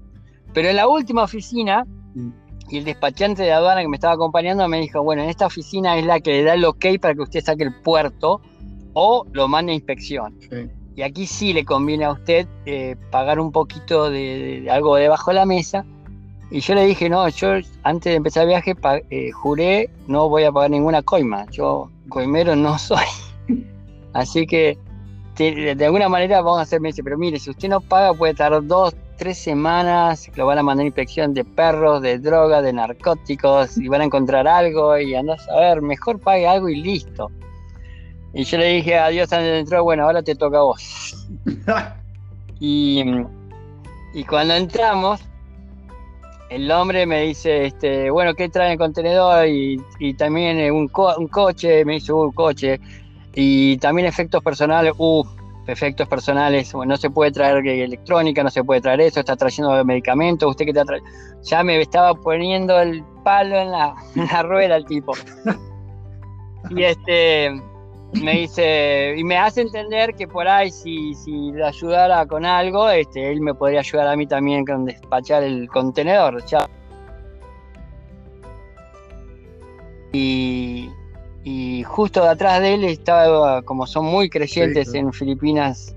Pero 0.54 0.68
en 0.68 0.76
la 0.76 0.88
última 0.88 1.22
oficina, 1.22 1.86
Mm. 2.14 2.30
y 2.70 2.78
el 2.78 2.84
despachante 2.84 3.42
de 3.42 3.52
aduana 3.52 3.82
que 3.82 3.88
me 3.88 3.96
estaba 3.96 4.14
acompañando 4.14 4.66
me 4.66 4.80
dijo, 4.80 5.02
bueno, 5.02 5.22
en 5.22 5.28
esta 5.28 5.46
oficina 5.46 5.96
es 5.98 6.06
la 6.06 6.20
que 6.20 6.30
le 6.30 6.42
da 6.42 6.54
el 6.54 6.64
ok 6.64 6.86
para 7.00 7.14
que 7.14 7.20
usted 7.20 7.44
saque 7.44 7.64
el 7.64 7.74
puerto 7.82 8.40
o 8.94 9.24
lo 9.32 9.46
mande 9.46 9.72
a 9.72 9.74
inspección. 9.74 10.34
Sí. 10.40 10.68
Y 10.96 11.02
aquí 11.02 11.26
sí 11.26 11.52
le 11.52 11.64
conviene 11.64 12.06
a 12.06 12.12
usted 12.12 12.48
eh, 12.66 12.96
pagar 13.10 13.38
un 13.38 13.52
poquito 13.52 14.10
de, 14.10 14.62
de 14.62 14.70
algo 14.70 14.96
debajo 14.96 15.30
de 15.30 15.34
la 15.36 15.46
mesa. 15.46 15.84
Y 16.51 16.61
yo 16.61 16.74
le 16.74 16.86
dije, 16.86 17.09
no, 17.11 17.28
yo 17.28 17.57
antes 17.82 18.11
de 18.11 18.14
empezar 18.14 18.44
el 18.44 18.49
viaje 18.49 18.74
eh, 19.11 19.30
juré 19.32 19.90
no 20.07 20.28
voy 20.28 20.44
a 20.44 20.53
pagar 20.53 20.70
ninguna 20.70 21.03
coima. 21.03 21.46
Yo 21.51 21.90
coimero 22.09 22.57
no 22.57 22.78
soy. 22.78 23.05
Así 24.14 24.46
que 24.46 24.78
de 25.38 25.84
alguna 25.84 26.09
manera 26.09 26.40
vamos 26.40 26.59
a 26.59 26.62
hacer, 26.62 26.80
me 26.80 26.88
dice, 26.88 27.05
pero 27.05 27.16
mire, 27.16 27.38
si 27.38 27.51
usted 27.51 27.68
no 27.68 27.80
paga 27.80 28.12
puede 28.12 28.34
tardar 28.34 28.66
dos, 28.66 28.94
tres 29.18 29.38
semanas, 29.38 30.28
lo 30.34 30.46
van 30.46 30.59
a 30.59 30.62
mandar 30.62 30.82
a 30.82 30.86
inspección 30.86 31.32
de 31.32 31.44
perros, 31.44 32.03
de 32.03 32.18
droga, 32.18 32.61
de 32.61 32.72
narcóticos, 32.72 33.78
y 33.78 33.86
van 33.86 34.01
a 34.01 34.05
encontrar 34.05 34.49
algo 34.49 34.99
y 34.99 35.14
andás 35.14 35.49
a 35.49 35.61
ver, 35.61 35.82
mejor 35.82 36.18
pague 36.18 36.46
algo 36.46 36.68
y 36.68 36.80
listo. 36.80 37.30
Y 38.34 38.44
yo 38.44 38.59
le 38.59 38.66
dije 38.66 38.99
adiós 38.99 39.30
entrar, 39.32 39.82
bueno, 39.82 40.05
ahora 40.05 40.22
te 40.22 40.34
toca 40.34 40.59
a 40.59 40.62
vos. 40.62 41.28
Y, 42.61 43.05
y 44.14 44.24
cuando 44.24 44.55
entramos, 44.55 45.20
el 46.51 46.70
hombre 46.70 47.07
me 47.07 47.22
dice, 47.22 47.66
este, 47.66 48.11
bueno, 48.11 48.34
¿qué 48.34 48.49
trae 48.49 48.72
el 48.72 48.78
contenedor? 48.78 49.46
Y, 49.49 49.78
también 50.14 50.59
eh, 50.59 50.70
un, 50.70 50.88
co- 50.88 51.16
un 51.18 51.28
coche, 51.28 51.84
me 51.84 51.94
dice, 51.94 52.12
un 52.12 52.32
coche. 52.32 52.80
Y 53.34 53.76
también 53.78 54.07
efectos 54.09 54.42
personales, 54.42 54.92
uff, 54.96 55.28
efectos 55.66 56.09
personales, 56.09 56.72
no 56.74 56.96
se 56.96 57.11
puede 57.11 57.30
traer 57.30 57.66
electrónica, 57.66 58.42
no 58.42 58.51
se 58.51 58.64
puede 58.64 58.80
traer 58.80 59.03
eso, 59.03 59.20
está 59.20 59.36
trayendo 59.36 59.84
medicamentos, 59.84 60.49
usted 60.51 60.64
que 60.64 60.70
está 60.70 60.84
trayendo... 60.84 61.11
Ya 61.42 61.62
me 61.62 61.80
estaba 61.80 62.14
poniendo 62.14 62.80
el 62.80 63.05
palo 63.22 63.57
en 63.57 63.70
la, 63.70 63.94
en 64.16 64.26
la 64.26 64.42
rueda 64.42 64.76
el 64.76 64.86
tipo. 64.86 65.12
Y 66.70 66.82
este 66.82 67.62
me 68.12 68.32
dice, 68.40 69.14
y 69.16 69.24
me 69.24 69.36
hace 69.36 69.61
entender 69.61 70.14
que 70.14 70.26
por 70.26 70.48
ahí 70.48 70.70
si, 70.70 71.14
si 71.14 71.52
le 71.52 71.64
ayudara 71.64 72.24
con 72.26 72.44
algo, 72.44 72.88
este, 72.88 73.30
él 73.30 73.40
me 73.40 73.54
podría 73.54 73.80
ayudar 73.80 74.09
a 74.09 74.16
mí 74.16 74.26
también 74.26 74.64
con 74.64 74.86
despachar 74.86 75.42
el 75.42 75.68
contenedor. 75.68 76.44
ya. 76.46 76.68
Y, 80.12 80.88
y 81.44 81.82
justo 81.84 82.24
detrás 82.26 82.61
de 82.61 82.74
él 82.74 82.84
estaba, 82.84 83.61
como 83.62 83.86
son 83.86 84.06
muy 84.06 84.30
creyentes 84.30 84.86
Sí, 84.86 84.92
claro. 84.92 85.09
en 85.09 85.12
Filipinas, 85.12 85.94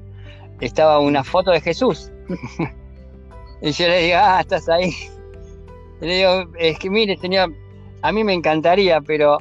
estaba 0.59 0.99
una 0.99 1.23
foto 1.23 1.51
de 1.51 1.61
Jesús. 1.61 2.11
y 3.61 3.71
yo 3.71 3.87
le 3.87 4.03
digo, 4.03 4.17
ah, 4.21 4.41
estás 4.41 4.67
ahí. 4.67 4.93
Y 6.01 6.05
le 6.05 6.15
digo, 6.17 6.51
es 6.59 6.77
que 6.77 6.89
mire, 6.89 7.15
señor, 7.17 7.53
a 8.01 8.11
mí 8.11 8.23
me 8.23 8.33
encantaría, 8.33 8.99
pero 9.01 9.37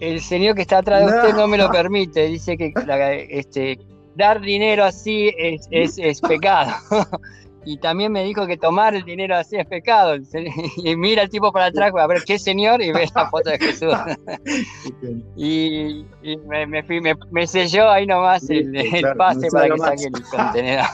el 0.00 0.20
señor 0.20 0.54
que 0.54 0.62
está 0.62 0.78
atrás 0.78 1.00
de 1.00 1.16
usted 1.16 1.34
no 1.34 1.46
me 1.48 1.58
lo 1.58 1.70
permite. 1.70 2.26
Dice 2.26 2.56
que 2.56 2.72
la- 2.86 3.12
este, 3.14 3.78
dar 4.14 4.40
dinero 4.40 4.84
así 4.84 5.30
es, 5.38 5.66
es, 5.70 5.98
es 5.98 6.20
pecado. 6.20 6.72
y 7.64 7.76
también 7.78 8.12
me 8.12 8.24
dijo 8.24 8.46
que 8.46 8.56
tomar 8.56 8.94
el 8.94 9.04
dinero 9.04 9.36
así 9.36 9.56
es 9.56 9.66
pecado. 9.66 10.16
Y 10.84 10.96
mira 10.96 11.22
el 11.24 11.28
tipo 11.28 11.52
para 11.52 11.66
atrás, 11.66 11.92
a 11.98 12.06
ver 12.06 12.22
qué 12.24 12.38
señor, 12.38 12.80
y 12.80 12.92
ve 12.92 13.08
la 13.14 13.28
foto 13.28 13.50
de 13.50 13.58
Jesús. 13.58 13.92
y 15.36 16.04
y 16.22 16.36
me, 16.48 16.66
me, 16.66 16.82
fui- 16.82 17.00
me- 17.00 17.14
me 17.30 17.46
selló 17.46 17.88
ahí 17.90 18.06
nomás 18.06 18.48
el, 18.50 18.72
claro, 19.00 19.18
pase 19.18 19.46
no 19.46 19.52
para 19.52 19.68
que 19.74 19.78
saque 19.78 20.04
el 20.04 20.22
contenedor. 20.24 20.86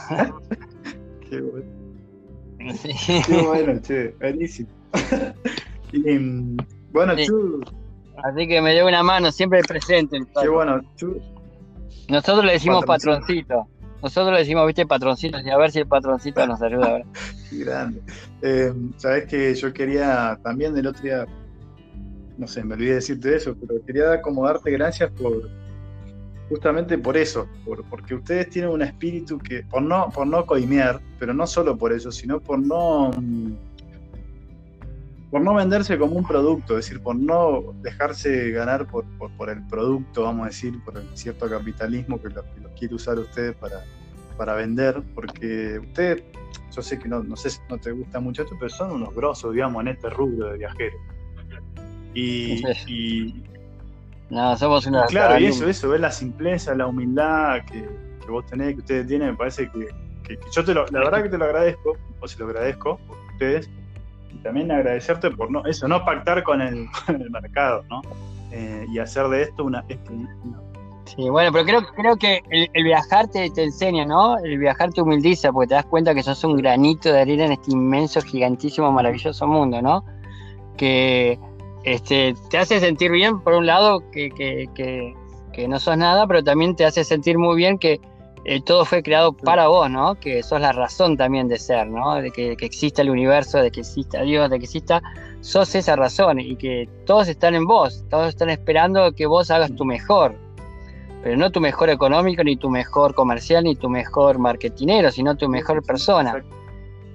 Qué 1.29 1.41
bueno. 1.41 1.65
Sí. 2.81 3.21
Qué 3.27 3.37
bueno, 3.41 3.79
che, 3.81 4.09
buenísimo. 4.19 4.69
Y, 5.91 5.99
mm, 5.99 6.57
bueno, 6.91 7.15
Sí. 7.15 7.27
Chu, 7.27 7.61
Así 8.25 8.47
que 8.47 8.59
me 8.61 8.73
dio 8.73 8.87
una 8.87 9.03
mano, 9.03 9.31
siempre 9.31 9.61
presente. 9.61 10.17
el 10.17 10.25
qué 10.41 10.49
bueno. 10.49 10.81
Nosotros 12.09 12.43
le 12.45 12.53
decimos 12.53 12.83
Patroncito. 12.85 13.67
Nosotros 14.01 14.33
le 14.33 14.39
decimos, 14.39 14.67
viste, 14.67 14.85
patroncito, 14.85 15.39
y 15.43 15.49
a 15.49 15.57
ver 15.57 15.71
si 15.71 15.79
el 15.79 15.87
patroncito 15.87 16.45
nos 16.45 16.61
ayuda 16.61 16.89
ahora. 16.89 17.05
Qué 17.49 17.57
grande. 17.57 18.01
Eh, 18.43 18.71
Sabes 18.97 19.25
que 19.25 19.55
yo 19.55 19.73
quería 19.73 20.37
también 20.43 20.77
el 20.77 20.85
otro 20.85 21.01
día, 21.01 21.25
no 22.37 22.45
sé, 22.45 22.63
me 22.63 22.75
olvidé 22.75 22.89
de 22.89 22.95
decirte 22.95 23.35
eso, 23.35 23.55
pero 23.59 23.83
quería 23.83 24.21
como 24.21 24.45
darte 24.45 24.69
gracias 24.69 25.09
por 25.09 25.49
justamente 26.49 26.99
por 26.99 27.17
eso, 27.17 27.47
por, 27.65 27.83
porque 27.85 28.13
ustedes 28.13 28.49
tienen 28.51 28.69
un 28.69 28.83
espíritu 28.83 29.39
que, 29.39 29.63
por 29.63 29.81
no, 29.81 30.11
por 30.11 30.27
no 30.27 30.45
coimear, 30.45 31.01
pero 31.17 31.33
no 31.33 31.47
solo 31.47 31.75
por 31.75 31.91
eso, 31.91 32.11
sino 32.11 32.39
por 32.39 32.59
no 32.59 33.09
mm, 33.09 33.53
por 35.35 35.43
no 35.43 35.53
venderse 35.53 35.97
como 35.99 36.15
un 36.15 36.25
producto, 36.25 36.77
es 36.79 36.85
decir, 36.85 37.03
por 37.03 37.13
no 37.17 37.73
dejarse 37.81 38.51
ganar 38.51 38.87
por, 38.87 39.03
por, 39.17 39.29
por 39.35 39.49
el 39.49 39.67
producto, 39.67 40.23
vamos 40.23 40.43
a 40.43 40.45
decir, 40.45 40.81
por 40.85 40.97
el 40.97 41.09
cierto 41.17 41.49
capitalismo 41.49 42.21
que 42.21 42.29
lo, 42.29 42.41
que 42.53 42.61
lo 42.61 42.69
quiere 42.69 42.95
usar 42.95 43.19
ustedes 43.19 43.53
para, 43.57 43.83
para 44.37 44.53
vender, 44.53 45.03
porque 45.13 45.77
ustedes 45.79 46.23
yo 46.73 46.81
sé 46.81 46.97
que 46.97 47.09
no, 47.09 47.21
no 47.21 47.35
sé 47.35 47.49
si 47.49 47.59
no 47.69 47.77
te 47.77 47.91
gusta 47.91 48.21
mucho 48.21 48.43
esto, 48.43 48.55
pero 48.57 48.69
son 48.69 48.91
unos 48.91 49.13
grosos, 49.13 49.51
digamos, 49.53 49.81
en 49.81 49.89
este 49.89 50.09
rubro 50.09 50.51
de 50.53 50.57
viajeros. 50.57 51.01
Y, 52.13 52.63
y- 52.87 53.43
No, 54.29 54.55
somos 54.55 54.85
una. 54.85 55.05
claro, 55.07 55.37
y 55.37 55.47
eso, 55.47 55.67
eso, 55.67 55.93
es 55.93 55.99
la 55.99 56.11
simpleza, 56.11 56.73
la 56.75 56.87
humildad 56.87 57.65
que, 57.69 57.81
que 58.23 58.31
vos 58.31 58.45
tenés, 58.45 58.75
que 58.75 58.79
ustedes 58.79 59.05
tienen, 59.05 59.31
me 59.31 59.35
parece 59.35 59.69
que, 59.69 59.89
que- 60.23 60.37
que 60.37 60.47
yo 60.49 60.63
te 60.63 60.73
lo, 60.73 60.85
la 60.85 60.99
verdad 60.99 61.23
que 61.23 61.29
te 61.29 61.37
lo 61.37 61.43
agradezco, 61.43 61.97
o 62.21 62.25
se 62.25 62.39
lo 62.39 62.45
agradezco 62.45 62.97
por 63.05 63.17
ustedes, 63.33 63.69
también 64.45 64.71
agradecerte 64.71 65.31
por 65.31 65.49
no, 65.51 65.65
eso, 65.65 65.87
no 65.87 66.05
pactar 66.05 66.43
con 66.43 66.61
el, 66.61 66.85
con 67.05 67.19
el 67.21 67.29
mercado, 67.31 67.83
¿no? 67.89 68.01
Eh, 68.51 68.85
y 68.93 68.99
hacer 68.99 69.27
de 69.27 69.41
esto 69.41 69.63
una, 69.65 69.83
esto 69.89 70.13
una- 70.13 70.61
Sí, 71.05 71.29
bueno, 71.29 71.51
pero 71.51 71.65
creo, 71.65 71.81
creo 71.95 72.15
que 72.15 72.41
el, 72.49 72.69
el 72.73 72.83
viajar 72.83 73.27
te, 73.27 73.49
te 73.51 73.63
enseña, 73.63 74.05
¿no? 74.05 74.37
El 74.37 74.57
viajar 74.57 74.91
te 74.93 75.01
humildiza 75.01 75.51
porque 75.51 75.67
te 75.69 75.73
das 75.75 75.85
cuenta 75.85 76.13
que 76.15 76.23
sos 76.23 76.43
un 76.43 76.57
granito 76.57 77.11
de 77.11 77.21
arena 77.21 77.45
en 77.45 77.51
este 77.53 77.71
inmenso, 77.71 78.21
gigantísimo, 78.21 78.91
maravilloso 78.91 79.45
mundo, 79.47 79.81
¿no? 79.81 80.03
Que 80.77 81.39
este, 81.83 82.33
te 82.49 82.57
hace 82.57 82.79
sentir 82.79 83.11
bien, 83.11 83.39
por 83.41 83.53
un 83.53 83.65
lado, 83.67 83.99
que, 84.11 84.29
que, 84.31 84.65
que, 84.73 85.13
que 85.53 85.67
no 85.67 85.79
sos 85.79 85.95
nada, 85.97 86.25
pero 86.27 86.43
también 86.43 86.75
te 86.75 86.85
hace 86.85 87.03
sentir 87.03 87.37
muy 87.37 87.55
bien 87.55 87.77
que 87.77 87.99
eh, 88.45 88.61
todo 88.61 88.85
fue 88.85 89.03
creado 89.03 89.33
para 89.33 89.67
vos, 89.67 89.89
¿no? 89.89 90.15
Que 90.15 90.41
sos 90.43 90.61
la 90.61 90.71
razón 90.71 91.17
también 91.17 91.47
de 91.47 91.59
ser, 91.59 91.87
¿no? 91.87 92.15
De 92.15 92.31
que, 92.31 92.55
que 92.55 92.65
exista 92.65 93.01
el 93.01 93.09
universo, 93.09 93.57
de 93.57 93.71
que 93.71 93.81
exista 93.81 94.21
Dios, 94.21 94.49
de 94.49 94.59
que 94.59 94.65
exista, 94.65 95.01
sos 95.41 95.75
esa 95.75 95.95
razón 95.95 96.39
y 96.39 96.55
que 96.55 96.87
todos 97.05 97.27
están 97.27 97.55
en 97.55 97.65
vos, 97.65 98.05
todos 98.09 98.29
están 98.29 98.49
esperando 98.49 99.11
que 99.13 99.25
vos 99.25 99.51
hagas 99.51 99.75
tu 99.75 99.83
mejor 99.83 100.35
pero 101.25 101.37
no 101.37 101.49
tu 101.49 101.59
mejor 101.59 101.89
económico, 101.89 102.43
ni 102.43 102.55
tu 102.55 102.69
mejor 102.69 103.15
comercial, 103.15 103.63
ni 103.63 103.75
tu 103.75 103.89
mejor 103.89 104.37
marketinero, 104.37 105.09
sino 105.09 105.35
tu 105.35 105.49
mejor 105.49 105.83
persona. 105.83 106.45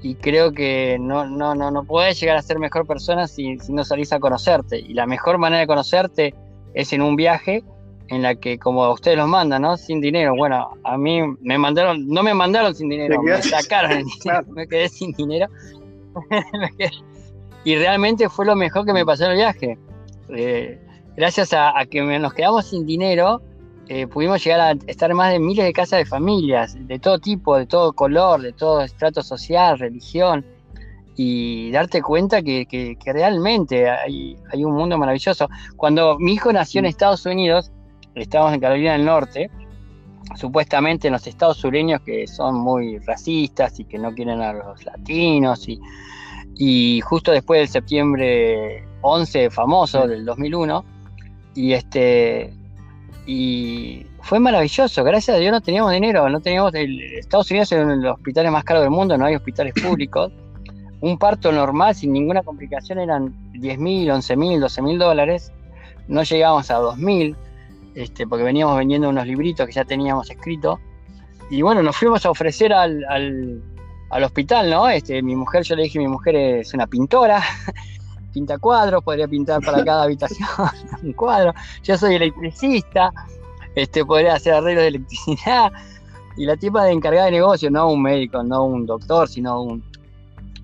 Y 0.03 0.17
creo 0.17 0.51
que 0.51 0.99
no, 0.99 1.27
no, 1.27 1.55
no, 1.55 1.71
no 1.71 1.85
puedes 1.85 2.19
llegar 2.19 2.37
a 2.37 2.43
ser 2.43 2.59
mejor 2.59 2.89
persona 2.89 3.29
si, 3.29 3.57
si 3.61 3.73
no 3.73 3.85
salís 3.85 4.13
a 4.13 4.19
conocerte. 4.19 4.81
Y 4.81 4.95
la 4.95 5.07
mejor 5.07 5.39
manera 5.39 5.61
de 5.61 5.69
conocerte 5.69 6.35
es 6.75 6.93
en 6.93 7.03
un 7.03 7.15
viaje 7.15 7.63
en 8.11 8.23
la 8.23 8.35
que, 8.35 8.59
como 8.59 8.91
ustedes 8.93 9.17
los 9.17 9.29
mandan, 9.29 9.63
¿no? 9.63 9.77
Sin 9.77 10.01
dinero. 10.01 10.35
Bueno, 10.37 10.71
a 10.85 10.99
mí 10.99 11.21
me 11.41 11.57
mandaron, 11.59 12.07
no 12.09 12.23
me 12.23 12.35
mandaron 12.35 12.75
sin 12.75 12.89
dinero, 12.89 13.23
me 13.23 13.41
sacaron 13.43 13.91
el 13.99 14.05
dinero, 14.05 14.43
me 14.49 14.67
quedé 14.67 14.89
sin 14.89 15.13
dinero. 15.13 15.47
Y 17.65 17.77
realmente 17.77 18.29
fue 18.31 18.47
lo 18.47 18.57
mejor 18.57 18.87
que 18.87 18.93
me 18.95 19.05
pasó 19.05 19.25
en 19.27 19.31
el 19.33 19.37
viaje. 19.37 19.79
Eh, 20.31 20.81
gracias 21.15 21.53
a, 21.53 21.79
a 21.79 21.85
que 21.85 22.01
nos 22.03 22.33
quedamos 22.33 22.67
sin 22.67 22.87
dinero, 22.87 23.43
eh, 23.89 24.07
pudimos 24.07 24.43
llegar 24.43 24.61
a 24.61 24.71
estar 24.87 25.11
en 25.11 25.17
más 25.19 25.31
de 25.33 25.39
miles 25.41 25.67
de 25.67 25.73
casas 25.75 25.99
de 25.99 26.07
familias, 26.07 26.75
de 26.89 26.99
todo 26.99 27.19
tipo, 27.19 27.57
de 27.59 27.67
todo 27.67 27.93
color, 27.93 28.41
de 28.41 28.53
todo 28.55 28.81
estrato 28.81 29.23
social, 29.23 29.79
religión, 29.79 30.45
y 31.17 31.71
darte 31.71 32.01
cuenta 32.01 32.41
que, 32.41 32.65
que- 32.65 32.97
que 32.97 33.13
realmente 33.13 33.91
hay, 33.91 34.37
hay 34.51 34.65
un 34.65 34.73
mundo 34.75 34.97
maravilloso. 34.97 35.47
Cuando 35.77 36.19
mi 36.19 36.33
hijo 36.33 36.51
nació 36.53 36.79
en 36.79 36.87
Estados 36.87 37.27
Unidos, 37.27 37.71
estábamos 38.15 38.55
en 38.55 38.61
Carolina 38.61 38.93
del 38.93 39.05
Norte, 39.05 39.51
supuestamente 40.37 41.09
en 41.09 41.13
los 41.13 41.27
estados 41.27 41.57
sureños 41.57 42.01
que 42.03 42.27
son 42.27 42.57
muy 42.57 42.99
racistas 42.99 43.79
y 43.81 43.85
que 43.85 43.99
no 43.99 44.13
quieren 44.15 44.41
a 44.41 44.53
los 44.53 44.85
latinos, 44.85 45.69
y, 45.69 45.81
y 46.57 47.01
justo 47.01 47.33
después 47.33 47.61
del 47.61 47.69
septiembre 47.69 48.85
11 49.03 49.51
famoso 49.51 50.07
del 50.07 50.25
2001, 50.25 50.85
y 51.55 51.73
este 51.73 52.53
y 53.27 54.07
fue 54.23 54.39
maravilloso, 54.41 55.05
gracias 55.05 55.37
a 55.37 55.41
Dios 55.41 55.53
no 55.53 55.61
teníamos 55.61 55.93
dinero, 55.93 56.29
no 56.29 56.41
teníamos 56.41 56.75
el, 56.75 57.01
Estados 57.19 57.51
Unidos 57.51 57.73
es 57.73 57.83
uno 57.83 57.97
de 57.97 58.03
los 58.03 58.15
hospitales 58.15 58.51
más 58.51 58.65
caros 58.65 58.83
del 58.83 58.91
mundo, 58.91 59.17
no 59.17 59.25
hay 59.25 59.35
hospitales 59.35 59.75
públicos. 59.75 60.33
Un 61.01 61.17
parto 61.17 61.51
normal 61.51 61.95
sin 61.95 62.13
ninguna 62.13 62.43
complicación 62.43 62.99
eran 62.99 63.35
10 63.53 63.79
mil, 63.79 64.11
11 64.11 64.37
mil, 64.37 64.61
12 64.61 64.83
mil 64.83 64.99
dólares. 64.99 65.51
No 66.09 66.23
llegábamos 66.23 66.71
a 66.71 66.75
2 66.75 66.99
mil, 66.99 67.37
este, 67.95 68.27
porque 68.27 68.45
veníamos 68.45 68.77
vendiendo 68.77 69.09
unos 69.09 69.27
libritos 69.27 69.67
que 69.67 69.73
ya 69.73 69.85
teníamos 69.85 70.31
escritos. 70.31 70.79
Y 71.51 71.63
bueno, 71.63 71.83
nos 71.83 71.97
fuimos 71.97 72.25
a 72.27 72.31
ofrecer 72.31 72.73
al, 72.73 73.05
al, 73.09 73.63
al 74.11 74.25
hospital, 74.25 74.71
¿no? 74.71 74.89
Este, 74.89 75.23
mi 75.23 75.35
mujer, 75.35 75.63
yo 75.63 75.77
le 75.77 75.85
dije, 75.85 75.99
mi 75.99 76.09
mujer 76.09 76.37
es 76.37 76.75
una 76.75 76.87
pintora, 76.87 77.43
pinta 78.33 78.59
cuadros, 78.59 79.03
podría 79.03 79.27
pintar 79.27 79.61
para 79.63 79.85
cada 79.85 80.05
habitación 80.05 80.49
un 81.03 81.13
cuadro. 81.13 81.55
Yo 81.83 81.97
soy 81.97 82.15
electricista, 82.15 83.13
este, 83.75 84.05
podría 84.05 84.35
hacer 84.35 84.55
arreglos 84.55 84.83
de 84.83 84.89
electricidad. 84.89 85.73
Y 86.37 86.47
la 86.47 86.57
tipa 86.57 86.85
de 86.85 86.93
encargada 86.93 87.27
de 87.27 87.33
negocio, 87.33 87.71
no 87.71 87.91
un 87.91 88.03
médico, 88.03 88.43
no 88.43 88.65
un 88.65 88.87
doctor, 88.87 89.29
sino 89.29 89.63
un, 89.63 89.90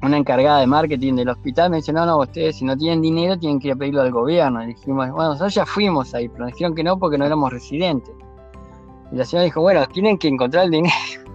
una 0.06 0.16
encargada 0.16 0.60
de 0.60 0.66
marketing 0.66 1.14
del 1.14 1.28
hospital, 1.28 1.70
me 1.70 1.76
dice, 1.76 1.92
no, 1.92 2.06
no, 2.06 2.18
ustedes 2.18 2.56
si 2.56 2.64
no 2.64 2.76
tienen 2.76 3.02
dinero 3.02 3.38
tienen 3.38 3.58
que 3.60 3.68
ir 3.68 3.74
a 3.74 3.76
pedirlo 3.76 4.02
al 4.02 4.12
gobierno. 4.12 4.62
Y 4.62 4.68
dijimos, 4.68 5.10
bueno, 5.10 5.30
nosotros 5.30 5.54
ya 5.54 5.66
fuimos 5.66 6.14
ahí, 6.14 6.28
pero 6.28 6.44
nos 6.44 6.52
dijeron 6.52 6.74
que 6.74 6.84
no 6.84 6.98
porque 6.98 7.18
no 7.18 7.26
éramos 7.26 7.52
residentes. 7.52 8.14
Y 9.12 9.16
la 9.16 9.24
señora 9.24 9.44
dijo, 9.44 9.60
bueno, 9.60 9.86
tienen 9.88 10.18
que 10.18 10.28
encontrar 10.28 10.64
el 10.64 10.70
dinero. 10.70 10.94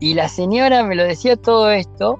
Y 0.00 0.14
la 0.14 0.28
señora 0.28 0.82
me 0.82 0.96
lo 0.96 1.04
decía 1.04 1.36
todo 1.36 1.70
esto, 1.70 2.18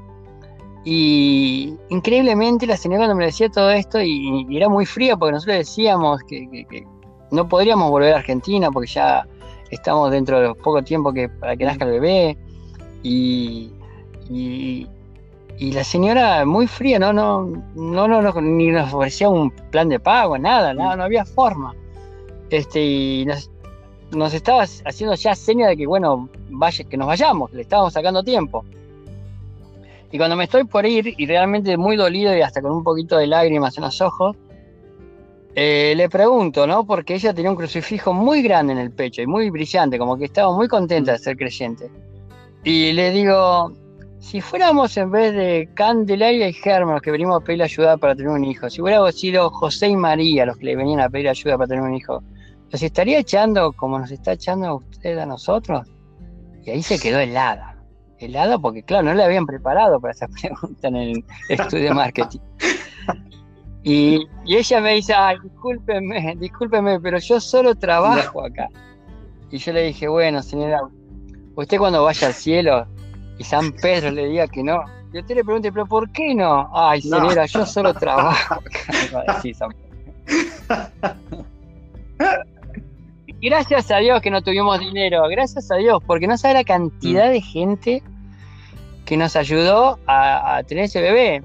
y 0.84 1.74
increíblemente 1.90 2.66
la 2.66 2.76
señora 2.76 3.00
cuando 3.00 3.16
me 3.16 3.26
decía 3.26 3.48
todo 3.48 3.70
esto, 3.70 4.00
y, 4.00 4.46
era 4.56 4.68
muy 4.68 4.86
fría 4.86 5.16
porque 5.16 5.32
nosotros 5.32 5.58
decíamos 5.58 6.20
que, 6.28 6.86
no 7.32 7.48
podríamos 7.48 7.90
volver 7.90 8.14
a 8.14 8.18
Argentina 8.18 8.70
porque 8.70 8.88
ya 8.88 9.26
estamos 9.70 10.10
dentro 10.10 10.40
de 10.40 10.54
poco 10.54 10.82
tiempo 10.82 11.12
que, 11.12 11.28
para 11.28 11.56
que 11.56 11.64
nazca 11.64 11.84
el 11.86 11.90
bebé, 11.92 12.38
y, 13.02 13.72
la 15.70 15.84
señora 15.84 16.44
muy 16.44 16.66
fría, 16.66 16.98
no, 16.98 17.12
no, 17.12 17.44
no, 17.76 18.08
no, 18.08 18.40
ni 18.40 18.68
nos 18.68 18.92
ofrecía 18.92 19.28
un 19.28 19.50
plan 19.50 19.88
de 19.88 20.00
pago, 20.00 20.36
nada, 20.36 20.74
nada, 20.74 20.96
no 20.96 21.04
había 21.04 21.24
forma. 21.24 21.72
Este, 22.50 22.84
y 22.84 23.24
nos, 23.26 23.48
nos 24.10 24.34
estaba 24.34 24.62
haciendo 24.62 25.14
ya 25.14 25.36
seña 25.36 25.68
de 25.68 25.76
que, 25.76 25.86
bueno, 25.86 26.28
vaya, 26.50 26.84
que 26.84 26.96
nos 26.96 27.06
vayamos, 27.06 27.52
le 27.52 27.62
estábamos 27.62 27.92
sacando 27.92 28.24
tiempo. 28.24 28.64
Y 30.10 30.18
cuando 30.18 30.34
me 30.36 30.44
estoy 30.44 30.64
por 30.64 30.84
ir, 30.84 31.14
y 31.16 31.26
realmente 31.26 31.76
muy 31.76 31.96
dolido 31.96 32.36
y 32.36 32.42
hasta 32.42 32.60
con 32.60 32.72
un 32.72 32.82
poquito 32.82 33.16
de 33.16 33.26
lágrimas 33.26 33.76
en 33.78 33.84
los 33.84 34.00
ojos, 34.00 34.36
eh, 35.54 35.92
le 35.96 36.08
pregunto, 36.08 36.66
¿no? 36.66 36.84
Porque 36.84 37.14
ella 37.14 37.32
tenía 37.34 37.50
un 37.50 37.56
crucifijo 37.56 38.12
muy 38.12 38.42
grande 38.42 38.72
en 38.72 38.78
el 38.78 38.90
pecho 38.90 39.22
y 39.22 39.26
muy 39.26 39.50
brillante, 39.50 39.98
como 39.98 40.16
que 40.16 40.24
estaba 40.24 40.54
muy 40.54 40.66
contenta 40.66 41.12
de 41.12 41.18
ser 41.18 41.36
creyente. 41.36 41.90
Y 42.64 42.92
le 42.92 43.10
digo, 43.10 43.72
si 44.22 44.40
fuéramos 44.40 44.96
en 44.96 45.10
vez 45.10 45.34
de 45.34 45.68
Candelaria 45.74 46.48
y 46.48 46.54
Germán 46.54 46.94
los 46.94 47.02
que 47.02 47.10
venimos 47.10 47.42
a 47.42 47.44
pedir 47.44 47.62
ayuda 47.62 47.98
para 47.98 48.14
tener 48.14 48.30
un 48.30 48.44
hijo, 48.44 48.70
si 48.70 48.80
hubiéramos 48.80 49.14
sido 49.14 49.50
José 49.50 49.88
y 49.88 49.96
María 49.96 50.46
los 50.46 50.56
que 50.56 50.64
le 50.64 50.76
venían 50.76 51.00
a 51.00 51.10
pedir 51.10 51.28
ayuda 51.28 51.58
para 51.58 51.68
tener 51.68 51.82
un 51.82 51.94
hijo, 51.94 52.22
¿Nos 52.72 52.82
estaría 52.82 53.18
echando 53.18 53.70
como 53.72 53.98
nos 53.98 54.10
está 54.10 54.32
echando 54.32 54.76
usted 54.76 55.18
a 55.18 55.26
nosotros? 55.26 55.86
Y 56.64 56.70
ahí 56.70 56.82
se 56.82 56.98
quedó 56.98 57.18
helada. 57.18 57.76
Helada 58.18 58.58
porque, 58.58 58.82
claro, 58.82 59.04
no 59.04 59.14
le 59.14 59.22
habían 59.22 59.44
preparado 59.44 60.00
para 60.00 60.12
esa 60.12 60.26
pregunta 60.40 60.88
en 60.88 60.96
el 60.96 61.24
estudio 61.50 61.84
de 61.84 61.94
marketing. 61.94 62.40
Y, 63.84 64.26
ella 64.46 64.80
me 64.80 64.94
dice, 64.94 65.12
ay, 65.12 65.36
discúlpeme, 65.42 66.36
discúlpeme, 66.38 66.98
pero 67.00 67.18
yo 67.18 67.40
solo 67.40 67.74
trabajo 67.74 68.42
acá. 68.42 68.68
Y 69.50 69.58
yo 69.58 69.72
le 69.72 69.82
dije, 69.82 70.08
bueno, 70.08 70.40
señora, 70.40 70.80
usted 71.56 71.76
cuando 71.76 72.04
vaya 72.04 72.28
al 72.28 72.32
cielo 72.32 72.86
y 73.38 73.44
San 73.44 73.72
Pedro 73.72 74.10
le 74.10 74.26
diga 74.26 74.46
que 74.46 74.62
no, 74.62 74.84
y 75.12 75.18
usted 75.18 75.34
le 75.34 75.44
pregunte, 75.44 75.70
pero 75.70 75.86
¿por 75.86 76.10
qué 76.10 76.34
no? 76.34 76.70
Ay, 76.72 77.02
señora, 77.02 77.44
yo 77.46 77.66
solo 77.66 77.92
trabajo 77.92 78.54
acá. 78.54 79.42
San 79.54 79.70
Pedro. 79.70 81.44
gracias 83.42 83.90
a 83.90 83.98
Dios 83.98 84.22
que 84.22 84.30
no 84.30 84.40
tuvimos 84.42 84.80
dinero, 84.80 85.22
gracias 85.28 85.70
a 85.70 85.76
Dios, 85.76 86.02
porque 86.06 86.26
no 86.26 86.38
sabe 86.38 86.54
la 86.54 86.64
cantidad 86.64 87.30
de 87.30 87.42
gente 87.42 88.02
que 89.04 89.16
nos 89.18 89.36
ayudó 89.36 89.98
a, 90.06 90.62
tener 90.66 90.84
ese 90.84 91.02
bebé. 91.02 91.42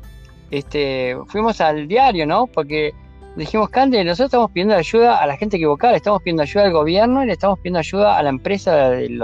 Este, 0.49 1.17
fuimos 1.27 1.59
al 1.59 1.87
diario, 1.89 2.25
¿no? 2.25 2.47
Porque 2.47 2.93
dijimos, 3.37 3.69
Cande, 3.69 4.03
nosotros 4.03 4.27
estamos 4.27 4.51
pidiendo 4.51 4.75
ayuda 4.75 5.17
a 5.17 5.27
la 5.27 5.37
gente 5.37 5.57
equivocada, 5.57 5.95
estamos 5.95 6.21
pidiendo 6.21 6.43
ayuda 6.43 6.65
al 6.65 6.73
gobierno 6.73 7.23
y 7.23 7.27
le 7.27 7.33
estamos 7.33 7.59
pidiendo 7.59 7.79
ayuda 7.79 8.17
a 8.17 8.23
la 8.23 8.29
empresa 8.29 8.89
del, 8.89 9.21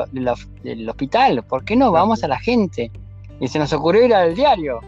hospital. 0.87 1.43
¿Por 1.43 1.65
qué 1.65 1.75
no 1.75 1.91
vamos 1.91 2.23
a 2.23 2.27
la 2.27 2.39
gente? 2.39 2.91
Y 3.39 3.47
se 3.47 3.59
nos 3.59 3.73
ocurrió 3.73 4.05
ir 4.05 4.13
al 4.13 4.35
diario. 4.35 4.79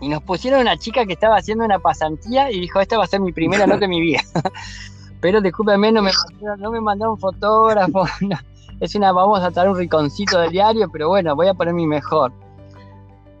Y 0.00 0.08
nos 0.08 0.22
pusieron 0.22 0.60
una 0.60 0.76
chica 0.76 1.06
que 1.06 1.12
estaba 1.12 1.36
haciendo 1.36 1.64
una 1.64 1.78
pasantía 1.78 2.50
y 2.50 2.60
dijo, 2.60 2.80
esta 2.80 2.98
va 2.98 3.04
a 3.04 3.06
ser 3.06 3.20
mi 3.20 3.32
primera 3.32 3.66
nota 3.66 3.80
de 3.80 3.88
mi 3.88 4.00
vida. 4.00 4.20
pero 5.20 5.40
discúlpeme, 5.40 5.92
no 5.92 6.02
me, 6.02 6.10
no 6.58 6.70
me 6.70 6.80
mandaron 6.80 7.18
fotógrafo, 7.18 8.04
es 8.80 8.94
una, 8.94 9.12
vamos 9.12 9.40
a 9.40 9.50
traer 9.50 9.70
un 9.70 9.78
riconcito 9.78 10.40
del 10.40 10.50
diario, 10.50 10.90
pero 10.92 11.08
bueno, 11.08 11.36
voy 11.36 11.46
a 11.46 11.54
poner 11.54 11.72
mi 11.72 11.86
mejor. 11.86 12.32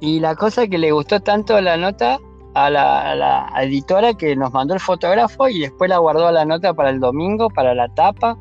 Y 0.00 0.20
la 0.20 0.36
cosa 0.36 0.66
que 0.66 0.78
le 0.78 0.92
gustó 0.92 1.20
tanto 1.20 1.60
la 1.60 1.76
nota 1.76 2.18
a 2.54 2.70
la, 2.70 3.52
editora 3.60 4.14
que 4.14 4.34
nos 4.36 4.52
mandó 4.52 4.74
el 4.74 4.80
fotógrafo 4.80 5.48
y 5.48 5.60
después 5.60 5.90
la 5.90 5.98
guardó 5.98 6.30
la 6.30 6.44
nota 6.44 6.72
para 6.72 6.90
el 6.90 7.00
domingo, 7.00 7.50
para 7.50 7.74
la 7.74 7.88
tapa, 7.88 8.38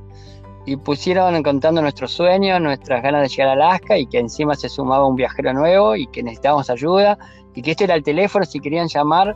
y 0.66 0.78
pusieron 0.78 1.42
contando 1.44 1.82
nuestros 1.82 2.12
sueños, 2.12 2.62
nuestras 2.62 3.04
ganas 3.04 3.24
de 3.24 3.28
llegar 3.28 3.50
a 3.50 3.52
Alaska 3.54 3.98
y 3.98 4.06
que 4.06 4.20
encima 4.20 4.56
se 4.56 4.70
sumaba 4.70 5.06
un 5.06 5.16
viajero 5.16 5.54
nuevo 5.54 5.96
y 5.96 6.08
que 6.08 6.24
necesitábamos 6.24 6.70
ayuda. 6.70 7.18
Y 7.56 7.62
que 7.62 7.72
este 7.72 7.84
era 7.84 7.96
el 7.96 8.04
teléfono 8.04 8.46
si 8.46 8.60
querían 8.60 8.88
llamar 8.88 9.36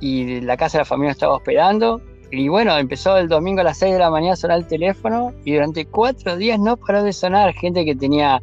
y 0.00 0.40
la 0.40 0.56
casa 0.56 0.78
de 0.78 0.82
la 0.82 0.86
familia 0.86 1.12
estaba 1.12 1.34
hospedando. 1.34 2.00
Y 2.30 2.48
bueno, 2.48 2.76
empezó 2.76 3.18
el 3.18 3.28
domingo 3.28 3.60
a 3.60 3.64
las 3.64 3.78
6 3.78 3.92
de 3.92 3.98
la 3.98 4.10
mañana 4.10 4.32
a 4.32 4.36
sonar 4.36 4.58
el 4.58 4.66
teléfono 4.66 5.32
y 5.44 5.54
durante 5.54 5.86
cuatro 5.86 6.36
días 6.36 6.58
no 6.58 6.76
paró 6.76 7.02
de 7.02 7.12
sonar 7.12 7.52
gente 7.52 7.84
que 7.84 7.94
tenía 7.94 8.40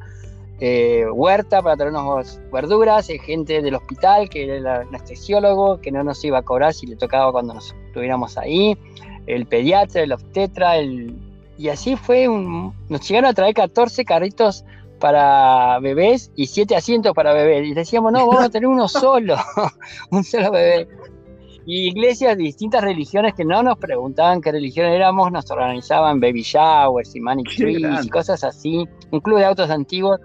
eh, 0.66 1.03
huerta 1.11 1.61
para 1.61 1.76
traernos 1.76 2.39
verduras, 2.49 3.09
eh, 3.09 3.20
gente 3.20 3.61
del 3.61 3.76
hospital 3.76 4.30
que 4.30 4.45
era 4.45 4.55
el 4.55 4.66
anestesiólogo 4.66 5.82
que 5.82 5.91
no 5.91 6.05
nos 6.05 6.24
iba 6.24 6.38
a 6.38 6.41
cobrar 6.41 6.74
si 6.74 6.88
le 6.88 6.95
tocaba 6.95 7.34
cuando 7.34 7.53
nos 7.53 7.76
estuviéramos 7.88 8.38
ahí, 8.38 8.78
el 9.28 9.45
pediatra, 9.45 10.03
el 10.03 10.14
obstetra, 10.14 10.78
el... 10.78 11.18
y 11.57 11.68
así 11.68 11.97
fue, 11.97 12.30
un... 12.30 12.74
nos 12.88 13.05
llegaron 13.05 13.30
a 13.30 13.34
traer 13.34 13.53
14 13.55 14.05
carritos 14.05 14.64
para 15.01 15.80
bebés 15.80 16.32
y 16.38 16.45
7 16.45 16.78
asientos 16.78 17.14
para 17.14 17.34
bebés. 17.34 17.68
Y 17.68 17.74
decíamos, 17.74 18.14
no, 18.14 18.26
vamos 18.26 18.45
a 18.45 18.49
tener 18.49 18.68
uno 18.68 18.88
solo, 18.88 19.36
un 20.11 20.24
solo 20.24 20.49
bebé. 20.51 20.88
Y 21.66 21.89
iglesias 21.89 22.38
de 22.38 22.43
distintas 22.43 22.82
religiones 22.82 23.34
que 23.34 23.43
no 23.43 23.64
nos 23.64 23.78
preguntaban 23.78 24.39
qué 24.39 24.53
religión 24.53 24.86
éramos, 24.86 25.30
nos 25.30 25.51
organizaban 25.51 26.22
baby 26.22 26.41
showers 26.41 27.14
y 27.18 27.20
manic 27.20 27.53
trees 27.53 28.05
y 28.05 28.09
cosas 28.09 28.45
así. 28.45 28.88
Un 29.11 29.20
club 29.20 29.39
de 29.39 29.45
autos 29.45 29.70
antiguos 29.70 30.22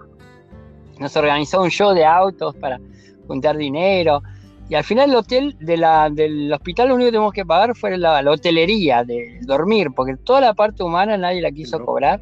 nos 0.99 1.15
organizó 1.15 1.61
un 1.61 1.69
show 1.69 1.93
de 1.93 2.05
autos 2.05 2.55
para 2.55 2.79
juntar 3.27 3.57
dinero. 3.57 4.21
Y 4.69 4.75
al 4.75 4.83
final 4.83 5.09
el 5.09 5.15
hotel 5.15 5.57
de 5.59 5.77
la, 5.77 6.09
del 6.09 6.51
hospital 6.53 6.89
lo 6.89 6.95
único 6.95 7.07
que 7.07 7.13
tuvimos 7.13 7.33
que 7.33 7.45
pagar 7.45 7.75
fue 7.75 7.97
la, 7.97 8.21
hotelería, 8.29 9.03
de 9.03 9.39
dormir, 9.41 9.89
porque 9.95 10.15
toda 10.17 10.41
la 10.41 10.53
parte 10.53 10.83
humana 10.83 11.17
nadie 11.17 11.41
la 11.41 11.51
quiso 11.51 11.83
cobrar. 11.83 12.21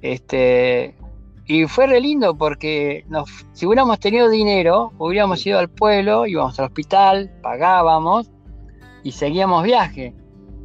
Este, 0.00 0.96
y 1.46 1.66
fue 1.66 1.86
re 1.86 2.00
lindo 2.00 2.36
porque 2.36 3.04
si 3.52 3.66
hubiéramos 3.66 4.00
tenido 4.00 4.28
dinero, 4.28 4.92
hubiéramos 4.98 5.44
ido 5.46 5.58
al 5.58 5.68
pueblo, 5.68 6.26
íbamos 6.26 6.58
al 6.58 6.66
hospital, 6.66 7.30
pagábamos 7.42 8.30
y 9.02 9.12
seguíamos 9.12 9.64
viaje. 9.64 10.14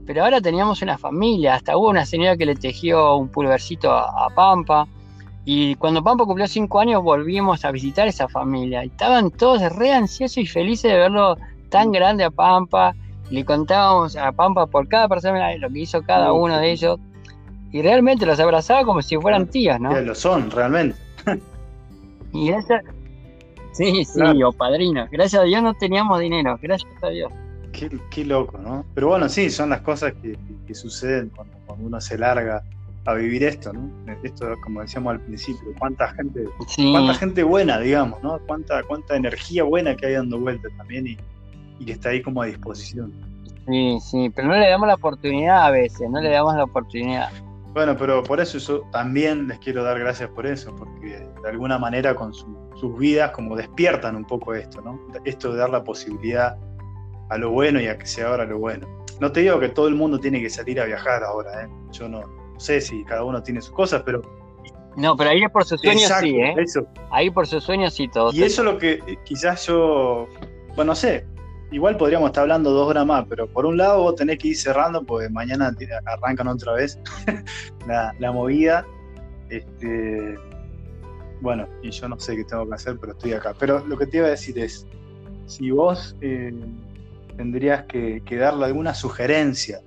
Pero 0.05 0.23
ahora 0.23 0.39
teníamos 0.39 0.81
una 0.81 0.97
familia, 0.97 1.55
hasta 1.55 1.77
hubo 1.77 1.89
una 1.89 2.05
señora 2.05 2.37
que 2.37 2.45
le 2.45 2.55
tejió 2.55 3.17
un 3.17 3.27
pulvercito 3.29 3.91
a, 3.91 4.29
Pampa. 4.33 4.87
Y 5.49 5.75
cuando 5.75 6.03
Pampa 6.03 6.25
cumplió 6.25 6.45
cinco 6.45 6.81
años 6.81 7.01
volvimos 7.01 7.63
a 7.63 7.71
visitar 7.71 8.05
esa 8.05 8.27
familia. 8.27 8.83
Y 8.83 8.87
estaban 8.87 9.31
todos 9.31 9.61
re 9.77 9.93
ansiosos 9.93 10.39
y 10.39 10.45
felices 10.45 10.91
de 10.91 10.97
verlo 10.97 11.37
tan 11.69 11.93
grande 11.93 12.25
a 12.25 12.29
Pampa. 12.29 12.93
le 13.29 13.45
contábamos 13.45 14.17
a 14.17 14.33
Pampa 14.33 14.67
por 14.67 14.89
cada 14.89 15.07
persona 15.07 15.55
lo 15.55 15.69
que 15.69 15.79
hizo 15.79 16.01
cada 16.01 16.33
uno 16.33 16.57
de 16.57 16.69
ellos 16.69 16.99
y 17.71 17.81
realmente 17.81 18.25
los 18.25 18.41
abrazaba 18.41 18.83
como 18.83 19.01
si 19.01 19.15
fueran 19.15 19.47
tías, 19.47 19.79
¿no? 19.79 19.97
Lo 20.01 20.15
son, 20.15 20.51
realmente. 20.51 20.99
y 22.33 22.49
esa... 22.49 22.81
Sí, 23.71 24.03
sí, 24.03 24.43
o 24.43 24.51
padrinos. 24.51 25.09
Gracias 25.09 25.41
a 25.41 25.45
Dios 25.45 25.63
no 25.63 25.73
teníamos 25.75 26.19
dinero, 26.19 26.59
gracias 26.61 26.91
a 27.01 27.07
Dios. 27.07 27.31
Qué, 27.71 28.25
loco, 28.25 28.57
¿no? 28.57 28.83
Pero 28.93 29.07
bueno, 29.07 29.29
sí, 29.29 29.49
son 29.49 29.69
las 29.69 29.79
cosas 29.79 30.11
que, 30.21 30.75
suceden 30.75 31.31
cuando, 31.33 31.55
uno 31.79 32.01
se 32.01 32.17
larga 32.17 32.63
a 33.07 33.13
vivir 33.13 33.41
esto, 33.43 33.71
¿no? 33.71 33.89
Esto, 34.21 34.53
como 34.61 34.81
decíamos 34.81 35.13
al 35.13 35.21
principio, 35.21 35.73
cuánta 35.79 36.09
gente, 36.09 36.43
cuánta 36.91 37.13
gente 37.13 37.41
buena, 37.41 37.79
digamos, 37.79 38.21
¿no? 38.21 38.37
Cuánta, 38.45 38.83
cuánta 38.83 39.15
energía 39.15 39.63
buena 39.63 39.95
que 39.95 40.07
hay 40.07 40.13
dando 40.13 40.37
vueltas 40.39 40.71
también 40.77 41.07
y, 41.07 41.17
y 41.79 41.85
que 41.85 41.93
está 41.93 42.09
ahí 42.09 42.21
como 42.21 42.41
a 42.41 42.47
disposición. 42.47 43.13
Sí, 43.65 43.97
sí, 44.01 44.29
pero 44.35 44.49
no 44.49 44.55
le 44.55 44.69
damos 44.69 44.87
la 44.87 44.95
oportunidad 44.95 45.67
a 45.67 45.71
veces, 45.71 46.09
no 46.09 46.19
le 46.19 46.29
damos 46.29 46.55
la 46.55 46.65
oportunidad. 46.65 47.29
Bueno, 47.73 47.95
pero 47.95 48.23
por 48.23 48.41
eso, 48.41 48.57
eso 48.57 48.81
también 48.91 49.47
les 49.47 49.59
quiero 49.59 49.83
dar 49.83 49.97
gracias 49.99 50.29
por 50.31 50.45
eso, 50.45 50.75
porque 50.75 51.25
de 51.41 51.49
alguna 51.49 51.77
manera 51.77 52.13
con 52.13 52.33
sus 52.33 52.97
vidas 52.97 53.31
como 53.31 53.55
despiertan 53.55 54.17
un 54.17 54.25
poco 54.25 54.53
esto, 54.53 54.81
¿no? 54.81 54.99
Esto 55.23 55.53
de 55.53 55.59
dar 55.59 55.69
la 55.69 55.83
posibilidad 55.83 56.57
a 57.29 57.37
lo 57.37 57.51
bueno 57.51 57.79
y 57.79 57.87
a 57.87 57.97
que 57.97 58.05
sea 58.05 58.27
ahora 58.27 58.43
lo 58.43 58.59
bueno. 58.59 58.85
No 59.21 59.31
te 59.31 59.39
digo 59.41 59.59
que 59.61 59.69
todo 59.69 59.87
el 59.87 59.95
mundo 59.95 60.19
tiene 60.19 60.41
que 60.41 60.49
salir 60.49 60.81
a 60.81 60.85
viajar 60.85 61.23
ahora, 61.23 61.63
¿eh? 61.63 61.69
Yo 61.91 62.09
no, 62.09 62.21
sé 62.57 62.81
si 62.81 63.03
cada 63.03 63.23
uno 63.23 63.41
tiene 63.41 63.61
sus 63.61 63.73
cosas, 63.73 64.03
pero 64.05 64.21
No, 64.95 65.15
pero 65.15 65.29
ahí 65.29 65.43
es 65.43 65.51
por 65.51 65.65
sus 65.65 65.81
sueños 65.81 66.11
sí, 66.19 66.35
¿eh? 66.37 66.55
Ahí 67.11 67.29
por 67.29 67.47
sus 67.47 67.63
sueños 67.63 67.93
sí 67.93 68.07
todo. 68.07 68.31
Y 68.33 68.43
eso 68.43 68.61
es 68.61 68.65
lo 68.65 68.77
que 68.77 68.93
eh, 68.93 69.17
quizás 69.23 69.67
yo, 69.67 70.27
bueno, 70.75 70.91
no 70.91 70.95
sé, 70.95 71.25
igual 71.71 71.97
podríamos 71.97 72.27
estar 72.27 72.43
hablando 72.43 72.71
dos 72.71 72.89
horas 72.89 73.05
más, 73.05 73.25
pero 73.27 73.47
por 73.47 73.65
un 73.65 73.77
lado 73.77 74.01
vos 74.01 74.15
tenés 74.15 74.39
que 74.39 74.49
ir 74.49 74.57
cerrando 74.57 75.03
porque 75.03 75.29
mañana 75.29 75.71
arrancan 76.05 76.47
otra 76.47 76.73
vez 76.73 76.99
la, 77.87 78.31
movida. 78.31 78.85
Este, 79.49 80.35
bueno, 81.41 81.67
y 81.81 81.91
yo 81.91 82.07
no 82.09 82.19
sé 82.19 82.35
qué 82.35 82.43
tengo 82.43 82.67
que 82.67 82.75
hacer, 82.75 82.97
pero 82.99 83.13
estoy 83.13 83.33
acá. 83.33 83.53
Pero 83.59 83.85
lo 83.85 83.97
que 83.97 84.07
te 84.07 84.17
iba 84.17 84.27
a 84.27 84.31
decir 84.31 84.57
es, 84.59 84.85
si 85.45 85.71
vos 85.71 86.15
eh, 86.21 86.53
tendrías 87.37 87.85
que, 87.85 88.21
que 88.25 88.37
darle 88.37 88.65
alguna 88.65 88.93
sugerencia, 88.93 89.81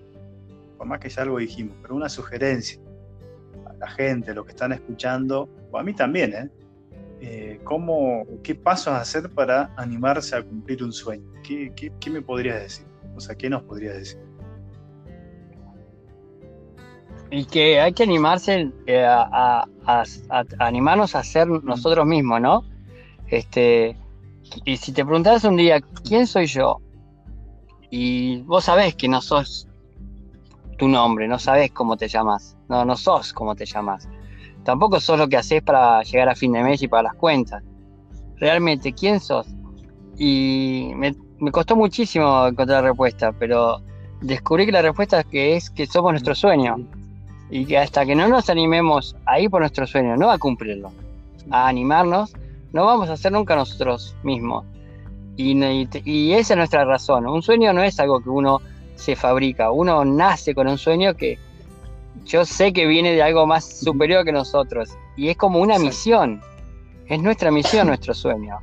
por 0.80 0.86
más 0.86 0.98
que 0.98 1.10
ya 1.10 1.20
algo 1.20 1.36
dijimos, 1.36 1.76
pero 1.82 1.94
una 1.94 2.08
sugerencia 2.08 2.80
la 3.78 3.90
gente, 3.90 4.32
los 4.32 4.46
que 4.46 4.52
están 4.52 4.72
escuchando, 4.72 5.46
o 5.70 5.78
a 5.78 5.82
mí 5.82 5.92
también, 5.92 6.32
¿eh? 6.32 6.50
eh 7.20 7.60
cómo 7.64 8.24
¿Qué 8.42 8.54
pasos 8.54 8.94
hacer 8.94 9.28
para 9.28 9.74
animarse 9.76 10.34
a 10.36 10.42
cumplir 10.42 10.82
un 10.82 10.90
sueño? 10.90 11.30
¿Qué, 11.42 11.92
me 12.10 12.22
podrías 12.22 12.62
decir? 12.62 12.86
O 13.14 13.20
sea, 13.20 13.34
¿qué 13.34 13.50
nos 13.50 13.62
podrías 13.64 13.94
decir? 13.94 14.20
Y 17.30 17.44
que 17.44 17.78
hay 17.78 17.92
que 17.92 18.04
animarse 18.04 18.72
eh, 18.86 19.04
a, 19.06 19.66
animarnos 20.60 21.14
a 21.14 21.22
ser 21.22 21.46
nosotros 21.46 22.06
mismos, 22.06 22.40
¿no? 22.40 22.64
Este, 23.28 23.98
y 24.64 24.78
si 24.78 24.92
te 24.92 25.04
preguntas 25.04 25.44
un 25.44 25.56
día, 25.56 25.82
¿quién 26.08 26.26
soy 26.26 26.46
yo? 26.46 26.80
Y 27.90 28.40
vos 28.44 28.64
sabés 28.64 28.94
que 28.94 29.08
no 29.08 29.20
sos 29.20 29.69
tu 30.80 30.88
nombre, 30.88 31.28
no 31.28 31.38
sabés 31.38 31.70
cómo 31.72 31.98
te 31.98 32.08
llamas, 32.08 32.56
no, 32.70 32.86
no 32.86 32.96
sos 32.96 33.34
como 33.34 33.54
te 33.54 33.66
llamas. 33.66 34.08
Tampoco 34.64 34.98
sos 34.98 35.18
lo 35.18 35.28
que 35.28 35.36
haces 35.36 35.62
para 35.62 36.02
llegar 36.02 36.30
a 36.30 36.34
fin 36.34 36.52
de 36.52 36.64
mes 36.64 36.82
y 36.82 36.88
para 36.88 37.02
las 37.02 37.14
cuentas. 37.16 37.62
Realmente, 38.38 38.94
¿quién 38.94 39.20
sos? 39.20 39.46
Y 40.16 40.92
me, 40.96 41.14
costó 41.52 41.76
muchísimo 41.76 42.46
encontrar 42.46 42.82
la 42.82 42.88
respuesta, 42.88 43.30
pero 43.32 43.82
descubrí 44.22 44.64
que 44.64 44.72
la 44.72 44.80
respuesta 44.80 45.20
es 45.20 45.26
que 45.26 45.56
es 45.56 45.68
que 45.68 45.86
somos 45.86 46.12
nuestro 46.12 46.34
sueño. 46.34 46.76
Y 47.50 47.66
que 47.66 47.76
hasta 47.76 48.06
que 48.06 48.14
no 48.14 48.26
nos 48.28 48.48
animemos 48.48 49.14
a 49.26 49.38
ir 49.38 49.50
por 49.50 49.60
nuestro 49.60 49.86
sueño, 49.86 50.16
no 50.16 50.30
a 50.30 50.38
cumplirlo, 50.38 50.92
a 51.50 51.68
animarnos, 51.68 52.32
no 52.72 52.86
vamos 52.86 53.10
a 53.10 53.18
ser 53.18 53.32
nunca 53.32 53.54
nosotros 53.54 54.16
mismos. 54.22 54.64
Y, 55.36 55.52
y, 56.04 56.32
esa 56.32 56.54
es 56.54 56.56
nuestra 56.56 56.86
razón. 56.86 57.26
Un 57.26 57.42
sueño 57.42 57.74
no 57.74 57.82
es 57.82 58.00
algo 58.00 58.22
que 58.22 58.30
uno 58.30 58.60
se 59.00 59.16
fabrica. 59.16 59.70
Uno 59.70 60.04
nace 60.04 60.54
con 60.54 60.68
un 60.68 60.78
sueño 60.78 61.14
que 61.16 61.38
yo 62.24 62.44
sé 62.44 62.72
que 62.72 62.86
viene 62.86 63.12
de 63.12 63.22
algo 63.22 63.46
más 63.46 63.64
superior 63.80 64.24
que 64.24 64.32
nosotros. 64.32 64.90
Y 65.16 65.28
es 65.28 65.36
como 65.36 65.58
una 65.58 65.78
misión. 65.78 66.40
Es 67.06 67.20
nuestra 67.20 67.50
misión, 67.50 67.86
nuestro 67.88 68.14
sueño. 68.14 68.58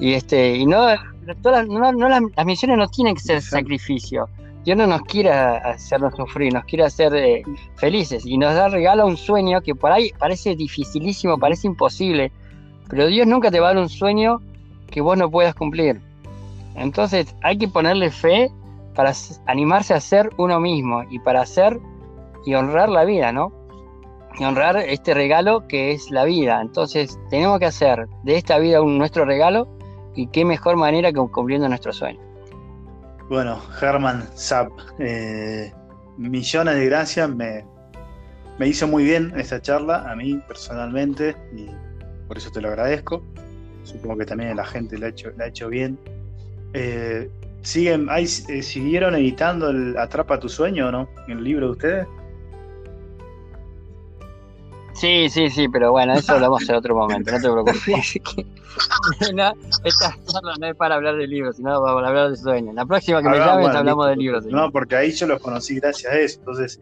Y 0.00 0.14
este, 0.14 0.56
y 0.56 0.66
no, 0.66 0.86
las, 0.86 2.46
misiones 2.46 2.78
no 2.78 2.88
tienen 2.88 3.14
que 3.14 3.20
ser 3.20 3.42
sacrificio. 3.42 4.28
Dios 4.64 4.76
no 4.76 4.86
nos 4.86 5.02
quiere 5.02 5.30
hacernos 5.30 6.14
sufrir, 6.14 6.52
nos 6.52 6.64
quiere 6.64 6.84
hacer 6.84 7.14
eh, 7.14 7.42
felices. 7.76 8.24
Y 8.26 8.36
nos 8.38 8.54
da 8.54 8.68
regalo 8.68 9.06
un 9.06 9.16
sueño 9.16 9.60
que 9.60 9.74
por 9.74 9.92
ahí 9.92 10.12
parece 10.18 10.56
dificilísimo, 10.56 11.38
parece 11.38 11.66
imposible. 11.66 12.32
Pero 12.88 13.06
Dios 13.06 13.26
nunca 13.26 13.50
te 13.50 13.60
va 13.60 13.70
a 13.70 13.74
dar 13.74 13.82
un 13.82 13.88
sueño 13.88 14.40
que 14.90 15.00
vos 15.00 15.16
no 15.16 15.30
puedas 15.30 15.54
cumplir. 15.54 16.00
Entonces 16.74 17.34
hay 17.42 17.58
que 17.58 17.68
ponerle 17.68 18.10
fe 18.10 18.50
para 18.98 19.12
animarse 19.46 19.94
a 19.94 20.00
ser 20.00 20.28
uno 20.38 20.58
mismo 20.58 21.04
y 21.08 21.20
para 21.20 21.42
hacer 21.42 21.78
y 22.44 22.54
honrar 22.54 22.88
la 22.88 23.04
vida, 23.04 23.30
¿no? 23.30 23.52
Y 24.40 24.42
honrar 24.42 24.76
este 24.76 25.14
regalo 25.14 25.68
que 25.68 25.92
es 25.92 26.10
la 26.10 26.24
vida. 26.24 26.60
Entonces 26.60 27.16
tenemos 27.30 27.60
que 27.60 27.66
hacer 27.66 28.08
de 28.24 28.36
esta 28.36 28.58
vida 28.58 28.80
nuestro 28.80 29.24
regalo 29.24 29.68
y 30.16 30.26
qué 30.26 30.44
mejor 30.44 30.74
manera 30.74 31.12
que 31.12 31.20
cumpliendo 31.32 31.68
nuestro 31.68 31.92
sueño. 31.92 32.18
Bueno, 33.28 33.62
Herman 33.80 34.24
Zapp, 34.36 34.72
eh, 34.98 35.72
millones 36.16 36.74
de 36.74 36.86
gracias, 36.86 37.30
me, 37.30 37.64
me 38.58 38.66
hizo 38.66 38.88
muy 38.88 39.04
bien 39.04 39.32
esta 39.36 39.62
charla, 39.62 40.10
a 40.10 40.16
mí 40.16 40.42
personalmente, 40.48 41.36
y 41.54 41.68
por 42.26 42.36
eso 42.36 42.50
te 42.50 42.60
lo 42.60 42.66
agradezco. 42.66 43.22
Supongo 43.84 44.16
que 44.16 44.26
también 44.26 44.56
la 44.56 44.66
gente 44.66 44.98
la 44.98 45.06
ha 45.06 45.10
hecho, 45.10 45.30
la 45.36 45.44
ha 45.44 45.46
hecho 45.46 45.68
bien. 45.68 46.00
Eh, 46.72 47.30
¿Siguen, 47.68 48.08
eh, 48.16 48.26
¿Siguieron 48.62 49.14
editando 49.14 49.68
el 49.68 49.94
Atrapa 49.98 50.40
tu 50.40 50.48
sueño 50.48 50.88
o 50.88 50.90
no? 50.90 51.08
¿El 51.28 51.44
libro 51.44 51.66
de 51.66 51.72
ustedes? 51.72 52.06
Sí, 54.94 55.28
sí, 55.28 55.50
sí, 55.50 55.68
pero 55.68 55.92
bueno, 55.92 56.14
eso 56.14 56.32
lo 56.32 56.36
hablamos 56.36 56.66
en 56.66 56.76
otro 56.76 56.94
momento, 56.94 57.30
no 57.30 57.36
te 57.36 57.50
preocupes. 57.50 57.84
esta 59.84 60.16
charla 60.24 60.54
no 60.58 60.66
es 60.66 60.76
para 60.76 60.94
hablar 60.94 61.16
de 61.16 61.26
libros, 61.26 61.56
sino 61.56 61.78
para 61.82 62.08
hablar 62.08 62.30
de 62.30 62.36
sueños. 62.38 62.74
La 62.74 62.86
próxima 62.86 63.22
que 63.22 63.28
me 63.28 63.36
llames 63.36 63.68
hablamos 63.68 64.08
de 64.08 64.16
libros. 64.16 64.46
No, 64.46 64.72
porque 64.72 64.96
ahí 64.96 65.12
yo 65.12 65.26
los 65.26 65.38
conocí 65.42 65.78
gracias 65.78 66.10
a 66.10 66.18
eso. 66.18 66.38
Entonces, 66.38 66.80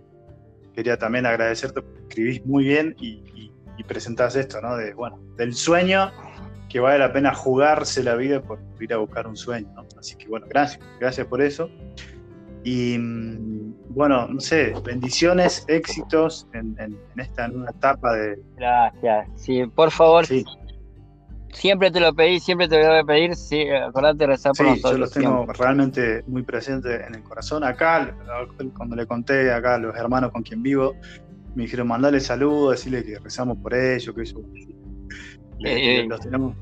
quería 0.73 0.97
también 0.97 1.27
agradecerte 1.27 1.83
porque 1.83 2.03
escribís 2.03 2.47
muy 2.47 2.63
bien 2.63 2.95
y, 3.01 3.25
y, 3.35 3.53
y 3.77 3.83
presentás 3.83 4.37
esto, 4.37 4.61
¿no? 4.61 4.77
De, 4.77 4.95
bueno, 4.95 5.19
del 5.37 5.53
sueño 5.53 6.13
que 6.69 6.81
vale 6.81 6.99
la 6.99 7.13
pena 7.13 7.35
jugarse 7.35 8.03
la 8.03 8.15
vida 8.17 8.43
por 8.43 8.59
ir 8.81 8.93
a 8.93 8.99
buscar 8.99 9.27
un 9.27 9.37
sueño. 9.37 9.69
Así 9.99 10.17
que 10.17 10.29
bueno, 10.29 10.47
gracias, 10.49 10.85
gracias 11.01 11.27
por 11.27 11.41
eso. 11.41 11.71
Y 12.65 12.99
mm, 12.99 13.75
bueno, 13.91 14.27
no 14.27 14.41
sé, 14.41 14.75
bendiciones, 14.85 15.65
éxitos 15.69 16.49
en, 16.53 16.77
esta 17.17 17.49
nueva 17.49 17.71
etapa 17.71 18.15
de... 18.15 18.43
Gracias, 18.57 19.29
sí, 19.37 19.65
por 19.67 19.91
favor. 19.91 20.27
Sí. 20.27 20.45
Siempre 21.53 21.91
te 21.91 22.01
lo 22.01 22.13
pedí, 22.13 22.39
siempre 22.39 22.69
te 22.69 22.77
voy 22.77 22.99
a 22.99 23.05
pedir, 23.05 23.35
sí, 23.35 23.67
acordate 23.71 24.19
de 24.19 24.27
rezar 24.27 24.53
por 24.55 24.67
nosotros. 24.67 24.93
Yo 24.93 24.99
los 24.99 25.11
tengo 25.13 25.47
realmente 25.47 26.23
muy 26.27 26.43
presentes 26.43 27.07
en 27.07 27.15
el 27.15 27.23
corazón. 27.23 27.65
Acá, 27.65 28.15
cuando 28.77 28.97
le 28.97 29.07
conté 29.07 29.51
acá 29.51 29.77
a 29.77 29.79
los 29.79 29.97
hermanos 29.97 30.33
con 30.33 30.43
quien 30.43 30.63
vivo, 30.63 30.95
me 31.55 31.63
dijeron 31.63 31.89
mandale 31.89 32.21
saludos, 32.21 32.73
decirle 32.73 33.03
que 33.03 33.19
rezamos 33.19 33.57
por 33.57 33.73
ellos, 33.73 34.15
que 34.15 34.25
eso 35.61 36.29
eh, 36.33 36.55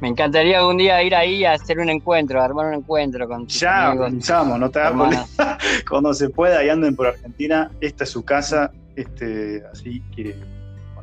me 0.00 0.08
encantaría 0.08 0.58
algún 0.58 0.76
día 0.76 1.02
ir 1.02 1.14
ahí 1.14 1.44
a 1.46 1.52
hacer 1.52 1.78
un 1.78 1.88
encuentro, 1.88 2.38
a 2.38 2.44
armar 2.44 2.66
un 2.66 2.74
encuentro 2.74 3.26
con 3.26 3.46
Ya, 3.46 3.92
organizamos, 3.92 4.58
no 4.58 4.70
te 4.70 4.80
hagas 4.80 5.34
Cuando 5.88 6.12
se 6.12 6.28
pueda 6.28 6.62
y 6.62 6.68
anden 6.68 6.94
por 6.94 7.06
Argentina, 7.06 7.70
esta 7.80 8.04
es 8.04 8.10
su 8.10 8.22
casa, 8.22 8.70
este, 8.96 9.62
así 9.72 10.02
que 10.14 10.36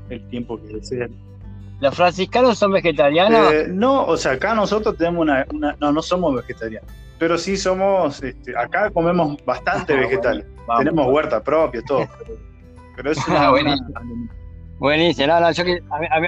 el 0.09 0.27
tiempo 0.27 0.61
que 0.61 0.75
deseen. 0.75 1.15
¿Los 1.79 1.95
franciscanos 1.95 2.59
son 2.59 2.73
vegetarianos? 2.73 3.51
Eh, 3.51 3.65
no, 3.69 4.05
o 4.05 4.15
sea, 4.17 4.33
acá 4.33 4.53
nosotros 4.53 4.95
tenemos 4.97 5.21
una, 5.21 5.47
No, 5.79 5.91
no 5.91 6.01
somos 6.03 6.35
vegetarianos. 6.35 6.87
Pero 7.17 7.39
sí 7.39 7.57
somos. 7.57 8.21
Este, 8.21 8.55
acá 8.55 8.91
comemos 8.91 9.43
bastante 9.45 9.93
ah, 9.93 9.97
vegetales. 9.97 10.45
Tenemos 10.77 11.07
huerta 11.07 11.41
propia, 11.41 11.81
todo. 11.87 12.07
Pero, 12.95 13.11
es 13.11 13.17
una. 13.27 13.49
buenísimo. 14.77 15.27
No, 15.27 15.39
no, 15.39 15.51
yo 15.51 15.63
que. 15.65 15.81
A 15.89 16.19
mí 16.19 16.27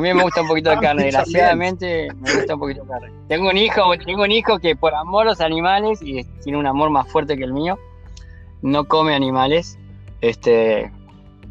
me 0.00 0.22
gusta 0.22 0.42
un 0.42 0.48
poquito 0.48 0.70
de 0.70 0.78
carne, 0.80 1.04
desgraciadamente 1.04 2.08
me 2.20 2.34
gusta 2.34 2.54
un 2.54 2.60
poquito 2.60 2.82
de 2.82 2.88
carne. 2.88 3.12
Tengo 3.28 3.50
un 3.50 3.56
hijo, 3.56 3.82
tengo 4.04 4.22
un 4.22 4.32
hijo 4.32 4.58
que 4.58 4.76
por 4.76 4.94
amor 4.94 5.22
a 5.22 5.30
los 5.30 5.40
animales, 5.40 6.00
y 6.02 6.24
tiene 6.42 6.58
un 6.58 6.66
amor 6.66 6.90
más 6.90 7.08
fuerte 7.08 7.36
que 7.36 7.44
el 7.44 7.52
mío, 7.52 7.78
no 8.62 8.84
come 8.84 9.14
animales. 9.14 9.78
Este, 10.20 10.90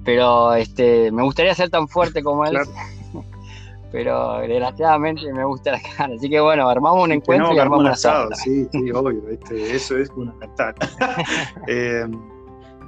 pero 0.04 0.54
este, 0.54 1.12
me 1.12 1.24
gustaría 1.24 1.54
ser 1.54 1.70
tan 1.70 1.88
fuerte 1.88 2.24
como 2.24 2.46
él. 2.46 2.58
pero 3.92 4.40
desgraciadamente 4.40 5.32
me 5.34 5.44
gusta 5.44 5.74
la 5.74 5.82
carne. 5.98 6.16
Así 6.16 6.30
que 6.30 6.40
bueno, 6.40 6.68
armamos 6.70 7.04
un 7.04 7.12
encuentro 7.12 7.54
y 7.54 7.60
armamos 7.60 7.86
un 7.86 7.92
asado. 7.92 8.30
Sí, 8.36 8.66
sí, 8.72 8.92
obvio, 8.92 9.22
este, 9.30 9.76
eso 9.76 9.98
es 9.98 10.10
fundamental. 10.10 10.74
eh, 11.68 12.06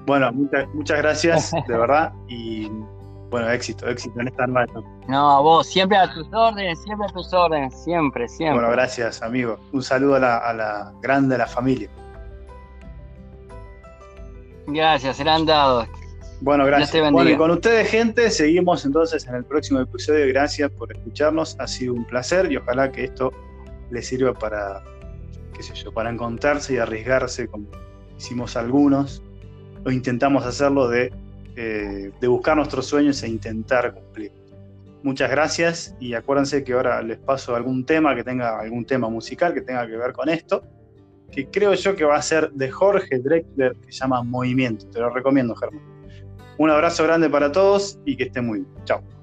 bueno, 0.05 0.31
muchas, 0.31 0.67
muchas 0.73 0.97
gracias, 0.99 1.51
de 1.51 1.77
verdad. 1.77 2.13
Y 2.27 2.71
bueno, 3.33 3.49
éxito, 3.49 3.87
éxito 3.87 4.19
en 4.19 4.27
esta 4.27 4.45
nueva 4.45 4.67
No, 5.07 5.41
vos, 5.41 5.65
siempre 5.65 5.97
a 5.97 6.13
tus 6.13 6.31
órdenes, 6.31 6.79
siempre 6.83 7.07
a 7.07 7.11
tus 7.11 7.33
órdenes, 7.33 7.73
siempre, 7.83 8.29
siempre. 8.29 8.59
Bueno, 8.59 8.69
gracias, 8.69 9.23
amigo. 9.23 9.57
Un 9.71 9.81
saludo 9.81 10.17
a 10.17 10.19
la, 10.19 10.37
a 10.37 10.53
la 10.53 10.93
grande, 11.01 11.33
a 11.33 11.39
la 11.39 11.47
familia. 11.47 11.89
Gracias, 14.67 15.17
serán 15.17 15.47
dados. 15.47 15.87
Bueno, 16.41 16.63
gracias. 16.67 17.11
Bueno, 17.11 17.31
y 17.31 17.35
con 17.35 17.49
ustedes, 17.49 17.89
gente, 17.89 18.29
seguimos 18.29 18.85
entonces 18.85 19.25
en 19.25 19.33
el 19.33 19.45
próximo 19.45 19.79
episodio. 19.79 20.27
Gracias 20.27 20.69
por 20.69 20.91
escucharnos. 20.91 21.55
Ha 21.59 21.65
sido 21.65 21.95
un 21.95 22.05
placer 22.05 22.51
y 22.51 22.57
ojalá 22.57 22.91
que 22.91 23.05
esto 23.05 23.31
les 23.89 24.05
sirva 24.05 24.35
para, 24.35 24.83
qué 25.55 25.63
sé 25.63 25.73
yo, 25.73 25.91
para 25.91 26.11
encontrarse 26.11 26.75
y 26.75 26.77
arriesgarse 26.77 27.47
como 27.47 27.65
hicimos 28.15 28.55
algunos 28.55 29.23
o 29.83 29.89
intentamos 29.89 30.45
hacerlo 30.45 30.87
de 30.87 31.11
eh, 31.55 32.11
de 32.19 32.27
buscar 32.27 32.57
nuestros 32.57 32.85
sueños 32.85 33.21
e 33.23 33.27
intentar 33.27 33.93
cumplir. 33.93 34.31
Muchas 35.03 35.29
gracias 35.29 35.95
y 35.99 36.13
acuérdense 36.13 36.63
que 36.63 36.73
ahora 36.73 37.01
les 37.01 37.19
paso 37.19 37.55
algún 37.55 37.85
tema 37.85 38.15
que 38.15 38.23
tenga 38.23 38.59
algún 38.59 38.85
tema 38.85 39.09
musical 39.09 39.53
que 39.53 39.61
tenga 39.61 39.85
que 39.85 39.97
ver 39.97 40.13
con 40.13 40.29
esto, 40.29 40.63
que 41.31 41.47
creo 41.47 41.73
yo 41.73 41.95
que 41.95 42.05
va 42.05 42.15
a 42.15 42.21
ser 42.21 42.51
de 42.51 42.71
Jorge 42.71 43.19
Drexler, 43.19 43.75
que 43.75 43.91
se 43.91 43.99
llama 43.99 44.23
Movimiento. 44.23 44.87
Te 44.87 44.99
lo 44.99 45.09
recomiendo, 45.09 45.55
Germán. 45.55 45.83
Un 46.57 46.69
abrazo 46.69 47.03
grande 47.03 47.29
para 47.29 47.51
todos 47.51 47.99
y 48.05 48.15
que 48.15 48.23
estén 48.23 48.45
muy 48.45 48.59
bien. 48.59 48.71
Chao. 48.85 49.22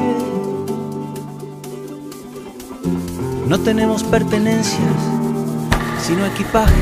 No 3.51 3.59
tenemos 3.59 4.01
pertenencias, 4.03 4.79
sino 6.01 6.25
equipaje. 6.25 6.73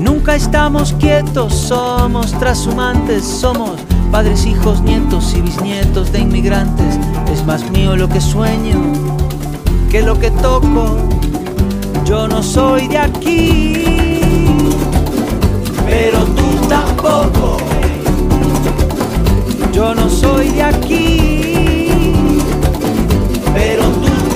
Nunca 0.00 0.34
estamos 0.34 0.92
quietos, 0.94 1.54
somos 1.54 2.32
trashumantes, 2.32 3.22
somos 3.22 3.78
padres, 4.10 4.44
hijos, 4.44 4.82
nietos 4.82 5.34
y 5.36 5.40
bisnietos 5.40 6.10
de 6.10 6.18
inmigrantes. 6.18 6.98
Es 7.32 7.46
más 7.46 7.70
mío 7.70 7.94
lo 7.94 8.08
que 8.08 8.20
sueño 8.20 8.82
que 9.88 10.02
lo 10.02 10.18
que 10.18 10.32
toco 10.32 10.96
yo 12.04 12.26
no 12.26 12.42
soy 12.42 12.88
de 12.88 12.98
aquí, 12.98 13.84
pero 15.86 16.24
tú 16.24 16.66
tampoco. 16.68 17.58
Yo 19.72 19.94
no 19.94 20.10
soy 20.10 20.48
de 20.48 20.62
aquí, 20.64 21.35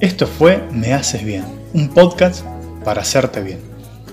Esto 0.00 0.26
fue 0.26 0.66
Me 0.72 0.94
Haces 0.94 1.22
Bien, 1.22 1.44
un 1.74 1.90
podcast 1.90 2.42
para 2.84 3.02
hacerte 3.02 3.42
bien. 3.42 3.58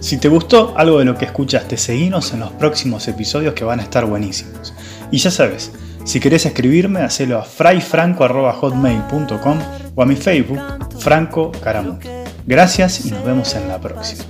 Si 0.02 0.18
te 0.18 0.28
gustó 0.28 0.74
algo 0.78 1.00
de 1.00 1.06
lo 1.06 1.18
que 1.18 1.24
escuchaste, 1.24 1.78
seguinos 1.78 2.34
en 2.34 2.42
los 2.42 2.52
próximos 2.52 3.08
episodios 3.08 3.54
que 3.54 3.64
van 3.64 3.80
a 3.80 3.84
estar 3.84 4.06
buenísimos. 4.06 4.74
Y 5.12 5.20
ya 5.20 5.32
sabes, 5.32 5.72
Si 6.04 6.20
querés 6.22 6.46
escribirme, 6.46 7.02
hacelo 7.02 7.38
a 7.38 7.44
frayfranco.hotmail.com 7.44 9.60
o 9.96 10.02
a 10.02 10.06
mi 10.06 10.16
Facebook, 10.16 10.60
Franco 11.00 11.52
Caramuy. 11.62 11.98
Gracias 12.46 13.06
y 13.06 13.12
nos 13.12 13.26
vemos 13.26 13.54
en 13.56 13.68
la 13.68 13.78
próxima. 13.80 14.24